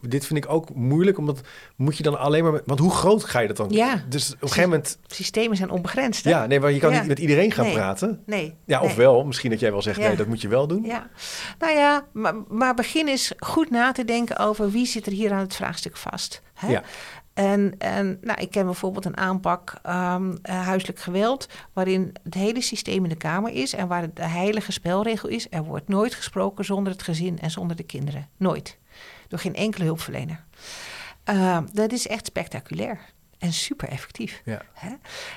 dit 0.00 0.26
vind 0.26 0.44
ik 0.44 0.50
ook 0.50 0.74
moeilijk, 0.74 1.18
omdat 1.18 1.40
moet 1.76 1.96
je 1.96 2.02
dan 2.02 2.18
alleen 2.18 2.44
maar. 2.44 2.60
want 2.64 2.80
hoe 2.80 2.90
groot 2.90 3.24
ga 3.24 3.38
je 3.38 3.46
dat 3.48 3.56
dan? 3.56 3.66
Ja. 3.70 4.04
Dus 4.08 4.32
op 4.34 4.42
een 4.42 4.48
gegeven 4.48 4.70
moment. 4.70 4.98
Systemen 5.06 5.56
zijn 5.56 5.70
onbegrensd. 5.70 6.24
Hè? 6.24 6.30
Ja, 6.30 6.46
nee, 6.46 6.60
maar 6.60 6.72
je 6.72 6.78
kan 6.78 6.92
niet 6.92 7.06
met 7.06 7.18
iedereen 7.18 7.52
gaan 7.52 7.72
praten. 7.72 8.22
Nee. 8.26 8.54
Ja, 8.64 8.80
of 8.80 8.94
wel. 8.94 9.24
Misschien 9.24 9.50
dat 9.50 9.60
jij 9.60 9.70
wel 9.70 9.82
zegt, 9.82 9.98
nee, 9.98 10.16
dat 10.16 10.26
moet 10.26 10.40
je 10.40 10.48
wel 10.48 10.66
doen. 10.66 10.84
Ja. 10.84 11.08
Nou 11.58 11.72
ja, 11.72 12.06
maar, 12.12 12.34
maar 12.48 12.74
begin 12.74 13.08
eens 13.08 13.32
goed 13.38 13.70
na 13.70 13.92
te 13.92 14.04
denken 14.04 14.38
over 14.38 14.70
wie 14.70 14.86
zit 14.86 15.06
er 15.06 15.12
hier 15.12 15.32
aan 15.32 15.38
het 15.38 15.54
vraagstuk 15.54 15.96
vast. 15.96 16.42
Hè? 16.54 16.68
Ja. 16.68 16.82
En, 17.38 17.74
en 17.78 18.18
nou, 18.20 18.40
ik 18.40 18.50
ken 18.50 18.64
bijvoorbeeld 18.64 19.04
een 19.04 19.16
aanpak 19.16 19.74
um, 19.86 20.38
huiselijk 20.42 20.98
geweld, 20.98 21.48
waarin 21.72 22.12
het 22.22 22.34
hele 22.34 22.60
systeem 22.60 23.02
in 23.02 23.08
de 23.08 23.16
kamer 23.16 23.52
is 23.52 23.72
en 23.72 23.88
waar 23.88 24.14
de 24.14 24.22
heilige 24.22 24.72
spelregel 24.72 25.28
is: 25.28 25.46
er 25.50 25.64
wordt 25.64 25.88
nooit 25.88 26.14
gesproken 26.14 26.64
zonder 26.64 26.92
het 26.92 27.02
gezin 27.02 27.38
en 27.38 27.50
zonder 27.50 27.76
de 27.76 27.82
kinderen. 27.82 28.28
Nooit. 28.36 28.78
Door 29.28 29.38
geen 29.38 29.54
enkele 29.54 29.84
hulpverlener. 29.84 30.44
Uh, 31.30 31.58
dat 31.72 31.92
is 31.92 32.06
echt 32.06 32.26
spectaculair 32.26 32.98
en 33.38 33.52
super 33.52 33.88
effectief. 33.88 34.42
Ja. 34.44 34.62
Hè? 34.72 34.92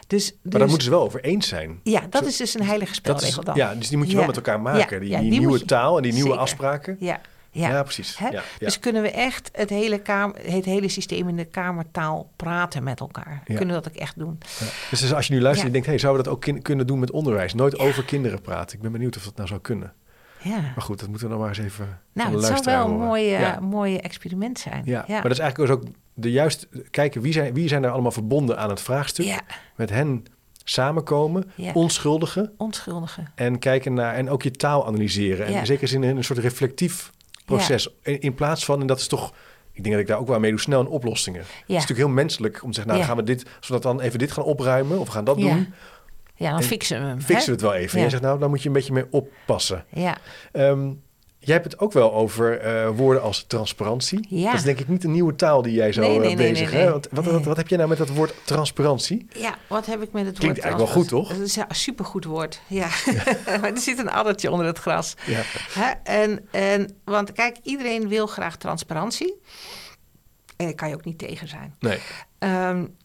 Dus, 0.07 0.31
maar 0.31 0.39
daar 0.41 0.59
dus- 0.59 0.69
moeten 0.69 0.87
ze 0.87 0.93
wel 0.93 1.03
over 1.03 1.23
eens 1.23 1.47
zijn. 1.47 1.79
Ja, 1.83 2.01
dat 2.09 2.25
is 2.25 2.37
dus 2.37 2.53
een 2.53 2.65
heilige 2.65 2.93
spelregel 2.93 3.43
dan. 3.43 3.55
Ja, 3.55 3.75
dus 3.75 3.87
die 3.87 3.97
moet 3.97 4.09
je 4.09 4.15
wel 4.15 4.25
met 4.25 4.35
elkaar 4.35 4.61
maken. 4.61 4.99
die, 4.99 5.17
die, 5.17 5.29
nieuwe 5.29 5.65
taal 5.65 5.97
en 5.97 6.03
die 6.03 6.13
nieuwe 6.13 6.35
afspraken. 6.35 6.95
Ja, 6.99 7.21
ja, 7.51 7.83
precies. 7.83 8.17
Ja, 8.31 8.43
dus 8.57 8.79
kunnen 8.79 9.01
we 9.01 9.11
echt 9.11 9.49
het 9.53 9.69
hele, 9.69 9.99
kamer, 9.99 10.35
het 10.45 10.65
hele 10.65 10.89
systeem 10.89 11.27
in 11.27 11.35
de 11.35 11.45
kamertaal 11.45 12.31
praten 12.35 12.83
met 12.83 12.99
elkaar? 12.99 13.41
Kunnen 13.43 13.67
we 13.67 13.73
dat 13.73 13.87
ook 13.87 13.95
echt 13.95 14.19
doen? 14.19 14.37
Dus, 14.89 14.99
dus, 14.99 15.13
als 15.13 15.27
je 15.27 15.33
nu 15.33 15.41
luistert 15.41 15.67
en 15.67 15.73
denkt, 15.73 15.87
hey, 15.87 15.97
zouden 15.97 16.23
we 16.23 16.29
dat 16.29 16.49
ook 16.49 16.63
kunnen 16.63 16.87
doen 16.87 16.99
met 16.99 17.11
onderwijs? 17.11 17.53
Nooit 17.53 17.79
over 17.79 18.03
kinderen 18.03 18.41
praten. 18.41 18.75
Ik 18.75 18.81
ben 18.81 18.91
benieuwd 18.91 19.17
of 19.17 19.23
dat 19.23 19.35
nou 19.35 19.47
zou 19.47 19.59
kunnen. 19.59 19.93
Ja. 20.41 20.59
Maar 20.59 20.81
goed, 20.81 20.99
dat 20.99 21.09
moeten 21.09 21.27
we 21.27 21.33
dan 21.33 21.41
maar 21.41 21.49
eens 21.49 21.65
even. 21.65 21.99
Nou, 22.13 22.33
het 22.33 22.45
zou 22.45 22.61
wel 22.63 22.85
een 22.85 22.97
mooie, 22.97 23.57
mooie 23.61 24.01
experiment 24.01 24.59
zijn. 24.59 24.81
Ja. 24.85 25.05
maar 25.07 25.21
dat 25.21 25.31
is 25.31 25.39
eigenlijk 25.39 25.71
dus 25.71 25.79
ook 25.79 25.95
de 26.13 26.31
juiste. 26.31 26.67
Kijken 26.91 27.21
wie 27.21 27.33
zijn, 27.33 27.53
wie 27.53 27.67
zijn 27.67 27.83
er 27.83 27.91
allemaal 27.91 28.11
verbonden 28.11 28.57
aan 28.57 28.69
het 28.69 28.81
vraagstuk. 28.81 29.41
Met 29.75 29.89
hen 29.89 30.25
samenkomen, 30.63 31.51
onschuldigen. 31.73 32.53
Onschuldigen. 32.57 33.31
En 33.35 33.59
kijken 33.59 33.93
naar 33.93 34.13
en 34.13 34.29
ook 34.29 34.43
je 34.43 34.51
taal 34.51 34.87
analyseren. 34.87 35.45
En 35.45 35.65
zeker 35.65 35.87
zin 35.87 36.03
in 36.03 36.17
een 36.17 36.23
soort 36.23 36.39
reflectief 36.39 37.11
proces. 37.55 37.89
In, 38.03 38.33
plaats 38.33 38.65
van, 38.65 38.81
en 38.81 38.87
dat 38.87 38.99
is 38.99 39.07
toch, 39.07 39.33
ik 39.71 39.83
denk 39.83 39.91
dat 39.95 40.03
ik 40.03 40.07
daar 40.07 40.19
ook 40.19 40.27
wel 40.27 40.39
mee 40.39 40.51
doe, 40.51 40.59
snel 40.59 40.79
een 40.79 40.87
oplossingen. 40.87 41.41
Het 41.41 41.49
is 41.49 41.73
natuurlijk 41.73 41.99
heel 41.99 42.09
menselijk 42.09 42.63
om 42.63 42.69
te 42.69 42.75
zeggen, 42.75 42.93
nou 42.93 43.05
gaan 43.05 43.17
we 43.17 43.23
dit, 43.23 43.45
zodat 43.59 43.83
dan 43.83 44.01
even 44.01 44.19
dit 44.19 44.31
gaan 44.31 44.43
opruimen 44.43 44.99
of 44.99 45.05
we 45.05 45.11
gaan 45.11 45.23
dat 45.23 45.37
doen. 45.37 45.73
Ja, 46.35 46.51
dan 46.51 46.63
fixen 46.63 47.01
we 47.01 47.07
hem. 47.07 47.21
Fixen 47.21 47.45
we 47.45 47.51
het 47.51 47.61
wel 47.61 47.73
even. 47.73 47.97
En 47.97 48.03
je 48.03 48.09
zegt, 48.09 48.21
nou, 48.21 48.39
dan 48.39 48.49
moet 48.49 48.61
je 48.61 48.67
een 48.67 48.73
beetje 48.73 48.93
mee 48.93 49.05
oppassen. 49.09 49.85
Ja. 49.89 50.17
Um, 50.53 51.01
Jij 51.43 51.53
hebt 51.53 51.71
het 51.71 51.79
ook 51.79 51.91
wel 51.91 52.13
over 52.13 52.65
uh, 52.65 52.89
woorden 52.97 53.23
als 53.23 53.43
transparantie. 53.47 54.25
Ja. 54.29 54.45
Dat 54.45 54.53
is 54.53 54.63
denk 54.63 54.79
ik 54.79 54.87
niet 54.87 55.03
een 55.03 55.11
nieuwe 55.11 55.35
taal 55.35 55.61
die 55.61 55.73
jij 55.73 55.91
zo 55.91 56.01
nee, 56.01 56.19
nee, 56.19 56.35
bezig 56.35 56.73
nee, 56.73 56.89
wat, 56.89 57.07
wat, 57.11 57.43
wat, 57.43 57.57
heb 57.57 57.67
je 57.67 57.77
nou 57.77 57.89
met 57.89 57.97
dat 57.97 58.09
woord 58.09 58.33
transparantie? 58.43 59.27
Ja, 59.37 59.55
wat 59.67 59.85
heb 59.85 60.01
ik 60.01 60.11
met 60.11 60.25
het 60.25 60.37
Klinkt 60.37 60.57
woord 60.57 60.67
eigenlijk 60.67 60.93
wel 60.93 61.01
goed, 61.01 61.07
toch? 61.07 61.29
Dat 61.29 61.47
is 61.47 61.55
een 61.55 61.65
supergoed 61.69 62.25
woord, 62.25 62.61
ja. 62.67 62.87
maar 63.61 63.71
er 63.71 63.77
zit 63.77 63.99
een 63.99 64.09
addertje 64.09 64.51
onder 64.51 64.65
het 64.65 64.77
gras. 64.77 65.15
Ja. 65.25 65.41
Hè? 65.73 65.91
En, 66.03 66.47
en, 66.51 66.95
want 67.03 67.31
kijk, 67.31 67.57
iedereen 67.63 68.07
wil 68.07 68.27
graag 68.27 68.57
transparantie. 68.57 69.39
En 70.57 70.65
daar 70.65 70.75
kan 70.75 70.89
je 70.89 70.95
ook 70.95 71.05
niet 71.05 71.17
tegen 71.17 71.47
zijn. 71.47 71.75
Nee. 71.79 71.99
Um, 72.39 72.95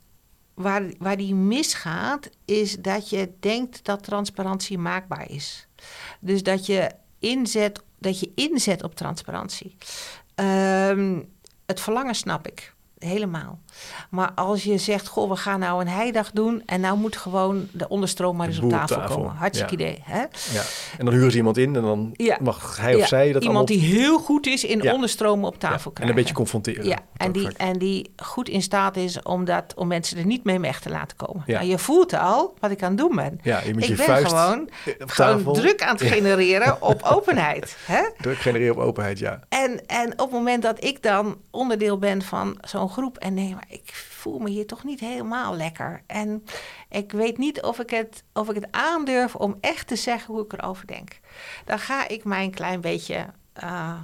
waar, 0.55 0.83
waar 0.99 1.16
die 1.16 1.35
misgaat, 1.35 2.31
is 2.44 2.77
dat 2.77 3.11
je 3.11 3.33
denkt 3.40 3.85
dat 3.85 4.03
transparantie 4.03 4.79
maakbaar 4.79 5.31
is. 5.31 5.68
Dus 6.20 6.42
dat 6.42 6.66
je 6.66 6.90
inzet 7.27 7.83
dat 7.99 8.21
je 8.21 8.33
inzet 8.35 8.83
op 8.83 8.95
transparantie. 8.95 9.77
Um, 10.35 11.35
het 11.67 11.81
verlangen 11.81 12.15
snap 12.15 12.47
ik 12.47 12.75
helemaal. 12.99 13.59
Maar 14.11 14.33
als 14.35 14.65
je 14.65 14.79
zegt, 14.79 15.07
goh, 15.07 15.31
we 15.31 15.37
gaan 15.37 15.61
nou 15.61 15.81
een 15.81 15.89
heidag 15.89 16.31
doen... 16.31 16.63
en 16.67 16.81
nou 16.81 16.99
moet 16.99 17.17
gewoon 17.17 17.69
de 17.73 17.89
onderstroom 17.89 18.37
maar 18.37 18.47
eens 18.47 18.59
op 18.59 18.71
tafel, 18.71 19.03
komen. 19.03 19.35
Hartstikke 19.35 19.75
idee. 19.75 19.99
Hè? 20.03 20.21
Ja. 20.21 20.63
En 20.99 21.05
dan 21.05 21.15
huren 21.15 21.31
ze 21.31 21.37
iemand 21.37 21.57
in 21.57 21.77
en 21.77 21.83
dan 21.83 22.15
mag 22.41 22.77
hij 22.81 22.95
of 22.95 23.07
zij 23.07 23.33
dat 23.33 23.43
Iemand 23.43 23.69
die 23.69 23.79
heel 23.79 24.19
goed 24.19 24.47
is 24.47 24.65
in 24.65 24.93
onderstromen 24.93 25.49
op 25.49 25.59
tafel 25.59 25.91
krijgen. 25.91 26.03
En 26.03 26.09
een 26.09 26.15
beetje 26.15 26.35
confronteren. 26.35 26.85
Ja, 26.85 26.99
en 27.17 27.33
die, 27.33 27.49
en 27.57 27.79
die 27.79 28.13
goed 28.17 28.49
in 28.49 28.63
staat 28.63 28.97
is 28.97 29.23
om, 29.23 29.45
dat, 29.45 29.75
om 29.77 29.87
mensen 29.87 30.19
er 30.19 30.27
niet 30.27 30.45
mee 30.45 30.61
weg 30.61 30.81
te 30.81 30.91
laten 30.91 31.17
komen. 31.17 31.43
Nou, 31.47 31.67
je 31.67 31.79
voelt 31.79 32.13
al 32.13 32.55
wat 32.59 32.71
ik 32.71 32.83
aan 32.83 32.89
het 32.89 32.99
doen 32.99 33.17
ben. 33.17 33.39
Ja, 33.43 33.61
je 33.61 33.75
ik 33.75 33.97
ben 33.97 34.27
gewoon, 34.27 34.70
gewoon 34.99 35.55
druk 35.55 35.83
aan 35.83 35.97
het 35.97 36.03
genereren 36.03 36.83
op 36.93 37.03
openheid. 37.03 37.77
Hè? 37.85 38.03
Druk 38.20 38.39
genereren 38.39 38.77
op 38.77 38.83
openheid, 38.83 39.18
ja. 39.18 39.41
En, 39.49 39.87
en 39.87 40.12
op 40.12 40.18
het 40.18 40.31
moment 40.31 40.62
dat 40.62 40.85
ik 40.85 41.03
dan 41.03 41.37
onderdeel 41.51 41.99
ben 41.99 42.23
van 42.23 42.59
zo'n 42.61 42.86
zo'n 42.87 43.03
groep 43.05 43.18
en 43.18 43.34
nee, 43.34 43.55
maar 43.55 43.66
ik 43.68 43.95
voel 43.95 44.39
me 44.39 44.51
hier 44.51 44.66
toch 44.66 44.84
niet 44.84 45.01
helemaal 45.01 45.57
lekker. 45.57 46.03
En 46.07 46.45
ik 46.89 47.12
weet 47.12 47.39
niet 47.39 47.62
of 47.62 47.78
ik 47.78 47.91
het, 47.91 48.24
of 48.32 48.49
ik 48.49 48.55
het 48.55 48.68
aandurf 48.70 49.34
om 49.34 49.57
echt 49.61 49.87
te 49.87 49.97
zeggen 49.97 50.34
hoe 50.34 50.45
ik 50.45 50.53
erover 50.53 50.87
denk. 50.87 51.20
Dan 51.64 51.78
ga 51.78 52.09
ik 52.09 52.24
mij 52.24 52.45
een 52.45 52.55
klein 52.55 52.80
beetje. 52.80 53.26
Uh, 53.64 54.01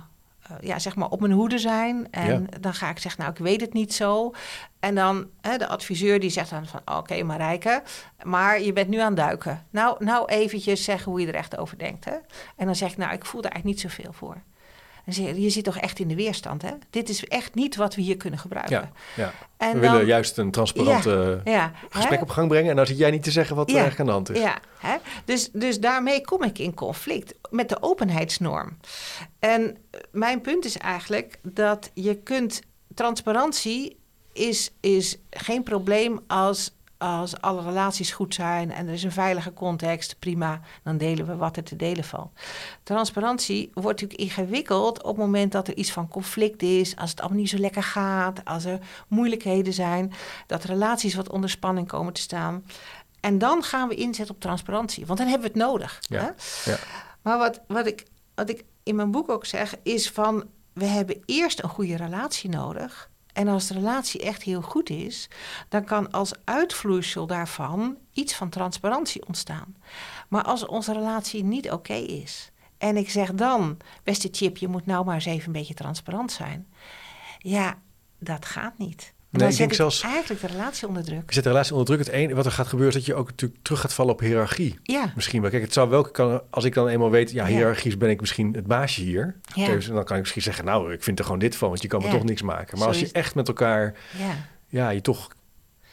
ja, 0.61 0.79
zeg 0.79 0.97
maar 0.97 1.09
op 1.09 1.21
mijn 1.21 1.33
hoede 1.33 1.59
zijn. 1.59 2.07
En 2.11 2.49
dan 2.61 2.75
ga 2.75 2.91
ik 2.91 2.99
zeggen, 2.99 3.21
nou, 3.21 3.33
ik 3.33 3.43
weet 3.43 3.61
het 3.61 3.73
niet 3.73 3.95
zo. 3.95 4.33
En 4.81 4.95
dan 4.95 5.27
hè, 5.41 5.59
de 5.59 5.67
adviseur 5.67 6.21
die 6.21 6.31
zegt 6.31 6.51
dan 6.51 6.67
van, 6.67 6.81
oké 6.81 6.93
okay, 6.93 7.23
Marijke, 7.23 7.83
maar 8.23 8.61
je 8.61 8.73
bent 8.73 8.89
nu 8.89 8.99
aan 8.99 9.07
het 9.07 9.17
duiken. 9.17 9.67
Nou, 9.71 10.05
nou 10.05 10.27
eventjes 10.27 10.85
zeggen 10.85 11.11
hoe 11.11 11.21
je 11.21 11.27
er 11.27 11.35
echt 11.35 11.57
over 11.57 11.79
denkt. 11.79 12.05
Hè? 12.05 12.17
En 12.57 12.67
dan 12.67 12.77
zeg 12.77 12.91
ik, 12.91 12.97
nou, 12.97 13.13
ik 13.13 13.25
voel 13.25 13.43
er 13.43 13.51
eigenlijk 13.51 13.83
niet 13.83 13.93
zoveel 13.93 14.13
voor. 14.13 14.43
Je, 15.05 15.51
zit 15.51 15.65
toch 15.65 15.79
echt 15.79 15.99
in 15.99 16.09
de 16.09 16.15
weerstand, 16.15 16.63
hè? 16.63 16.71
Dit 16.91 17.09
is 17.09 17.25
echt 17.25 17.55
niet 17.55 17.77
wat 17.77 17.95
we 17.95 18.03
hier 18.03 18.17
kunnen 18.17 18.39
gebruiken. 18.39 18.77
Ja, 18.77 18.91
ja. 19.17 19.33
En 19.57 19.73
we 19.73 19.79
willen 19.79 20.07
juist 20.07 20.39
een 20.39 20.51
transparante 20.51 21.41
ja, 21.45 21.73
gesprek 21.89 22.23
op 22.23 22.29
gang 22.29 22.49
brengen. 22.49 22.71
En 22.71 22.77
dan 22.77 22.87
zit 22.87 22.99
jij 22.99 23.11
niet 23.11 23.23
te 23.23 23.31
zeggen 23.31 23.57
wat 23.57 23.71
er 23.71 23.77
eigenlijk 23.77 24.01
aan 24.01 24.07
de 24.07 24.13
hand 24.13 24.31
is. 24.31 24.39
Ja, 24.39 24.59
hè? 24.79 24.97
Dus, 25.25 25.51
dus 25.53 25.81
daarmee 25.81 26.21
kom 26.21 26.43
ik 26.43 26.59
in 26.59 26.75
conflict 26.75 27.35
met 27.51 27.69
de 27.69 27.83
openheidsnorm. 27.83 28.77
En 29.39 29.77
mijn 30.11 30.41
punt 30.41 30.65
is 30.65 30.79
eigenlijk 30.79 31.39
dat 31.43 31.91
je 31.95 32.15
kunt... 32.15 32.61
Transparantie 32.95 33.97
is, 34.33 34.71
is 34.81 35.19
geen 35.31 35.63
probleem 35.63 36.21
als 36.27 36.75
als 37.03 37.41
alle 37.41 37.63
relaties 37.63 38.11
goed 38.13 38.35
zijn 38.35 38.71
en 38.71 38.87
er 38.87 38.93
is 38.93 39.03
een 39.03 39.13
veilige 39.13 39.53
context, 39.53 40.19
prima, 40.19 40.61
dan 40.83 40.97
delen 40.97 41.27
we 41.27 41.37
wat 41.37 41.57
er 41.57 41.65
te 41.65 41.77
delen 41.77 42.05
valt. 42.05 42.31
Transparantie 42.83 43.71
wordt 43.75 44.01
natuurlijk 44.01 44.21
ingewikkeld 44.21 45.03
op 45.03 45.17
het 45.17 45.25
moment 45.25 45.53
dat 45.53 45.69
er 45.69 45.77
iets 45.77 45.93
van 45.93 46.09
conflict 46.09 46.63
is, 46.63 46.97
als 46.97 47.11
het 47.11 47.21
allemaal 47.21 47.39
niet 47.39 47.49
zo 47.49 47.59
lekker 47.59 47.83
gaat, 47.83 48.45
als 48.45 48.65
er 48.65 48.79
moeilijkheden 49.09 49.73
zijn, 49.73 50.13
dat 50.47 50.65
relaties 50.65 51.15
wat 51.15 51.31
onder 51.31 51.51
spanning 51.51 51.89
komen 51.89 52.13
te 52.13 52.21
staan. 52.21 52.65
En 53.21 53.39
dan 53.39 53.63
gaan 53.63 53.89
we 53.89 53.95
inzetten 53.95 54.35
op 54.35 54.41
transparantie, 54.41 55.07
want 55.07 55.19
dan 55.19 55.29
hebben 55.29 55.53
we 55.53 55.59
het 55.59 55.69
nodig. 55.69 55.99
Ja, 56.01 56.35
ja. 56.65 56.77
Maar 57.23 57.39
wat, 57.39 57.61
wat, 57.67 57.87
ik, 57.87 58.07
wat 58.35 58.51
ik 58.51 58.65
in 58.83 58.97
mijn 58.97 59.11
boek 59.11 59.31
ook 59.31 59.47
zeg, 59.47 59.75
is 59.83 60.11
van 60.11 60.45
we 60.73 60.85
hebben 60.85 61.23
eerst 61.27 61.63
een 61.63 61.69
goede 61.69 61.97
relatie 61.97 62.51
nodig. 62.51 63.11
En 63.33 63.49
als 63.49 63.67
de 63.67 63.75
relatie 63.75 64.21
echt 64.21 64.43
heel 64.43 64.63
goed 64.63 64.91
is, 64.91 65.29
dan 65.69 65.85
kan 65.85 66.11
als 66.11 66.33
uitvloeisel 66.45 67.27
daarvan 67.27 67.97
iets 68.13 68.35
van 68.35 68.49
transparantie 68.49 69.27
ontstaan. 69.27 69.77
Maar 70.29 70.45
als 70.45 70.67
onze 70.67 70.93
relatie 70.93 71.45
niet 71.45 71.71
oké 71.71 71.95
is, 71.95 72.51
en 72.79 72.97
ik 72.97 73.11
zeg 73.11 73.35
dan, 73.35 73.77
beste 74.05 74.29
Chip, 74.33 74.57
je 74.57 74.69
moet 74.69 74.87
nou 74.87 75.05
maar 75.05 75.15
eens 75.15 75.25
even 75.25 75.47
een 75.47 75.53
beetje 75.53 75.75
transparant 75.75 76.33
zijn. 76.33 76.67
Ja, 77.39 77.79
dat 78.19 78.45
gaat 78.45 78.79
niet. 78.79 79.15
Nee, 79.33 79.51
ik 79.51 79.57
denk 79.57 79.73
zelfs 79.73 80.03
eigenlijk 80.03 80.41
de 80.41 80.47
relatie 80.47 80.89
onder 80.89 81.05
druk. 81.05 81.23
Je 81.27 81.35
zet 81.35 81.43
de 81.43 81.51
relatie 81.51 81.73
onder 81.73 81.87
druk. 81.87 81.99
Het 81.99 82.09
enige 82.09 82.35
wat 82.35 82.47
er 82.47 82.53
gaat 82.53 82.67
gebeuren 82.67 82.97
is 82.97 82.99
dat 82.99 83.07
je 83.07 83.21
ook 83.21 83.31
natuurlijk 83.31 83.63
terug 83.63 83.81
gaat 83.81 83.93
vallen 83.93 84.13
op 84.13 84.21
hiërarchie. 84.21 84.79
Ja. 84.83 85.13
Misschien 85.15 85.41
wel. 85.41 85.51
Kijk, 85.51 85.63
het 85.63 85.73
zou 85.73 85.91
wel 85.91 86.03
kan 86.03 86.43
als 86.51 86.65
ik 86.65 86.75
dan 86.75 86.89
eenmaal 86.89 87.11
weet, 87.11 87.31
ja, 87.31 87.47
hiërarchisch 87.47 87.97
ben 87.97 88.11
ik 88.11 88.21
misschien 88.21 88.53
het 88.55 88.67
baasje 88.67 89.03
hier. 89.03 89.37
Ja. 89.55 89.67
Dus 89.67 89.87
dan 89.87 90.05
kan 90.05 90.17
ik 90.17 90.23
misschien 90.23 90.43
zeggen, 90.43 90.65
nou, 90.65 90.93
ik 90.93 91.03
vind 91.03 91.19
er 91.19 91.25
gewoon 91.25 91.41
dit 91.41 91.57
van, 91.57 91.69
want 91.69 91.83
je 91.83 91.89
kan 91.89 92.03
me 92.03 92.09
toch 92.09 92.25
niks 92.25 92.43
maken. 92.43 92.79
Maar 92.79 92.89
als 92.89 93.01
je 93.01 93.09
echt 93.13 93.35
met 93.35 93.49
elkaar, 93.49 93.95
ja, 94.19 94.35
ja 94.69 94.91
je 94.91 95.01
toch 95.01 95.29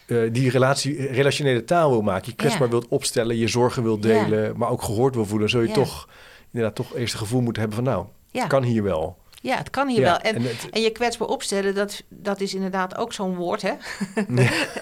uh, 0.07 0.29
die 0.31 0.49
relatie, 0.49 1.07
relationele 1.07 1.63
taal 1.63 1.89
wil 1.89 2.01
maken, 2.01 2.29
je 2.29 2.35
kwetsbaar 2.35 2.69
wilt 2.69 2.87
opstellen, 2.87 3.37
je 3.37 3.47
zorgen 3.47 3.83
wilt 3.83 4.01
delen, 4.01 4.57
maar 4.57 4.69
ook 4.69 4.81
gehoord 4.81 5.15
wil 5.15 5.25
voelen, 5.25 5.49
zul 5.49 5.61
je 5.61 5.71
toch 5.71 6.07
inderdaad 6.51 6.75
toch 6.75 6.95
eerst 6.95 7.13
het 7.13 7.21
gevoel 7.21 7.41
moeten 7.41 7.61
hebben 7.61 7.83
van, 7.83 7.93
nou, 7.93 8.05
het 8.31 8.47
kan 8.47 8.63
hier 8.63 8.83
wel. 8.83 9.17
Ja, 9.41 9.57
het 9.57 9.69
kan 9.69 9.87
hier 9.87 10.01
wel. 10.01 10.17
En, 10.17 10.45
en, 10.71 10.81
je 10.81 10.91
kwetsbaar 10.91 11.27
opstellen, 11.27 11.75
dat, 11.75 12.03
dat 12.09 12.41
is 12.41 12.53
inderdaad 12.53 12.97
ook 12.97 13.13
zo'n 13.13 13.35
woord, 13.35 13.61
hè? 13.61 13.69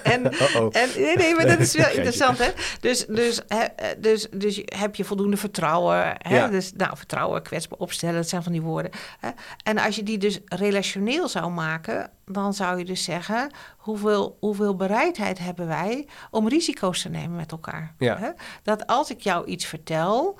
en, 0.04 0.32
en, 0.72 0.90
nee, 0.96 1.16
nee, 1.16 1.36
maar 1.36 1.48
dat 1.48 1.60
is 1.60 1.76
wel 1.76 1.90
interessant, 1.96 2.38
hè? 2.38 2.52
Dus, 2.80 3.06
dus, 3.06 3.42
hè, 3.48 3.66
dus, 3.98 4.28
dus 4.32 4.62
heb 4.66 4.96
je 4.96 5.04
voldoende 5.04 5.38
vertrouwen, 5.38 6.16
hè? 6.18 6.50
Dus, 6.50 6.74
nou, 6.74 6.98
vertrouwen, 6.98 7.42
kwetsbaar 7.42 7.80
opstellen, 7.80 8.16
dat 8.16 8.30
zijn 8.30 8.44
van 8.44 8.52
die 8.52 8.62
woorden. 8.62 8.92
Hè? 9.20 9.30
En 9.64 9.78
als 9.78 9.96
je 9.96 10.04
die 10.04 10.18
dus 10.18 10.40
relationeel 10.46 11.28
zou 11.28 11.52
maken, 11.52 12.12
dan 12.26 12.54
zou 12.54 12.78
je 12.78 12.86
dus 12.86 13.04
zeggen... 13.04 13.52
hoeveel, 13.78 14.38
hoeveel 14.40 14.76
bereidheid 14.76 15.40
hebben 15.40 15.68
wij 15.68 16.08
om 16.32 16.48
risico's 16.48 17.02
te 17.02 17.10
nemen 17.10 17.36
met 17.36 17.52
elkaar? 17.52 17.94
Ja. 17.98 18.18
Hè? 18.18 18.30
Dat 18.64 18.88
als 18.88 19.10
ik 19.10 19.22
jou 19.22 19.46
iets 19.46 19.66
vertel 19.66 20.40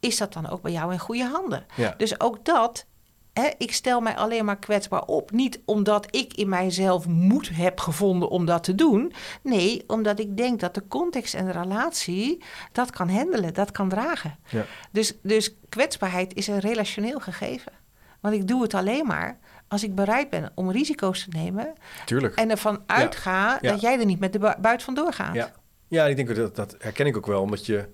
is 0.00 0.16
dat 0.16 0.32
dan 0.32 0.48
ook 0.48 0.62
bij 0.62 0.72
jou 0.72 0.92
in 0.92 0.98
goede 0.98 1.24
handen. 1.24 1.66
Ja. 1.74 1.94
Dus 1.96 2.20
ook 2.20 2.44
dat 2.44 2.86
ik 3.58 3.72
stel 3.72 4.00
mij 4.00 4.16
alleen 4.16 4.44
maar 4.44 4.58
kwetsbaar 4.58 5.02
op. 5.02 5.30
Niet 5.30 5.60
omdat 5.64 6.16
ik 6.16 6.34
in 6.34 6.48
mijzelf 6.48 7.06
moed 7.06 7.48
heb 7.52 7.80
gevonden 7.80 8.28
om 8.28 8.46
dat 8.46 8.64
te 8.64 8.74
doen. 8.74 9.12
Nee, 9.42 9.84
omdat 9.86 10.18
ik 10.18 10.36
denk 10.36 10.60
dat 10.60 10.74
de 10.74 10.88
context 10.88 11.34
en 11.34 11.44
de 11.44 11.52
relatie 11.52 12.42
dat 12.72 12.90
kan 12.90 13.08
handelen, 13.08 13.54
dat 13.54 13.70
kan 13.70 13.88
dragen. 13.88 14.38
Ja. 14.48 14.64
Dus, 14.90 15.14
dus 15.22 15.54
kwetsbaarheid 15.68 16.34
is 16.34 16.46
een 16.46 16.60
relationeel 16.60 17.20
gegeven. 17.20 17.72
Want 18.20 18.34
ik 18.34 18.48
doe 18.48 18.62
het 18.62 18.74
alleen 18.74 19.06
maar 19.06 19.38
als 19.68 19.82
ik 19.82 19.94
bereid 19.94 20.30
ben 20.30 20.52
om 20.54 20.70
risico's 20.70 21.24
te 21.24 21.36
nemen. 21.36 21.72
Tuurlijk. 22.04 22.34
En 22.34 22.50
ervan 22.50 22.82
uitga 22.86 23.58
dat 23.58 23.80
jij 23.80 23.98
er 23.98 24.06
niet 24.06 24.20
met 24.20 24.32
de 24.32 24.56
buit 24.60 24.82
vandoor 24.82 25.12
gaat. 25.12 25.34
Ja, 25.34 25.52
ja 25.88 26.06
ik 26.06 26.16
denk 26.16 26.34
dat, 26.34 26.56
dat 26.56 26.76
herken 26.78 27.06
ik 27.06 27.16
ook 27.16 27.26
wel, 27.26 27.42
omdat 27.42 27.66
je 27.66 27.88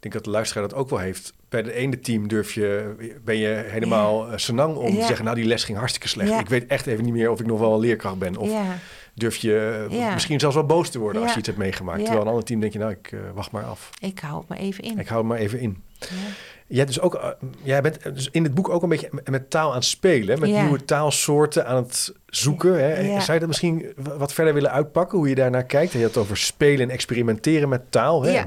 denk 0.00 0.14
dat 0.14 0.24
de 0.24 0.30
luisteraar 0.30 0.68
dat 0.68 0.78
ook 0.78 0.90
wel 0.90 0.98
heeft. 0.98 1.32
Bij 1.48 1.62
de 1.62 1.72
ene 1.72 2.00
team 2.00 2.28
durf 2.28 2.52
je, 2.52 2.94
ben 3.24 3.36
je 3.36 3.64
helemaal 3.66 4.26
ja. 4.26 4.32
Eh, 4.32 4.38
senang 4.38 4.76
om 4.76 4.94
te 4.94 5.04
zeggen... 5.04 5.24
nou, 5.24 5.36
die 5.36 5.46
les 5.46 5.64
ging 5.64 5.78
hartstikke 5.78 6.08
slecht. 6.08 6.40
Ik 6.40 6.48
weet 6.48 6.66
echt 6.66 6.86
even 6.86 7.04
niet 7.04 7.12
meer 7.12 7.30
of 7.30 7.40
ik 7.40 7.46
nog 7.46 7.58
wel 7.58 7.74
een 7.74 7.80
leerkracht 7.80 8.18
ben. 8.18 8.36
Of 8.36 8.50
durf 9.14 9.36
je 9.36 9.86
uh, 9.90 10.12
misschien 10.12 10.40
zelfs 10.40 10.54
wel 10.54 10.66
boos 10.66 10.90
te 10.90 10.98
worden 10.98 11.22
als 11.22 11.32
je 11.32 11.38
iets 11.38 11.46
hebt 11.46 11.58
meegemaakt. 11.58 11.98
Terwijl 11.98 12.20
een 12.20 12.28
ander 12.28 12.44
team 12.44 12.60
denk 12.60 12.72
je, 12.72 12.78
nou, 12.78 12.90
ik 12.90 13.12
uh, 13.12 13.20
wacht 13.34 13.50
maar 13.50 13.64
af. 13.64 13.90
Ik 14.00 14.18
hou 14.18 14.38
het 14.38 14.48
maar 14.48 14.58
even 14.58 14.84
in. 14.84 14.98
Ik 14.98 15.08
hou 15.08 15.20
het 15.20 15.28
maar 15.28 15.38
even 15.38 15.60
in. 15.60 15.82
Jij, 16.66 16.84
dus 16.84 17.00
ook, 17.00 17.36
jij 17.62 17.82
bent 17.82 18.02
dus 18.14 18.28
in 18.30 18.42
het 18.42 18.54
boek 18.54 18.68
ook 18.68 18.82
een 18.82 18.88
beetje 18.88 19.10
met 19.24 19.50
taal 19.50 19.68
aan 19.68 19.74
het 19.74 19.84
spelen. 19.84 20.40
Met 20.40 20.50
nieuwe 20.50 20.84
taalsoorten 20.84 21.66
aan 21.66 21.82
het 21.82 22.14
zoeken. 22.26 22.84
Hè? 22.84 23.20
Zou 23.20 23.32
je 23.32 23.38
dat 23.38 23.48
misschien 23.48 23.92
wat 24.16 24.32
verder 24.32 24.54
willen 24.54 24.70
uitpakken? 24.70 25.18
Hoe 25.18 25.28
je 25.28 25.34
daarnaar 25.34 25.64
kijkt? 25.64 25.92
Je 25.92 25.98
had 25.98 26.08
het 26.08 26.16
over 26.16 26.36
spelen 26.36 26.80
en 26.80 26.90
experimenteren 26.90 27.68
met 27.68 27.92
taal. 27.92 28.22
Hè? 28.22 28.42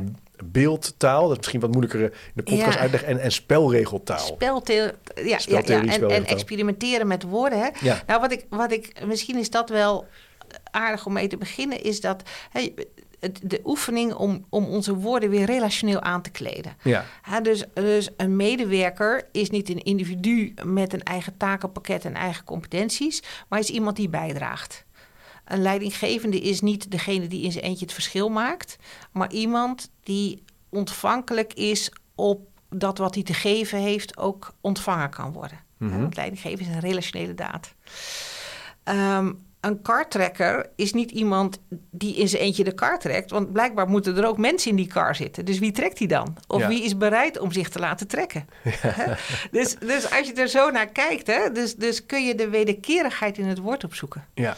Beeldtaal, 0.51 1.21
dat 1.21 1.31
is 1.31 1.37
misschien 1.37 1.59
wat 1.59 1.71
moeilijker 1.71 2.01
in 2.01 2.11
de 2.33 2.43
podcast 2.43 2.73
ja. 2.73 2.79
uitleggen, 2.79 3.09
en, 3.09 3.19
en 3.19 3.31
spelregeltaal. 3.31 4.19
Speltheorie, 4.19 4.93
ja, 5.15 5.39
ja, 5.45 5.61
ja, 5.65 5.81
En, 5.81 6.09
en, 6.09 6.25
experimenteren 6.25 7.07
met 7.07 7.23
woorden. 7.23 7.59
Hè? 7.59 7.69
Nou, 8.07 8.21
wat 8.21 8.31
ik, 8.31 8.45
wat 8.49 8.71
ik, 8.71 9.05
misschien 9.05 9.37
is 9.37 9.49
dat 9.49 9.69
wel 9.69 10.07
aardig 10.71 11.05
om 11.05 11.13
mee 11.13 11.27
te 11.27 11.37
beginnen, 11.37 11.83
is 11.83 12.01
dat 12.01 12.23
hey, 12.49 12.73
de 13.41 13.61
oefening 13.63 14.13
om, 14.13 14.45
om 14.49 14.65
onze 14.65 14.95
woorden 14.95 15.29
weer 15.29 15.45
relationeel 15.45 16.01
aan 16.01 16.21
te 16.21 16.29
kleden. 16.29 16.75
Ja. 16.81 17.05
dus, 17.41 17.63
dus 17.73 18.09
een 18.17 18.35
medewerker 18.35 19.27
is 19.31 19.49
niet 19.49 19.69
een 19.69 19.83
individu 19.83 20.53
met 20.63 20.93
een 20.93 21.03
eigen 21.03 21.37
takenpakket 21.37 22.05
en 22.05 22.13
eigen 22.13 22.43
competenties, 22.43 23.23
maar 23.49 23.59
is 23.59 23.69
iemand 23.69 23.95
die 23.95 24.09
bijdraagt. 24.09 24.85
Een 25.53 25.61
leidinggevende 25.61 26.39
is 26.39 26.61
niet 26.61 26.91
degene 26.91 27.27
die 27.27 27.43
in 27.43 27.51
zijn 27.51 27.63
eentje 27.63 27.85
het 27.85 27.93
verschil 27.93 28.29
maakt, 28.29 28.77
maar 29.11 29.31
iemand 29.31 29.91
die 30.03 30.43
ontvankelijk 30.69 31.53
is 31.53 31.91
op 32.15 32.47
dat 32.69 32.97
wat 32.97 33.13
hij 33.13 33.23
te 33.23 33.33
geven 33.33 33.79
heeft 33.79 34.17
ook 34.17 34.53
ontvangen 34.61 35.09
kan 35.09 35.33
worden. 35.33 35.59
Mm 35.77 36.01
Want 36.01 36.15
leidinggeven 36.15 36.59
is 36.59 36.67
een 36.67 36.79
relationele 36.79 37.33
daad. 37.33 37.73
Um, 38.83 39.45
een 39.59 39.81
kartrekker 39.81 40.69
is 40.75 40.93
niet 40.93 41.11
iemand 41.11 41.59
die 41.91 42.15
in 42.15 42.27
zijn 42.27 42.41
eentje 42.41 42.63
de 42.63 42.73
kar 42.73 42.99
trekt. 42.99 43.29
Want 43.29 43.51
blijkbaar 43.51 43.87
moeten 43.87 44.17
er 44.17 44.25
ook 44.25 44.37
mensen 44.37 44.69
in 44.69 44.77
die 44.77 44.87
kar 44.87 45.15
zitten. 45.15 45.45
Dus 45.45 45.59
wie 45.59 45.71
trekt 45.71 45.97
die 45.97 46.07
dan? 46.07 46.37
Of 46.47 46.65
wie 46.65 46.83
is 46.83 46.97
bereid 46.97 47.39
om 47.39 47.51
zich 47.51 47.69
te 47.69 47.79
laten 47.79 48.07
trekken? 48.07 48.47
dus, 49.51 49.75
dus 49.75 50.11
als 50.11 50.27
je 50.27 50.33
er 50.33 50.47
zo 50.47 50.71
naar 50.71 50.87
kijkt, 50.87 51.27
hè, 51.27 51.51
dus, 51.51 51.75
dus 51.75 52.05
kun 52.05 52.25
je 52.25 52.35
de 52.35 52.49
wederkerigheid 52.49 53.37
in 53.37 53.45
het 53.45 53.59
woord 53.59 53.83
opzoeken. 53.83 54.27
Ja. 54.33 54.55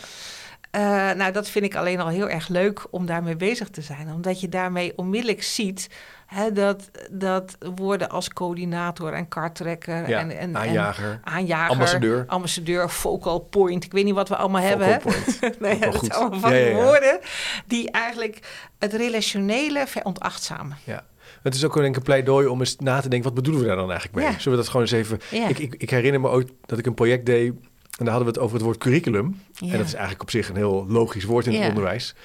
Uh, 0.75 0.81
nou, 1.11 1.31
dat 1.31 1.49
vind 1.49 1.65
ik 1.65 1.75
alleen 1.75 1.99
al 1.99 2.07
heel 2.07 2.29
erg 2.29 2.47
leuk 2.47 2.85
om 2.89 3.05
daarmee 3.05 3.35
bezig 3.35 3.69
te 3.69 3.81
zijn. 3.81 4.11
Omdat 4.13 4.39
je 4.39 4.49
daarmee 4.49 4.93
onmiddellijk 4.95 5.43
ziet 5.43 5.89
hè, 6.25 6.51
dat, 6.51 6.91
dat 7.11 7.57
woorden 7.75 8.09
als 8.09 8.29
coördinator 8.29 9.13
en 9.13 9.27
karttrekker 9.27 10.09
ja, 10.09 10.19
en, 10.19 10.37
en, 10.37 10.57
aanjager, 10.57 11.19
aanjager, 11.23 11.71
ambassadeur. 11.71 12.23
ambassadeur, 12.27 12.89
focal 12.89 13.39
point. 13.39 13.83
Ik 13.83 13.91
weet 13.91 14.05
niet 14.05 14.13
wat 14.13 14.29
we 14.29 14.35
allemaal 14.35 14.61
hebben. 14.61 15.01
nee, 15.59 15.79
dat 15.79 16.09
allemaal 16.09 16.39
van 16.39 16.51
die 16.51 16.73
woorden 16.73 17.19
die 17.67 17.91
eigenlijk 17.91 18.39
het 18.79 18.93
relationele 18.93 19.87
veronachtzamen. 19.87 20.77
Ja. 20.83 21.03
Het 21.43 21.55
is 21.55 21.65
ook 21.65 21.73
denk 21.73 21.87
ik 21.87 21.95
een 21.95 22.01
pleidooi 22.01 22.47
om 22.47 22.59
eens 22.59 22.75
na 22.75 23.01
te 23.01 23.09
denken, 23.09 23.27
wat 23.27 23.37
bedoelen 23.37 23.61
we 23.61 23.67
daar 23.67 23.77
dan 23.77 23.91
eigenlijk 23.91 24.25
mee? 24.25 24.39
Zullen 24.39 24.57
we 24.57 24.63
dat 24.63 24.67
gewoon 24.67 24.81
eens 24.81 24.91
even... 24.91 25.19
Ik, 25.49 25.59
ik, 25.59 25.75
ik 25.77 25.89
herinner 25.89 26.21
me 26.21 26.29
ook 26.29 26.43
dat 26.65 26.79
ik 26.79 26.85
een 26.85 26.93
project 26.93 27.25
deed 27.25 27.53
en 27.97 28.05
daar 28.05 28.13
hadden 28.13 28.33
we 28.33 28.33
het 28.33 28.39
over 28.39 28.55
het 28.55 28.65
woord 28.65 28.77
curriculum. 28.77 29.25
En 29.59 29.77
dat 29.77 29.85
is 29.87 29.93
eigenlijk 29.93 30.21
op 30.21 30.29
zich 30.29 30.49
een 30.49 30.55
heel 30.55 30.85
logisch 30.87 31.23
woord 31.23 31.45
in 31.45 31.53
het 31.61 31.67
onderwijs. 31.69 32.15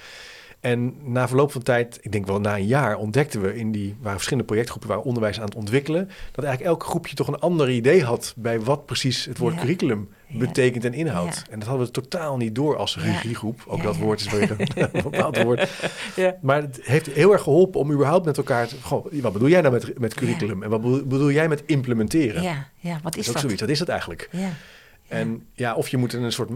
En 0.59 0.93
na 1.11 1.27
verloop 1.27 1.51
van 1.51 1.61
tijd, 1.61 1.97
ik 2.01 2.11
denk 2.11 2.25
wel 2.25 2.39
na 2.39 2.55
een 2.57 2.65
jaar, 2.65 2.97
ontdekten 2.97 3.41
we 3.41 3.55
in 3.57 3.71
die 3.71 3.95
waren 3.99 4.11
verschillende 4.11 4.47
projectgroepen 4.47 4.89
waar 4.89 4.99
onderwijs 4.99 5.39
aan 5.39 5.45
het 5.45 5.55
ontwikkelen, 5.55 6.09
dat 6.31 6.45
eigenlijk 6.45 6.73
elk 6.75 6.83
groepje 6.89 7.15
toch 7.15 7.27
een 7.27 7.39
ander 7.39 7.69
idee 7.69 8.03
had 8.03 8.33
bij 8.37 8.59
wat 8.59 8.85
precies 8.85 9.25
het 9.25 9.37
woord 9.37 9.53
Ja. 9.53 9.59
curriculum 9.59 10.09
Ja. 10.27 10.37
betekent 10.39 10.85
en 10.85 10.93
inhoudt. 10.93 11.35
Ja. 11.35 11.51
En 11.51 11.59
dat 11.59 11.67
hadden 11.67 11.85
we 11.85 11.91
totaal 11.91 12.37
niet 12.37 12.55
door 12.55 12.77
als 12.77 12.97
regiegroep. 12.97 13.63
Ook 13.67 13.83
dat 13.83 13.97
woord 13.97 14.19
is 14.19 14.29
weer 14.29 14.51
een 14.91 15.01
bepaald 15.03 15.43
woord. 15.43 15.69
Ja. 16.15 16.35
Maar 16.41 16.61
het 16.61 16.79
heeft 16.83 17.05
heel 17.07 17.31
erg 17.31 17.41
geholpen 17.41 17.79
om 17.79 17.91
überhaupt 17.91 18.25
met 18.25 18.37
elkaar 18.37 18.67
te... 18.67 18.75
Goh, 18.81 19.05
wat 19.11 19.33
bedoel 19.33 19.49
jij 19.49 19.61
nou 19.61 19.73
met, 19.73 19.99
met 19.99 20.13
curriculum? 20.13 20.63
En 20.63 20.69
wat 20.69 20.81
bedoel, 20.81 21.03
bedoel 21.05 21.31
jij 21.31 21.47
met 21.47 21.63
implementeren? 21.65 22.43
Ja, 22.43 22.67
ja, 22.79 22.93
wat 22.93 23.03
dat 23.03 23.15
is 23.15 23.19
is 23.21 23.27
ook 23.27 23.33
dat? 23.33 23.41
zoiets. 23.41 23.61
Wat 23.61 23.69
is 23.69 23.79
dat 23.79 23.87
eigenlijk? 23.89 24.29
Ja. 24.31 24.49
En 25.11 25.45
ja, 25.53 25.73
of 25.75 25.87
je 25.87 25.97
moet 25.97 26.13
in 26.13 26.23
een 26.23 26.31
soort... 26.31 26.49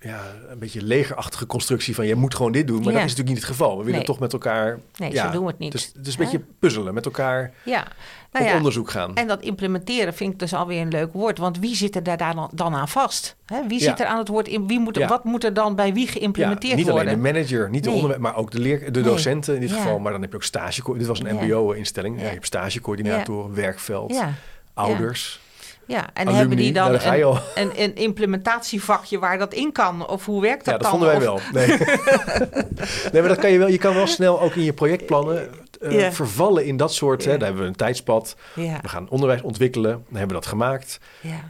Ja, 0.00 0.20
een 0.48 0.58
beetje 0.58 0.82
legerachtige 0.82 1.46
constructie 1.46 1.94
van 1.94 2.06
je 2.06 2.14
moet 2.14 2.34
gewoon 2.34 2.52
dit 2.52 2.66
doen. 2.66 2.76
Maar 2.82 2.86
Ja. 2.86 2.92
dat 2.92 3.02
is 3.04 3.10
natuurlijk 3.16 3.28
niet 3.28 3.38
het 3.38 3.46
geval. 3.56 3.70
We 3.70 3.76
willen 3.84 3.92
Nee. 3.98 4.04
toch 4.06 4.18
met 4.18 4.32
elkaar... 4.32 4.78
Nee, 4.96 5.12
ja, 5.12 5.26
zo 5.26 5.30
doen 5.32 5.44
we 5.44 5.50
het 5.50 5.58
niet. 5.58 5.72
Dus 5.72 5.92
is 6.02 6.12
een 6.16 6.24
beetje 6.24 6.40
puzzelen, 6.58 6.94
met 6.94 7.04
elkaar 7.04 7.52
Ja, 7.64 7.86
nou 8.32 8.44
op 8.44 8.50
ja. 8.50 8.56
onderzoek 8.56 8.90
gaan. 8.90 9.14
En 9.16 9.26
dat 9.26 9.42
implementeren 9.42 10.14
vind 10.14 10.32
ik 10.32 10.38
dus 10.38 10.54
alweer 10.54 10.80
een 10.80 10.88
leuk 10.88 11.12
woord. 11.12 11.38
Want 11.38 11.58
wie 11.58 11.74
zit 11.76 11.96
er 11.96 12.02
daar 12.02 12.34
dan, 12.54 12.74
aan 12.74 12.88
vast? 12.88 13.36
Hè? 13.46 13.66
Wie 13.68 13.80
zit 13.80 14.00
er 14.00 14.06
aan 14.06 14.18
het 14.18 14.28
woord 14.28 14.48
in? 14.48 14.66
Wie 14.66 14.80
moet. 14.80 15.04
Wat 15.04 15.24
moet 15.24 15.44
er 15.44 15.54
dan 15.54 15.74
bij 15.74 15.92
wie 15.92 16.06
geïmplementeerd 16.08 16.76
niet 16.76 16.84
worden? 16.88 17.02
alleen 17.08 17.22
de 17.22 17.32
manager, 17.32 17.70
niet 17.70 17.84
de 17.84 17.90
onderwijs, 17.90 18.20
maar 18.20 18.36
ook 18.36 18.50
de, 18.50 18.58
leer, 18.60 18.92
de 18.92 19.00
docenten 19.02 19.54
in 19.54 19.60
dit 19.60 19.72
geval. 19.72 19.98
Maar 19.98 20.12
dan 20.12 20.20
heb 20.20 20.30
je 20.30 20.36
ook 20.36 20.42
stage. 20.42 20.98
Dit 20.98 21.06
was 21.06 21.20
een 21.20 21.34
mbo-instelling. 21.34 22.20
Je 22.20 22.26
hebt 22.26 22.46
stagecoördinatoren, 22.46 23.54
werkveld, 23.54 24.20
ouders, 24.74 25.40
ja, 25.86 26.00
en 26.00 26.08
alumni. 26.14 26.38
hebben 26.38 26.56
die 26.56 26.72
Nou, 26.72 26.98
dan 26.98 27.22
al. 27.24 27.38
een, 27.54 27.70
een, 27.70 27.70
een 27.82 27.94
implementatievakje 27.96 29.18
waar 29.18 29.38
dat 29.38 29.54
in 29.54 29.72
kan? 29.72 30.08
Of 30.08 30.24
hoe 30.24 30.40
werkt 30.40 30.64
dat 30.64 30.74
Ja, 30.74 30.80
dat 30.80 30.90
dan? 30.90 30.90
vonden 30.90 31.08
wij 31.18 31.28
Of- 31.28 31.50
wel. 31.52 31.66
Nee. 31.66 31.78
nee, 33.12 33.20
maar 33.22 33.28
dat 33.28 33.38
kan 33.38 33.50
je 33.50 33.58
wel. 33.58 33.68
Je 33.68 33.78
kan 33.78 33.94
wel 33.94 34.06
snel 34.06 34.40
ook 34.40 34.54
in 34.54 34.62
je 34.62 34.72
projectplannen 34.72 35.48
eh, 35.80 36.10
vervallen 36.10 36.66
in 36.66 36.76
dat 36.76 36.94
soort. 36.94 37.24
Hè, 37.24 37.30
daar 37.36 37.46
hebben 37.46 37.62
we 37.62 37.68
een 37.68 37.76
tijdspad. 37.76 38.36
We 38.54 38.78
gaan 38.82 39.08
onderwijs 39.08 39.42
ontwikkelen. 39.42 39.90
Dan 39.90 40.02
hebben 40.18 40.28
we 40.28 40.34
dat 40.42 40.46
gemaakt. 40.46 40.98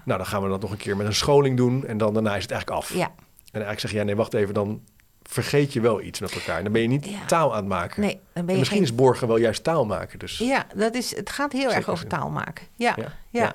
Nou, 0.05 0.19
dan 0.19 0.27
gaan 0.27 0.43
we 0.43 0.49
dat 0.49 0.61
nog 0.61 0.71
een 0.71 0.77
keer 0.77 0.97
met 0.97 1.07
een 1.07 1.15
scholing 1.15 1.57
doen. 1.57 1.87
En 1.87 1.99
dan 1.99 2.15
daarna 2.15 2.37
is 2.37 2.43
het 2.43 2.51
eigenlijk 2.51 2.81
af. 2.83 2.91
En 2.91 3.63
eigenlijk 3.63 3.81
zeg 3.81 3.91
je, 3.91 3.97
ja, 3.97 4.03
nee, 4.05 4.17
wacht 4.17 4.35
even. 4.35 4.55
Dan 4.55 4.81
vergeet 5.23 5.73
je 5.73 5.81
wel 5.81 6.01
iets 6.03 6.21
met 6.21 6.33
elkaar. 6.35 6.63
Dan 6.63 6.73
ben 6.73 6.83
je 6.83 6.89
niet 6.89 7.07
Ja. 7.09 7.25
taal 7.27 7.51
aan 7.51 7.57
het 7.59 7.67
maken. 7.69 8.01
nee, 8.01 8.11
dan 8.13 8.21
ben 8.33 8.45
en 8.47 8.53
je 8.53 8.59
misschien 8.59 8.79
geen... 8.81 8.89
is 8.89 8.95
borgen 8.95 9.29
wel 9.29 9.37
juist 9.37 9.65
taal 9.65 9.85
maken. 9.87 10.19
Dus 10.19 10.39
Ja, 10.39 10.67
dat 10.75 10.95
is, 10.95 11.17
het 11.17 11.31
gaat 11.31 11.53
heel 11.53 11.73
erg 11.73 11.89
over 11.89 11.99
zin. 11.99 12.09
taal 12.09 12.31
maken. 12.31 12.67
Ja, 12.75 12.95
Ja, 12.97 13.13
ja. 13.31 13.55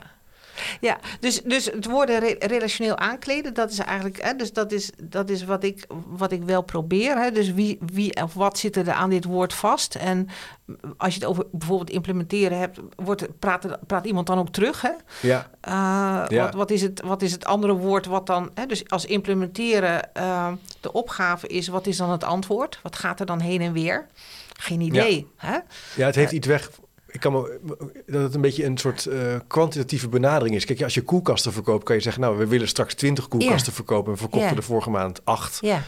Ja. 0.55 0.89
ja. 0.89 0.99
dus, 1.19 1.41
dus 1.41 1.65
het 1.65 1.85
woorden 1.85 2.19
re- 2.19 2.35
relationeel 2.39 2.97
aankleden, 2.97 3.53
dat 3.53 3.71
is 3.71 3.77
eigenlijk, 3.79 4.21
hè, 4.21 4.35
dus 4.35 4.53
dat 4.53 4.71
is, 4.71 4.89
dat 5.03 5.29
is 5.29 5.43
wat, 5.43 5.63
ik, 5.63 5.85
wat 6.07 6.31
ik 6.31 6.43
wel 6.43 6.61
probeer. 6.61 7.17
Hè. 7.17 7.31
Dus 7.31 7.53
wie, 7.53 7.77
wie 7.93 8.23
of 8.23 8.33
wat 8.33 8.57
zit 8.57 8.75
er 8.75 8.91
aan 8.91 9.09
dit 9.09 9.23
woord 9.25 9.53
vast? 9.53 9.95
En 9.95 10.27
als 10.97 11.13
je 11.13 11.19
het 11.19 11.29
over 11.29 11.45
bijvoorbeeld 11.51 11.89
implementeren 11.89 12.57
hebt, 12.59 12.79
wordt, 12.95 13.39
praat, 13.39 13.87
praat 13.87 14.05
iemand 14.05 14.27
dan 14.27 14.39
ook 14.39 14.49
terug? 14.49 14.81
Hè? 14.81 14.91
ja, 15.21 15.49
Uh, 15.67 15.73
Ja. 16.27 16.43
wat, 16.43 16.53
wat, 16.53 16.71
is 16.71 16.81
het, 16.81 17.01
wat 17.01 17.21
is 17.21 17.31
het 17.31 17.45
andere 17.45 17.73
woord 17.73 18.05
wat 18.05 18.27
dan... 18.27 18.51
Hè, 18.53 18.65
dus 18.65 18.89
als 18.89 19.05
implementeren 19.05 20.09
uh, 20.17 20.47
de 20.79 20.91
opgave 20.93 21.47
is, 21.47 21.67
wat 21.67 21.87
is 21.87 21.97
dan 21.97 22.09
het 22.11 22.23
antwoord? 22.23 22.79
Wat 22.83 22.95
gaat 22.95 23.19
er 23.19 23.25
dan 23.25 23.39
heen 23.39 23.61
en 23.61 23.73
weer? 23.73 24.07
Geen 24.59 24.81
idee. 24.81 25.27
Hè? 25.37 25.57
ja, 25.95 26.05
het 26.05 26.15
heeft 26.15 26.31
iets 26.31 26.47
weg. 26.47 26.69
Ik 27.11 27.19
kan 27.19 27.31
me, 27.33 27.59
dat 28.05 28.21
het 28.21 28.33
een 28.35 28.41
beetje 28.41 28.65
een 28.65 28.77
soort 28.77 29.05
eh, 29.05 29.35
kwantitatieve 29.47 30.09
benadering 30.09 30.55
is. 30.55 30.65
Kijk, 30.65 30.81
als 30.83 30.93
je 30.93 31.01
koelkasten 31.01 31.53
verkoopt, 31.53 31.83
kan 31.83 31.95
je 31.95 32.01
zeggen... 32.01 32.21
nou, 32.21 32.37
we 32.37 32.47
willen 32.47 32.67
straks 32.67 32.93
20 32.93 33.27
koelkasten 33.27 33.73
verkopen... 33.73 34.11
en 34.11 34.17
verkochten 34.17 34.55
de 34.55 34.61
vorige 34.61 34.89
maand 34.89 35.25
acht. 35.25 35.57
Ja, 35.61 35.83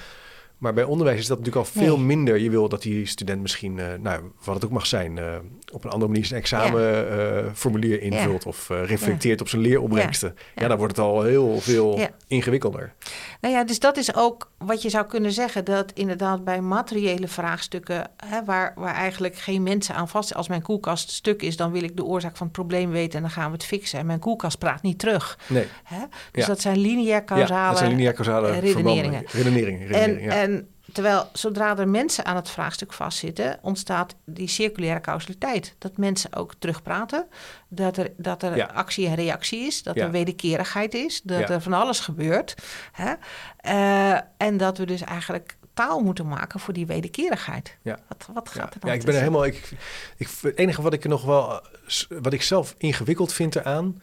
Maar 0.58 0.74
bij 0.74 0.84
onderwijs 0.84 1.20
is 1.20 1.28
dat 1.28 1.38
natuurlijk 1.38 1.66
al 1.66 1.72
Nee. 1.74 1.86
veel 1.86 1.98
minder. 1.98 2.38
Je 2.38 2.50
wil 2.50 2.70
dat 2.70 2.82
die 2.82 3.06
student 3.06 3.42
misschien, 3.42 3.80
eh, 3.80 3.86
nou, 4.00 4.24
wat 4.44 4.56
het 4.56 4.66
ook 4.66 4.72
mag 4.72 4.86
zijn... 4.86 5.18
eh, 5.18 5.36
op 5.74 5.84
een 5.84 5.90
andere 5.90 6.12
manier 6.12 6.26
zijn 6.26 6.42
examenformulier 6.42 8.02
invult... 8.02 8.46
of 8.46 8.70
eh, 8.70 8.86
reflecteert 8.86 9.42
op 9.42 9.50
zijn 9.50 9.62
leeropbrengsten. 9.62 10.36
Ja. 10.56 10.68
Dan 10.68 10.78
wordt 10.78 10.98
het 10.98 11.06
al 11.06 11.24
heel 11.24 11.60
veel 11.60 12.00
Ja. 12.00 12.10
ingewikkelder. 12.28 12.94
nou 13.42 13.54
ja, 13.54 13.64
dus 13.64 13.80
dat 13.80 13.98
is 13.98 14.16
ook 14.16 14.52
wat 14.58 14.82
je 14.82 14.90
zou 14.90 15.06
kunnen 15.06 15.32
zeggen... 15.32 15.66
dat 15.66 15.92
inderdaad 15.94 16.44
bij 16.44 16.62
materiële 16.62 17.28
vraagstukken... 17.28 18.10
Hè, 18.26 18.44
waar, 18.44 18.74
waar 18.76 18.96
eigenlijk 18.96 19.36
geen 19.36 19.64
mensen 19.64 19.96
aan 19.96 20.10
vast 20.10 20.34
Als 20.34 20.48
mijn 20.48 20.62
koelkast 20.62 21.12
stuk 21.12 21.42
is, 21.42 21.58
dan 21.58 21.72
wil 21.72 21.84
ik 21.84 21.98
de 21.98 22.04
oorzaak 22.04 22.38
van 22.38 22.48
het 22.48 22.56
probleem 22.56 22.92
weten... 22.92 23.16
en 23.16 23.22
dan 23.22 23.32
gaan 23.32 23.48
we 23.48 23.54
het 23.54 23.66
fixen. 23.66 24.00
En 24.00 24.06
mijn 24.06 24.20
koelkast 24.20 24.58
praat 24.58 24.82
niet 24.82 25.00
terug. 25.00 25.40
Nee, 25.48 25.68
Hè? 25.84 26.04
Dus 26.32 26.46
dat 26.46 26.62
zijn 26.62 26.78
lineair 26.78 27.24
causale... 27.24 27.54
ja, 27.54 27.70
dat 27.70 27.78
zijn 27.78 27.90
lineair 27.90 28.14
causale 28.14 28.48
eh, 28.48 28.60
redeneringen. 28.60 29.24
Redeneringen. 29.28 29.82
En, 29.82 29.88
redeneringen, 29.88 30.24
ja. 30.24 30.42
en 30.42 30.68
terwijl 30.94 31.30
zodra 31.34 31.78
er 31.78 31.88
mensen 31.88 32.26
aan 32.26 32.36
het 32.36 32.50
vraagstuk 32.50 32.94
vastzitten, 32.94 33.60
ontstaat 33.62 34.16
die 34.26 34.48
circulaire 34.48 35.02
causaliteit. 35.02 35.76
Dat 35.78 35.98
mensen 35.98 36.36
ook 36.36 36.54
terugpraten, 36.60 37.28
dat 37.68 37.98
er, 37.98 38.12
dat 38.18 38.44
er 38.44 38.56
Ja. 38.56 38.66
actie 38.66 39.08
en 39.08 39.16
reactie 39.16 39.60
is, 39.60 39.84
dat 39.84 39.96
Ja. 39.96 40.04
er 40.06 40.12
wederkerigheid 40.12 40.94
is, 40.94 41.22
dat 41.22 41.40
Ja. 41.40 41.50
er 41.50 41.62
van 41.62 41.74
alles 41.74 42.00
gebeurt. 42.00 42.56
Hè? 42.92 43.14
Eh, 43.58 44.20
en 44.38 44.58
dat 44.58 44.78
we 44.78 44.86
dus 44.86 45.02
eigenlijk 45.02 45.58
taal 45.74 46.00
moeten 46.00 46.28
maken 46.28 46.60
voor 46.60 46.74
die 46.74 46.86
wederkerigheid. 46.86 47.78
Ja. 47.82 48.00
Wat, 48.08 48.28
wat 48.34 48.50
gaat 48.50 48.74
er 48.74 48.80
dan 48.80 48.90
ja, 48.90 48.96
ik 48.96 49.04
ben 49.06 49.14
er 49.14 49.20
helemaal. 49.20 49.46
Ik, 49.46 49.72
ik, 50.18 50.30
het 50.42 50.58
enige 50.58 50.82
wat 50.82 50.94
ik 50.94 51.04
er 51.04 51.10
nog 51.10 51.24
wel. 51.24 51.62
wat 52.10 52.34
ik 52.34 52.42
zelf 52.42 52.76
ingewikkeld 52.78 53.34
vind 53.34 53.56
eraan. 53.56 54.02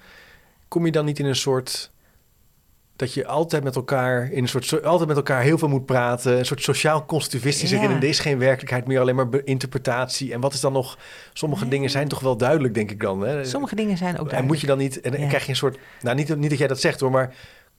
kom 0.69 0.87
je 0.87 0.93
dan 0.93 1.05
niet 1.05 1.19
in 1.19 1.27
een 1.27 1.37
soort. 1.37 1.91
Dat 3.01 3.15
je 3.15 3.27
altijd 3.27 3.65
met 3.65 3.77
elkaar. 3.77 4.31
in 4.33 4.43
een 4.43 4.49
soort. 4.49 4.65
so- 4.65 4.77
altijd 4.79 5.09
met 5.09 5.17
elkaar 5.17 5.43
heel 5.43 5.59
veel 5.59 5.69
moet 5.69 5.87
praten. 5.87 6.39
Een 6.39 6.47
soort 6.47 6.63
sociaal 6.63 7.05
constructivistisch 7.05 7.71
Ja. 7.71 7.83
er 7.83 8.05
is 8.05 8.19
geen 8.19 8.39
werkelijkheid 8.39 8.87
meer, 8.87 9.01
alleen 9.01 9.15
maar 9.15 9.27
interpretatie. 9.45 10.33
En 10.33 10.41
wat 10.41 10.53
is 10.53 10.61
dan 10.61 10.73
nog. 10.73 10.99
sommige 11.33 11.63
Nee. 11.63 11.71
dingen 11.71 11.91
zijn 11.91 12.09
toch 12.09 12.21
wel 12.21 12.37
duidelijk, 12.37 12.75
denk 12.75 12.91
ik 12.91 13.01
dan. 13.01 13.21
Hè? 13.21 13.45
Sommige 13.45 13.75
dingen 13.75 13.97
zijn 13.97 14.19
ook 14.19 14.31
en 14.31 14.45
moet 14.45 14.61
je 14.61 14.67
dan 14.67 14.79
niet. 14.79 15.01
En, 15.01 15.21
Ja. 15.21 15.27
krijg 15.29 15.43
je 15.45 15.51
een 15.51 15.57
soort. 15.57 15.79
nou, 16.01 16.17
niet, 16.17 16.37
niet 16.37 16.51
dat 16.51 16.59
jij 16.59 16.69
dat 16.69 16.81
zegt 16.81 17.01
hoor, 17.01 17.11
maar. 17.11 17.35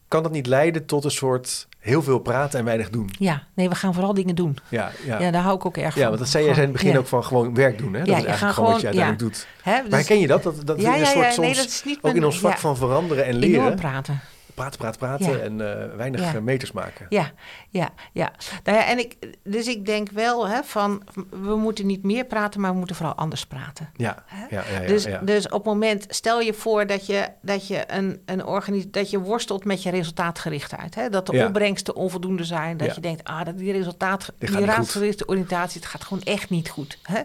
kan 0.07 0.24
dat 0.24 0.32
niet 0.32 0.47
leiden 0.47 0.86
tot 0.86 1.03
een 1.03 1.11
soort. 1.11 1.67
heel 1.80 2.01
veel 2.03 2.19
praten 2.19 2.59
en 2.59 2.65
weinig 2.65 2.89
doen? 2.89 3.09
Ja, 3.19 3.43
nee, 3.53 3.69
we 3.69 3.76
gaan 3.76 3.93
vooral 3.93 4.13
dingen 4.13 4.36
doen. 4.36 4.57
Ja, 4.69 4.91
ja. 5.05 5.19
Ja, 5.19 5.32
daar 5.32 5.41
hou 5.41 5.55
ik 5.55 5.65
ook 5.65 5.78
erg 5.78 5.91
van. 5.93 6.01
Ja, 6.01 6.07
want 6.07 6.19
dat 6.19 6.30
zei 6.30 6.45
jij 6.45 6.53
in 6.55 6.61
het 6.61 6.72
begin 6.72 6.91
Ja. 6.91 6.97
ook 6.97 7.07
van 7.07 7.24
gewoon 7.24 7.53
werk 7.53 7.78
doen. 7.78 7.93
Hè? 7.93 7.99
Dat 7.99 8.07
Ja, 8.07 8.17
is 8.17 8.24
eigenlijk 8.24 8.53
gewoon 8.55 8.72
wat 8.72 8.82
je 8.82 8.88
gewoon- 8.88 9.03
uiteindelijk 9.03 9.36
doet. 9.36 9.47
Hè, 9.63 9.72
Maar 9.72 9.84
dus- 9.84 9.93
herken 9.93 10.19
je 10.19 10.28
dat? 10.28 10.43
Dat, 10.43 10.65
dat 10.67 10.82
ja, 10.82 10.93
een 10.93 10.99
ja, 10.99 11.05
soort 11.05 11.26
ja, 11.26 11.32
soms 11.32 11.47
nee, 11.47 11.55
dat 11.55 11.65
is 11.65 11.84
niet 11.86 11.95
ook 11.95 12.01
mijn- 12.03 12.15
in 12.15 12.26
ons 12.26 12.39
vak 12.39 12.57
van 12.57 12.78
veranderen 12.78 13.26
en 13.26 13.36
leren. 13.36 13.76
praten. 13.76 14.19
Praten, 14.53 14.79
praten, 14.79 14.99
praten 14.99 15.31
Ja. 15.31 15.37
en 15.37 15.89
eh, 15.89 15.95
weinig 15.95 16.21
Ja. 16.21 16.33
eh, 16.35 16.41
meters 16.41 16.71
maken. 16.71 17.05
Ja, 17.09 17.31
ja, 17.69 17.89
ja. 18.13 18.31
Nou 18.63 18.77
ja, 18.77 18.85
en 18.85 18.99
ik, 18.99 19.17
dus 19.43 19.67
ik 19.67 19.85
denk 19.85 20.09
wel 20.09 20.47
hè, 20.47 20.63
van, 20.63 21.03
we 21.29 21.55
moeten 21.55 21.85
niet 21.85 22.03
meer 22.03 22.25
praten, 22.25 22.61
maar 22.61 22.71
we 22.71 22.77
moeten 22.77 22.95
vooral 22.95 23.15
anders 23.15 23.45
praten. 23.45 23.89
Ja, 23.95 24.23
Hè? 24.25 24.45
ja, 24.55 24.63
ja. 24.71 24.81
ja, 24.81 24.87
dus, 24.87 25.07
dus 25.21 25.45
op 25.45 25.51
het 25.51 25.63
moment, 25.63 26.05
stel 26.09 26.39
je 26.41 26.53
voor 26.53 26.87
dat 26.87 27.05
je, 27.05 27.29
dat 27.41 27.67
je, 27.67 27.83
een, 27.87 28.21
een 28.25 28.45
organis 28.45 28.85
dat 28.91 29.09
je 29.09 29.19
worstelt 29.19 29.65
met 29.65 29.83
je 29.83 29.89
resultaatgerichtheid. 29.89 30.95
Hè? 30.95 31.09
Dat 31.09 31.25
de 31.25 31.45
opbrengsten 31.45 31.95
onvoldoende 31.95 32.43
zijn. 32.43 32.77
Dat 32.77 32.95
je 32.95 33.01
denkt, 33.01 33.23
ah, 33.23 33.45
dat 33.45 33.57
die 33.57 33.71
resultaat, 33.71 34.31
die 34.37 34.49
goed. 34.49 34.63
raadsgerichte 34.63 35.27
oriëntatie, 35.27 35.79
het 35.81 35.89
gaat 35.89 36.03
gewoon 36.03 36.23
echt 36.23 36.49
niet 36.49 36.69
goed. 36.69 36.99
Hè? 37.03 37.21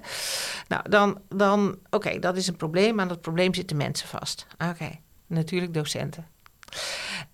Nou, 0.69 0.89
dan, 0.89 1.21
dan 1.29 1.79
oké, 1.91 2.19
dat 2.19 2.37
is 2.37 2.47
een 2.47 2.57
probleem. 2.57 3.01
Aan 3.01 3.09
dat 3.09 3.21
probleem 3.21 3.55
zitten 3.55 3.77
mensen 3.77 4.09
vast. 4.09 4.47
Oké, 4.71 4.91
natuurlijk 5.27 5.75
docenten. 5.75 6.27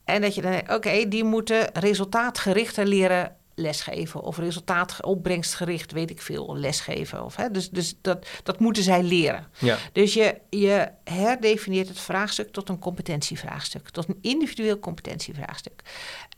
En 0.05 0.21
dat 0.21 0.35
je 0.35 0.43
dan, 0.43 0.71
oké, 0.71 1.09
die 1.09 1.25
moeten 1.25 1.71
resultaatgerichter 1.73 2.87
leren 2.87 3.37
lesgeven. 3.55 4.21
Of 4.21 4.39
resultaat 4.39 5.03
opbrengstgericht, 5.03 5.93
weet 5.93 6.11
ik 6.11 6.21
veel, 6.21 6.57
lesgeven. 6.57 7.25
Of, 7.25 7.37
hè, 7.37 7.51
dus 7.51 7.71
dus 7.71 7.95
dat, 8.01 8.27
dat 8.43 8.59
moeten 8.59 8.83
zij 8.83 9.03
leren. 9.03 9.47
ja. 9.59 9.79
Dus 9.93 10.15
je, 10.15 10.39
je 10.51 10.89
herdefinieert 11.05 11.89
het 11.89 12.01
vraagstuk 12.01 12.53
tot 12.53 12.69
een 12.69 12.79
competentievraagstuk. 12.79 13.89
Tot 13.89 14.09
een 14.09 14.19
individueel 14.21 14.79
competentievraagstuk. 14.79 15.83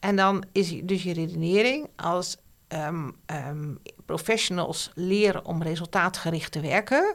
En 0.01 0.17
dan 0.17 0.45
is 0.53 0.81
dus 0.83 1.03
je 1.03 1.13
redenering 1.13 1.89
als 1.97 2.37
ehm, 2.69 3.11
ehm, 3.27 3.75
professionals 4.07 4.91
leren 4.95 5.45
om 5.45 5.63
resultaatgericht 5.63 6.53
te 6.53 6.61
werken... 6.61 7.15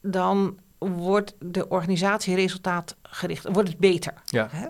dan 0.00 0.58
wordt 0.90 1.34
de 1.38 1.68
organisatie 1.68 2.34
resultaatgericht, 2.34 3.46
wordt 3.52 3.68
het 3.68 3.78
beter. 3.78 4.14
Ja. 4.24 4.48
Hè? 4.50 4.68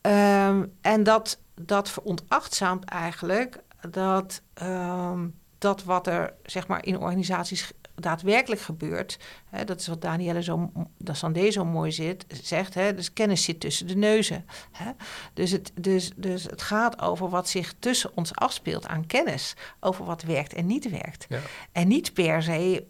Ehm, 0.00 0.66
en 0.80 1.02
dat, 1.02 1.38
dat 1.54 1.90
veronachtzaamt 1.90 2.84
eigenlijk 2.84 3.62
dat, 3.90 4.42
ehm, 4.54 5.28
dat 5.58 5.84
wat 5.84 6.06
er 6.06 6.34
zeg 6.42 6.66
maar, 6.66 6.84
in 6.84 6.98
organisaties 6.98 7.72
daadwerkelijk 8.00 8.60
gebeurt. 8.60 9.18
Hè, 9.48 9.64
dat 9.64 9.80
is 9.80 9.86
wat 9.86 10.02
Danielle 10.02 10.42
zo, 10.42 10.72
dat 10.98 11.16
Sandé 11.16 11.50
zo 11.50 11.64
mooi 11.64 11.92
zit, 11.92 12.24
zegt. 12.42 12.74
Hè, 12.74 12.94
dus 12.94 13.12
kennis 13.12 13.44
zit 13.44 13.60
tussen 13.60 13.86
de 13.86 13.96
neuzen. 13.96 14.46
Hè. 14.72 14.90
Dus, 15.34 15.50
het, 15.50 15.72
dus, 15.74 16.10
dus 16.16 16.42
het 16.42 16.62
gaat 16.62 17.00
over 17.00 17.28
wat 17.28 17.48
zich 17.48 17.74
tussen 17.78 18.10
ons 18.14 18.34
afspeelt 18.34 18.86
aan 18.86 19.06
kennis. 19.06 19.54
Over 19.80 20.04
wat 20.04 20.22
werkt 20.22 20.54
en 20.54 20.66
niet 20.66 20.90
werkt. 20.90 21.26
Ja. 21.28 21.40
En 21.72 21.88
niet 21.88 22.12
per 22.12 22.42
se 22.42 22.84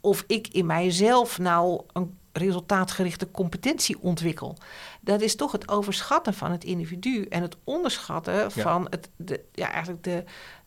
of 0.00 0.24
ik 0.26 0.48
in 0.48 0.66
mijzelf 0.66 1.38
nou 1.38 1.82
een 1.92 2.18
resultaatgerichte 2.32 3.30
competentie 3.30 4.00
ontwikkel. 4.00 4.56
Dat 5.00 5.20
is 5.20 5.36
toch 5.36 5.52
het 5.52 5.68
overschatten 5.68 6.34
van 6.34 6.50
het 6.50 6.64
individu 6.64 7.24
en 7.24 7.42
het 7.42 7.56
onderschatten 7.64 8.34
Ja. 8.34 8.48
van 8.48 8.86
het, 8.90 9.08
de, 9.16 9.44
ja, 9.52 9.70
eigenlijk 9.70 10.04
de, 10.04 10.24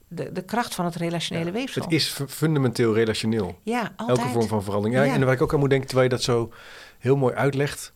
de, 0.07 0.31
de 0.31 0.41
kracht 0.41 0.75
van 0.75 0.85
het 0.85 0.95
relationele 0.95 1.51
weefsel. 1.51 1.81
Het 1.81 1.91
is 1.91 2.07
fu- 2.07 2.27
fundamenteel 2.27 2.93
relationeel. 2.93 3.59
ja, 3.63 3.91
altijd. 3.95 4.17
Elke 4.19 4.29
vorm 4.31 4.47
van 4.47 4.63
verandering. 4.63 5.05
Ja. 5.05 5.13
En 5.13 5.25
waar 5.25 5.33
ik 5.33 5.41
ook 5.41 5.53
aan 5.53 5.59
moet 5.59 5.69
denken, 5.69 5.87
terwijl 5.87 6.09
je 6.09 6.15
dat 6.15 6.23
zo 6.25 6.51
heel 6.99 7.15
mooi 7.17 7.33
uitlegt, 7.35 7.93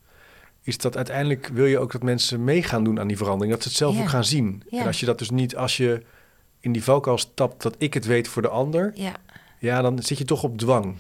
is 0.64 0.78
dat 0.78 0.96
uiteindelijk 0.96 1.50
wil 1.54 1.66
je 1.66 1.80
ook 1.80 1.92
dat 1.92 2.04
mensen 2.04 2.44
mee 2.44 2.64
gaan 2.64 2.84
doen 2.84 3.00
aan 3.00 3.08
die 3.08 3.18
verandering. 3.18 3.54
Dat 3.54 3.64
ze 3.64 3.70
het 3.70 3.78
zelf 3.78 4.00
ook 4.00 4.10
gaan 4.10 4.26
zien. 4.26 4.64
Ja. 4.70 4.80
En 4.80 4.88
als 4.88 5.00
je 5.00 5.06
dat 5.06 5.18
dus 5.20 5.30
niet, 5.30 5.56
als 5.56 5.78
je 5.78 6.02
in 6.60 6.72
die 6.72 6.84
valkuil 6.84 7.18
stapt 7.18 7.62
dat 7.62 7.76
ik 7.78 7.94
het 7.94 8.06
weet 8.06 8.28
voor 8.28 8.42
de 8.42 8.48
ander, 8.48 8.92
Ja, 8.96 9.12
ja, 9.60 9.82
dan 9.82 10.00
zit 10.04 10.18
je 10.18 10.26
toch 10.26 10.44
op 10.44 10.58
dwang. 10.58 10.96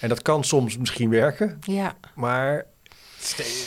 En 0.00 0.08
dat 0.08 0.22
kan 0.22 0.44
soms 0.44 0.78
misschien 0.78 1.10
werken, 1.10 1.58
ja. 1.60 1.96
maar 2.14 2.66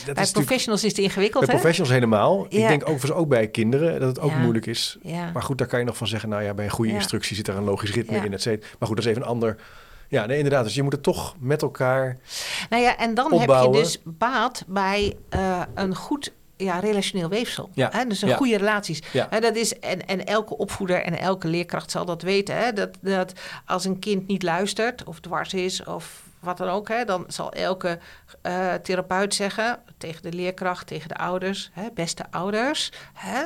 dat 0.06 0.14
Bij 0.14 0.24
is 0.24 0.30
professionals 0.30 0.84
is 0.84 0.90
het 0.90 0.98
ingewikkeld, 1.00 1.44
bij 1.46 1.54
hè? 1.54 1.60
professionals 1.60 1.94
helemaal. 1.94 2.46
Ik 2.48 2.68
denk 2.68 2.82
overigens 2.82 3.12
ook 3.12 3.28
bij 3.28 3.48
kinderen 3.48 4.00
dat 4.00 4.08
het 4.08 4.20
ook 4.20 4.30
Ja. 4.30 4.38
moeilijk 4.38 4.66
is. 4.66 4.98
Ja. 5.02 5.30
Maar 5.32 5.42
goed, 5.42 5.58
daar 5.58 5.66
kan 5.66 5.78
je 5.78 5.84
nog 5.84 5.96
van 5.96 6.06
zeggen, 6.06 6.28
nou 6.28 6.42
ja, 6.42 6.54
bij 6.54 6.64
een 6.64 6.70
goede 6.70 6.92
instructie 6.92 7.36
zit 7.36 7.48
er 7.48 7.56
een 7.56 7.64
logisch 7.64 7.92
ritme 7.92 8.16
in, 8.16 8.32
et 8.32 8.42
cetera. 8.42 8.70
Maar 8.78 8.88
goed, 8.88 8.96
dat 8.96 9.04
is 9.06 9.10
even 9.10 9.22
een 9.22 9.28
ander... 9.28 9.56
Ja, 10.08 10.26
nee, 10.26 10.36
inderdaad. 10.36 10.64
Dus 10.64 10.74
je 10.74 10.82
moet 10.82 10.92
het 10.92 11.02
toch 11.02 11.34
met 11.38 11.62
elkaar... 11.62 12.18
Nou 12.70 12.82
ja, 12.82 12.96
en 12.98 13.14
dan 13.14 13.32
opbouwen. 13.32 13.76
heb 13.76 13.84
je 13.84 13.90
dus 13.90 14.00
baat 14.04 14.64
bij 14.66 15.16
eh, 15.28 15.62
een 15.74 15.94
goed 15.94 16.32
ja, 16.56 16.78
relationeel 16.78 17.28
weefsel. 17.28 17.70
Ja, 17.74 17.88
Hè? 17.92 18.04
Dus 18.04 18.22
een 18.22 18.28
ja. 18.28 18.36
goede 18.36 18.56
relaties. 18.56 19.02
Ja. 19.12 19.26
Hè, 19.30 19.40
dat 19.40 19.56
is, 19.56 19.78
en, 19.78 20.06
en 20.06 20.26
elke 20.26 20.56
opvoeder 20.56 21.02
en 21.02 21.18
elke 21.18 21.48
leerkracht 21.48 21.90
zal 21.90 22.04
dat 22.04 22.22
weten. 22.22 22.56
Hè? 22.56 22.72
Dat, 22.72 22.90
dat 23.00 23.32
als 23.66 23.84
een 23.84 23.98
kind 23.98 24.26
niet 24.26 24.42
luistert 24.42 25.04
of 25.04 25.20
dwars 25.20 25.54
is 25.54 25.84
of 25.84 26.22
wat 26.42 26.56
dan 26.56 26.68
ook... 26.68 26.88
Hè, 26.88 27.04
dan 27.04 27.24
zal 27.28 27.52
elke 27.52 27.98
eh, 28.42 28.74
therapeut 28.74 29.34
zeggen 29.34 29.82
tegen 29.98 30.22
de 30.22 30.32
leerkracht, 30.32 30.86
tegen 30.86 31.08
de 31.08 31.16
ouders... 31.16 31.70
Hè, 31.72 31.88
beste 31.94 32.24
ouders, 32.30 32.92
hè, 33.12 33.44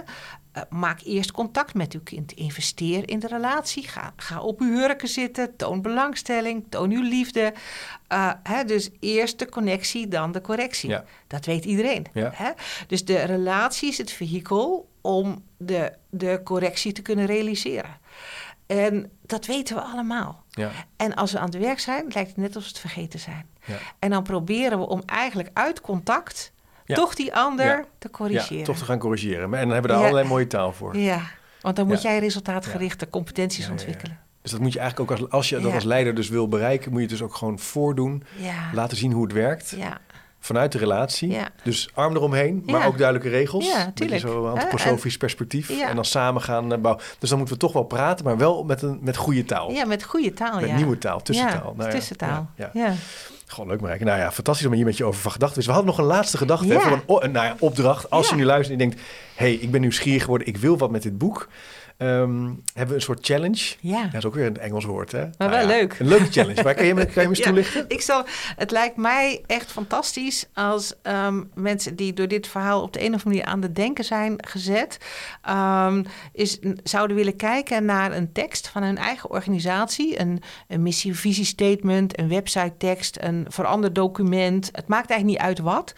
eh, 0.57 0.63
maak 0.71 1.01
eerst 1.05 1.33
contact 1.33 1.75
met 1.75 1.93
uw 1.93 2.01
kind. 2.05 2.33
Investeer 2.33 3.09
in 3.09 3.19
de 3.19 3.27
relatie. 3.27 3.89
Ga, 3.89 4.13
ga 4.17 4.41
op 4.41 4.61
uw 4.61 4.73
hurken 4.73 5.09
zitten. 5.09 5.57
Toon 5.57 5.83
belangstelling. 5.83 6.65
Toon 6.69 6.91
uw 6.91 7.03
liefde. 7.03 7.55
Eh, 8.09 8.33
hè, 8.43 8.65
dus 8.65 8.91
eerst 9.01 9.39
de 9.39 9.49
connectie, 9.49 10.09
dan 10.09 10.33
de 10.33 10.41
correctie. 10.41 10.89
Ja. 10.89 11.05
Dat 11.27 11.45
weet 11.45 11.65
iedereen. 11.65 12.07
Ja. 12.13 12.31
Hè? 12.35 12.51
Dus 12.87 13.05
de 13.05 13.19
relatie 13.19 13.89
is 13.89 13.99
het 13.99 14.11
vehikel 14.11 14.89
om 15.01 15.45
de, 15.57 15.93
de 16.11 16.41
correctie 16.45 16.93
te 16.93 17.03
kunnen 17.03 17.27
realiseren. 17.27 17.99
En 18.67 19.11
dat 19.27 19.47
weten 19.47 19.77
we 19.77 19.83
allemaal. 19.83 20.45
Ja, 20.51 20.71
En 20.97 21.15
als 21.15 21.33
we 21.33 21.39
aan 21.39 21.45
het 21.51 21.59
werk 21.59 21.79
zijn, 21.81 22.05
lijkt 22.09 22.29
het 22.29 22.37
net 22.37 22.57
alsof 22.57 22.63
we 22.63 22.79
het 22.79 22.79
vergeten 22.93 23.19
zijn. 23.21 23.47
ja. 23.65 23.77
En 23.99 24.11
dan 24.11 24.23
proberen 24.23 24.79
we 24.79 24.87
om 24.89 25.03
eigenlijk 25.07 25.51
uit 25.53 25.81
contact 25.81 26.53
Ja. 26.85 26.95
toch 26.95 27.15
die 27.15 27.35
ander 27.35 27.85
te 27.99 28.09
ja, 28.11 28.17
corrigeren. 28.19 28.65
toch 28.65 28.77
te 28.79 28.85
gaan 28.85 28.99
corrigeren. 28.99 29.43
En 29.43 29.51
dan 29.51 29.59
hebben 29.59 29.83
we 29.83 29.89
daar 29.89 29.99
allerlei 29.99 30.29
mooie 30.29 30.47
taal 30.47 30.73
voor. 30.73 30.97
Ja, 30.97 31.21
want 31.61 31.77
dan 31.77 31.87
moet 31.87 32.03
jij 32.03 32.19
resultaatgerichte 32.19 33.09
competenties 33.11 33.69
ontwikkelen. 33.69 34.19
Dus 34.43 34.51
dat 34.51 34.61
moet 34.61 34.73
je 34.73 34.79
eigenlijk 34.79 35.11
ook 35.11 35.19
als, 35.19 35.31
als 35.31 35.49
je 35.49 35.59
dat 35.61 35.73
als 35.73 35.85
leider 35.85 36.15
dus 36.15 36.29
wil 36.29 36.49
bereiken, 36.49 36.91
moet 36.91 37.01
je 37.01 37.07
het 37.07 37.17
dus 37.19 37.23
ook 37.27 37.35
gewoon 37.35 37.59
voordoen. 37.59 38.23
Laten 38.73 38.97
zien 38.97 39.13
hoe 39.13 39.23
het 39.25 39.33
werkt. 39.33 39.75
Vanuit 40.41 40.73
de 40.73 40.79
relatie. 40.79 41.31
Ja. 41.31 41.49
Dus 41.63 41.89
arm 41.95 42.15
eromheen, 42.17 42.63
maar 42.67 42.81
Ja. 42.81 42.87
ook 42.87 42.99
duidelijke 42.99 43.29
regels. 43.37 43.67
Ja, 43.67 43.91
tuurlijk. 43.95 44.21
Zo 44.21 44.45
Hè, 44.45 44.51
antroposofisch 44.51 45.17
perspectief. 45.17 45.69
Ja. 45.69 45.89
En 45.89 45.95
dan 45.95 46.05
samen 46.05 46.43
gaan 46.43 46.73
eh, 46.73 46.79
bouwen. 46.79 47.05
Dus 47.19 47.29
dan 47.29 47.39
moeten 47.39 47.57
we 47.57 47.61
toch 47.63 47.73
wel 47.73 47.83
praten, 47.83 48.25
maar 48.25 48.37
wel 48.37 48.65
met, 48.65 48.83
een, 48.83 48.99
met 49.03 49.17
goede 49.17 49.45
taal. 49.45 49.71
ja, 49.71 49.85
met 49.85 50.05
goede 50.05 50.33
taal. 50.33 50.61
Met 50.61 50.77
nieuwe 50.77 50.99
taal, 50.99 51.23
tussentaal. 51.23 51.71
Ja, 51.77 51.83
Nou 51.83 51.91
tussentaal. 51.91 52.51
ja, 52.73 52.95
Gewoon 53.47 53.71
leuk, 53.71 53.81
Marijke. 53.81 54.05
Nou 54.05 54.19
ja, 54.19 54.33
fantastisch 54.33 54.67
om 54.67 54.73
hier 54.73 54.85
met 54.85 54.97
je 54.97 55.05
over 55.05 55.21
van 55.21 55.33
gedachten. 55.33 55.57
Dus 55.57 55.67
we 55.67 55.73
hadden 55.73 55.91
nog 55.91 55.99
een 56.01 56.05
laatste 56.07 56.37
gedachte 56.37 56.67
Ja. 56.67 56.81
voor 56.81 57.23
een, 57.23 57.33
nou 57.33 57.47
ja, 57.47 57.57
opdracht. 57.59 58.11
Als 58.11 58.29
je 58.29 58.35
nu 58.35 58.45
luistert 58.45 58.81
en 58.81 58.85
je 58.85 58.91
denkt, 58.91 59.09
hey, 59.35 59.53
ik 59.55 59.71
ben 59.71 59.81
nieuwsgierig 59.81 60.23
geworden, 60.23 60.47
ik 60.49 60.57
wil 60.57 60.79
wat 60.79 60.91
met 60.91 61.03
dit 61.03 61.19
boek. 61.19 61.49
Ehm, 61.97 62.45
hebben 62.47 62.89
we 62.89 62.95
een 62.95 63.01
soort 63.01 63.27
challenge. 63.27 63.75
ja. 63.81 64.03
Dat 64.05 64.15
is 64.15 64.25
ook 64.25 64.35
weer 64.35 64.47
een 64.47 64.59
Engels 64.59 64.85
woord, 64.85 65.13
hè? 65.13 65.25
Maar 65.39 65.51
wel 65.51 65.61
ja, 65.61 65.67
leuk. 65.67 65.99
Een 65.99 66.09
leuke 66.09 66.31
challenge. 66.33 66.63
Maar 66.63 66.75
kan 66.75 66.87
je, 66.87 66.95
me- 66.95 67.05
kan 67.07 67.23
je 67.23 67.29
me 67.29 67.29
eens 67.35 67.39
Ja, 67.39 67.45
toelichten? 67.45 67.85
Ik 67.89 68.01
zal, 68.01 68.25
het 68.57 68.71
lijkt 68.71 68.97
mij 68.97 69.43
echt 69.47 69.73
fantastisch 69.73 70.47
als 70.55 70.95
ehm, 71.03 71.43
mensen 71.55 71.97
die 71.97 72.13
door 72.13 72.29
dit 72.29 72.47
verhaal 72.47 72.83
op 72.83 72.93
de 72.93 73.01
een 73.01 73.07
of 73.07 73.25
andere 73.25 73.29
manier 73.29 73.45
aan 73.45 73.63
het 73.63 73.75
denken 73.77 74.05
zijn 74.05 74.35
gezet, 74.47 74.99
ehm, 75.43 76.05
is, 76.33 76.59
zouden 76.83 77.17
willen 77.17 77.37
kijken 77.37 77.85
naar 77.85 78.13
een 78.13 78.33
tekst 78.33 78.69
van 78.69 78.83
hun 78.83 78.99
eigen 78.99 79.31
organisatie, 79.31 80.21
een, 80.21 80.43
een 80.69 80.83
missie-visiestatement, 80.83 82.19
een 82.19 82.29
website-tekst, 82.29 83.17
een 83.21 83.47
veranderd 83.49 83.95
document. 83.95 84.69
Het 84.73 84.89
maakt 84.89 85.11
eigenlijk 85.11 85.39
niet 85.41 85.49
uit 85.49 85.59
wat. 85.59 85.95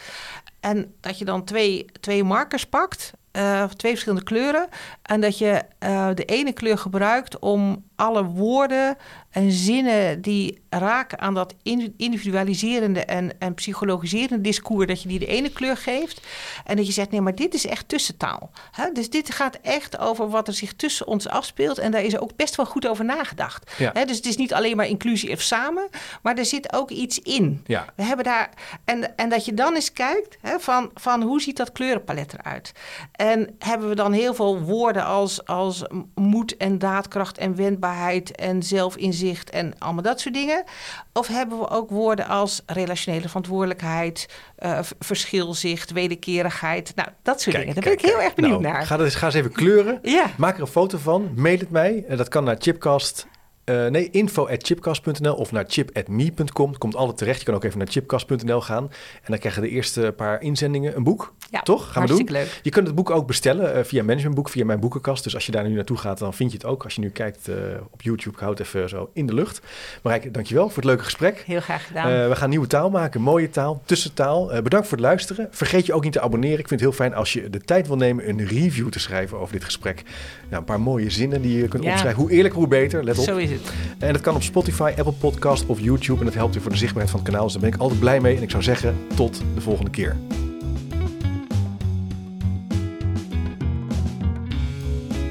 En 0.61 0.95
dat 1.01 1.19
je 1.19 1.25
dan 1.25 1.45
twee, 1.45 1.85
twee 2.01 2.25
markers 2.25 2.65
pakt, 2.67 3.13
eh, 3.33 3.65
twee 3.65 3.93
verschillende 3.93 4.25
kleuren. 4.25 4.69
En 5.03 5.21
dat 5.21 5.39
je 5.39 5.63
eh, 5.79 6.09
de 6.15 6.25
ene 6.25 6.53
kleur 6.53 6.79
gebruikt 6.79 7.39
om 7.39 7.87
alle 7.97 8.25
woorden 8.25 8.97
en 9.31 9.53
zinnen 9.53 10.21
die 10.23 10.61
raken 10.71 11.19
aan 11.19 11.35
dat 11.35 11.55
in- 11.63 11.95
individualiserende 11.97 13.05
en, 13.05 13.33
en 13.39 13.55
psychologiserende 13.55 14.41
discours, 14.41 14.87
dat 14.87 15.03
je 15.03 15.09
die 15.09 15.19
de 15.19 15.27
ene 15.27 15.51
kleur 15.51 15.77
geeft. 15.77 16.21
En 16.65 16.77
dat 16.77 16.87
je 16.87 16.93
zegt, 16.93 17.11
nee, 17.11 17.21
maar 17.21 17.35
dit 17.35 17.55
is 17.55 17.67
echt 17.67 17.89
tussentaal. 17.89 18.51
Hè? 18.71 18.93
Dus 18.93 19.11
dit 19.11 19.31
gaat 19.35 19.59
echt 19.63 19.99
over 19.99 20.29
wat 20.29 20.49
er 20.49 20.55
zich 20.55 20.75
tussen 20.75 21.07
ons 21.07 21.29
afspeelt. 21.29 21.79
En 21.79 21.91
daar 21.91 22.03
is 22.03 22.19
ook 22.19 22.37
best 22.37 22.57
wel 22.57 22.67
goed 22.67 22.87
over 22.87 23.05
nagedacht. 23.05 23.73
Ja. 23.79 23.91
Hè? 23.95 24.05
Dus 24.05 24.17
het 24.17 24.27
is 24.27 24.37
niet 24.37 24.55
alleen 24.55 24.77
maar 24.77 24.87
inclusie 24.87 25.33
of 25.33 25.41
samen, 25.41 25.89
maar 26.23 26.37
er 26.37 26.45
zit 26.45 26.73
ook 26.73 26.91
iets 26.91 27.19
in. 27.19 27.63
Ja. 27.67 27.85
We 27.97 28.03
hebben 28.03 28.25
daar. 28.25 28.51
En, 28.85 29.17
en 29.17 29.29
dat 29.29 29.45
je 29.45 29.55
dan 29.55 29.75
eens 29.75 29.93
kijkt 29.93 30.37
hè, 30.41 30.59
van, 30.61 30.91
van 30.95 31.23
hoe 31.23 31.41
ziet 31.41 31.57
dat 31.57 31.73
kleurenpalet 31.73 32.33
eruit? 32.33 32.73
En 33.19 33.57
hebben 33.59 33.89
we 33.89 33.95
dan 33.95 34.13
heel 34.13 34.35
veel 34.35 34.61
woorden 34.61 35.05
als, 35.05 35.47
als 35.47 35.85
moed 36.15 36.57
en 36.57 36.79
daadkracht 36.79 37.39
en 37.39 37.57
wendbaarheid 37.57 38.37
en 38.37 38.63
zelfinzicht 38.63 39.51
en 39.51 39.75
allemaal 39.79 40.03
dat 40.03 40.21
soort 40.21 40.35
dingen? 40.35 40.65
Of 41.13 41.27
hebben 41.27 41.59
we 41.59 41.69
ook 41.69 41.91
woorden 41.91 42.27
als 42.27 42.63
relationele 42.67 43.29
verantwoordelijkheid, 43.29 44.29
eh, 44.57 44.79
verschilzicht, 44.99 45.91
wederkerigheid? 45.93 46.93
Nou, 46.95 47.09
dat 47.23 47.41
soort 47.41 47.57
dingen. 47.57 47.75
Daar 47.75 47.85
ben 47.85 47.93
ik 47.93 48.01
heel 48.01 48.21
erg 48.21 48.35
benieuwd 48.35 48.61
nou, 48.61 48.73
naar. 48.73 48.87
Ga, 48.87 48.99
eens, 48.99 49.15
ga 49.15 49.27
eens 49.27 49.35
even 49.35 49.53
kleuren. 49.53 49.99
Ja. 50.03 50.27
Maak 50.37 50.55
er 50.55 50.61
een 50.61 50.67
foto 50.67 50.99
van. 50.99 51.33
Mail 51.37 51.59
het 51.59 51.71
mij. 51.71 52.05
En 52.09 52.17
dat 52.17 52.29
kan 52.29 52.45
naar 52.45 52.57
chipcast. 52.59 53.27
Eh, 53.69 53.87
nee, 53.91 54.11
info.chipcast.nl 54.11 55.35
of 55.35 55.53
naar 55.53 55.65
chip.me.com. 55.69 56.79
Komt 56.79 56.97
altijd 56.97 57.19
terecht. 57.19 57.39
Je 57.39 57.45
kan 57.45 57.55
ook 57.55 57.65
even 57.65 57.79
naar 57.79 57.87
chipcast.nl 57.87 58.61
gaan. 58.61 58.85
En 59.15 59.27
dan 59.27 59.39
krijgen 59.39 59.63
de 59.63 59.69
eerste 59.69 60.13
paar 60.17 60.43
inzendingen 60.43 60.97
een 60.97 61.03
boek. 61.03 61.35
Ja, 61.51 61.61
Toch? 61.61 61.93
Gaan 61.93 62.03
we 62.07 62.09
doen. 62.09 62.27
leuk. 62.31 62.61
Je 62.63 62.71
kunt 62.71 62.87
het 62.87 62.97
boek 62.97 63.11
ook 63.11 63.27
bestellen 63.27 63.75
eh, 63.75 63.85
via 63.85 64.03
Managementboek, 64.03 64.49
via 64.49 64.65
mijn 64.65 64.81
boekenkast. 64.81 65.25
Dus 65.25 65.35
als 65.35 65.47
je 65.47 65.53
daar 65.53 65.69
nu 65.69 65.75
naartoe 65.75 65.97
gaat, 65.97 66.19
dan 66.19 66.35
vind 66.35 66.51
je 66.51 66.57
het 66.57 66.67
ook. 66.67 66.85
Als 66.85 66.95
je 66.95 67.01
nu 67.01 67.11
kijkt 67.11 67.49
eh, 67.49 67.55
op 67.91 68.03
YouTube, 68.03 68.37
houd 68.41 68.61
even 68.61 68.89
zo 68.89 69.11
in 69.13 69.27
de 69.27 69.35
lucht. 69.35 69.61
Marijke, 70.03 70.31
dankjewel 70.31 70.67
voor 70.69 70.77
het 70.77 70.85
leuke 70.85 71.05
gesprek. 71.05 71.43
Heel 71.47 71.61
graag 71.61 71.87
gedaan. 71.87 72.29
We 72.29 72.37
gaan 72.37 72.49
nieuwe 72.49 72.67
taal 72.67 72.91
maken, 72.91 73.21
mooie 73.21 73.51
taal, 73.51 73.83
tussentaal. 73.85 74.47
Bedankt 74.63 74.89
voor 74.89 74.97
het 74.97 75.07
luisteren. 75.07 75.49
Vergeet 75.51 75.87
je 75.87 75.93
ook 75.93 76.05
niet 76.05 76.13
te 76.13 76.21
abonneren. 76.21 76.59
Ik 76.59 76.69
vind 76.69 76.81
het 76.81 76.89
heel 76.91 76.99
fijn 76.99 77.15
als 77.15 77.33
je 77.33 77.51
de 77.51 77.61
tijd 77.61 77.87
wil 77.87 77.97
nemen 77.97 78.29
een 78.29 78.47
review 78.47 78.89
te 78.89 78.99
schrijven 79.01 79.39
over 79.39 79.53
dit 79.53 79.65
gesprek. 79.65 80.03
Nou, 80.49 80.57
een 80.61 80.65
paar 80.65 80.81
mooie 80.81 81.11
zinnen 81.11 81.43
die 81.43 81.59
je 81.59 81.69
kunt 81.69 81.85
Ja. 81.85 81.91
opschrijven. 81.91 82.21
Hoe 82.23 82.31
eerlijk, 82.31 82.55
hoe 82.55 82.69
beter. 82.69 83.05
Let 83.05 83.19
op. 83.19 83.25
Zo 83.25 83.37
is 83.37 83.51
het. 83.51 83.58
En 83.99 84.13
dat 84.13 84.23
kan 84.23 84.35
op 84.35 84.43
Spotify, 84.43 84.93
Apple 84.97 85.13
Podcast 85.13 85.67
of 85.67 85.81
YouTube. 85.81 86.19
En 86.19 86.25
dat 86.25 86.35
helpt 86.35 86.55
je 86.55 86.61
voor 86.61 86.71
de 86.71 86.77
zichtbaarheid 86.77 87.11
van 87.11 87.21
het 87.21 87.29
kanaal. 87.29 87.45
Dus 87.45 87.53
daar 87.53 87.63
ben 87.63 87.73
ik 87.73 87.79
altijd 87.81 88.01
blij 88.01 88.21
mee. 88.21 88.37
En 88.37 88.43
ik 88.43 88.51
zou 88.51 88.63
zeggen, 88.63 88.97
tot 89.15 89.43
de 89.55 89.61
volgende 89.61 89.91
keer. 89.91 90.17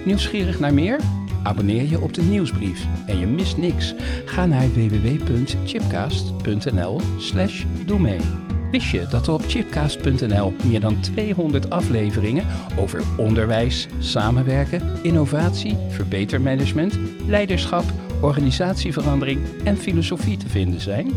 Nieuwsgierig 0.05 0.59
naar 0.59 0.73
meer? 0.73 0.99
Abonneer 1.43 1.89
je 1.89 2.01
op 2.01 2.13
de 2.13 2.21
nieuwsbrief 2.21 2.85
en 3.05 3.19
je 3.19 3.27
mist 3.27 3.57
niks. 3.57 3.93
Ga 4.25 4.45
naar 4.45 4.71
www.chipcast.nl 4.71 7.01
slash 7.17 7.63
doe 7.85 7.99
mee. 7.99 8.19
Wist 8.71 8.89
je 8.89 9.07
dat 9.09 9.27
er 9.27 9.33
op 9.33 9.43
chipcast.nl 9.47 10.53
meer 10.63 10.79
dan 10.79 10.99
200 10.99 11.69
afleveringen 11.69 12.45
over 12.79 13.01
onderwijs, 13.17 13.87
samenwerken, 13.99 14.81
innovatie, 15.03 15.77
verbetermanagement, 15.89 16.99
leiderschap, 17.27 17.83
organisatieverandering 18.21 19.41
en 19.63 19.77
filosofie 19.77 20.37
te 20.37 20.49
vinden 20.49 20.81
zijn? 20.81 21.11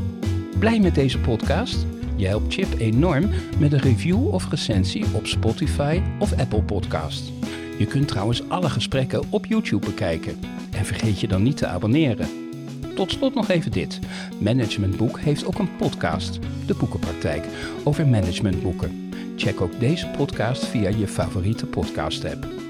Blij 0.58 0.80
met 0.80 0.94
deze 0.94 1.18
podcast? 1.18 1.86
Je 2.16 2.26
helpt 2.26 2.54
Chip 2.54 2.78
enorm 2.78 3.30
met 3.58 3.72
een 3.72 3.80
review 3.80 4.28
of 4.28 4.50
recensie 4.50 5.04
op 5.12 5.26
Spotify 5.26 6.00
of 6.18 6.38
Apple 6.38 6.62
Podcast. 6.62 7.32
Je 7.78 7.86
kunt 7.86 8.08
trouwens 8.08 8.48
alle 8.48 8.68
gesprekken 8.68 9.22
op 9.30 9.46
YouTube 9.46 9.86
bekijken. 9.86 10.40
En 10.70 10.84
vergeet 10.84 11.20
je 11.20 11.28
dan 11.28 11.42
niet 11.42 11.56
te 11.56 11.66
abonneren. 11.66 12.49
Tot 12.94 13.10
slot 13.10 13.34
nog 13.34 13.48
even 13.48 13.70
dit. 13.70 13.98
Managementboek 14.38 15.20
heeft 15.20 15.44
ook 15.44 15.58
een 15.58 15.76
podcast, 15.76 16.38
De 16.66 16.74
Boekenpraktijk, 16.74 17.44
over 17.84 18.06
managementboeken. 18.06 19.12
Check 19.36 19.60
ook 19.60 19.80
deze 19.80 20.06
podcast 20.06 20.64
via 20.64 20.88
je 20.88 21.08
favoriete 21.08 21.66
podcast 21.66 22.24
app. 22.24 22.69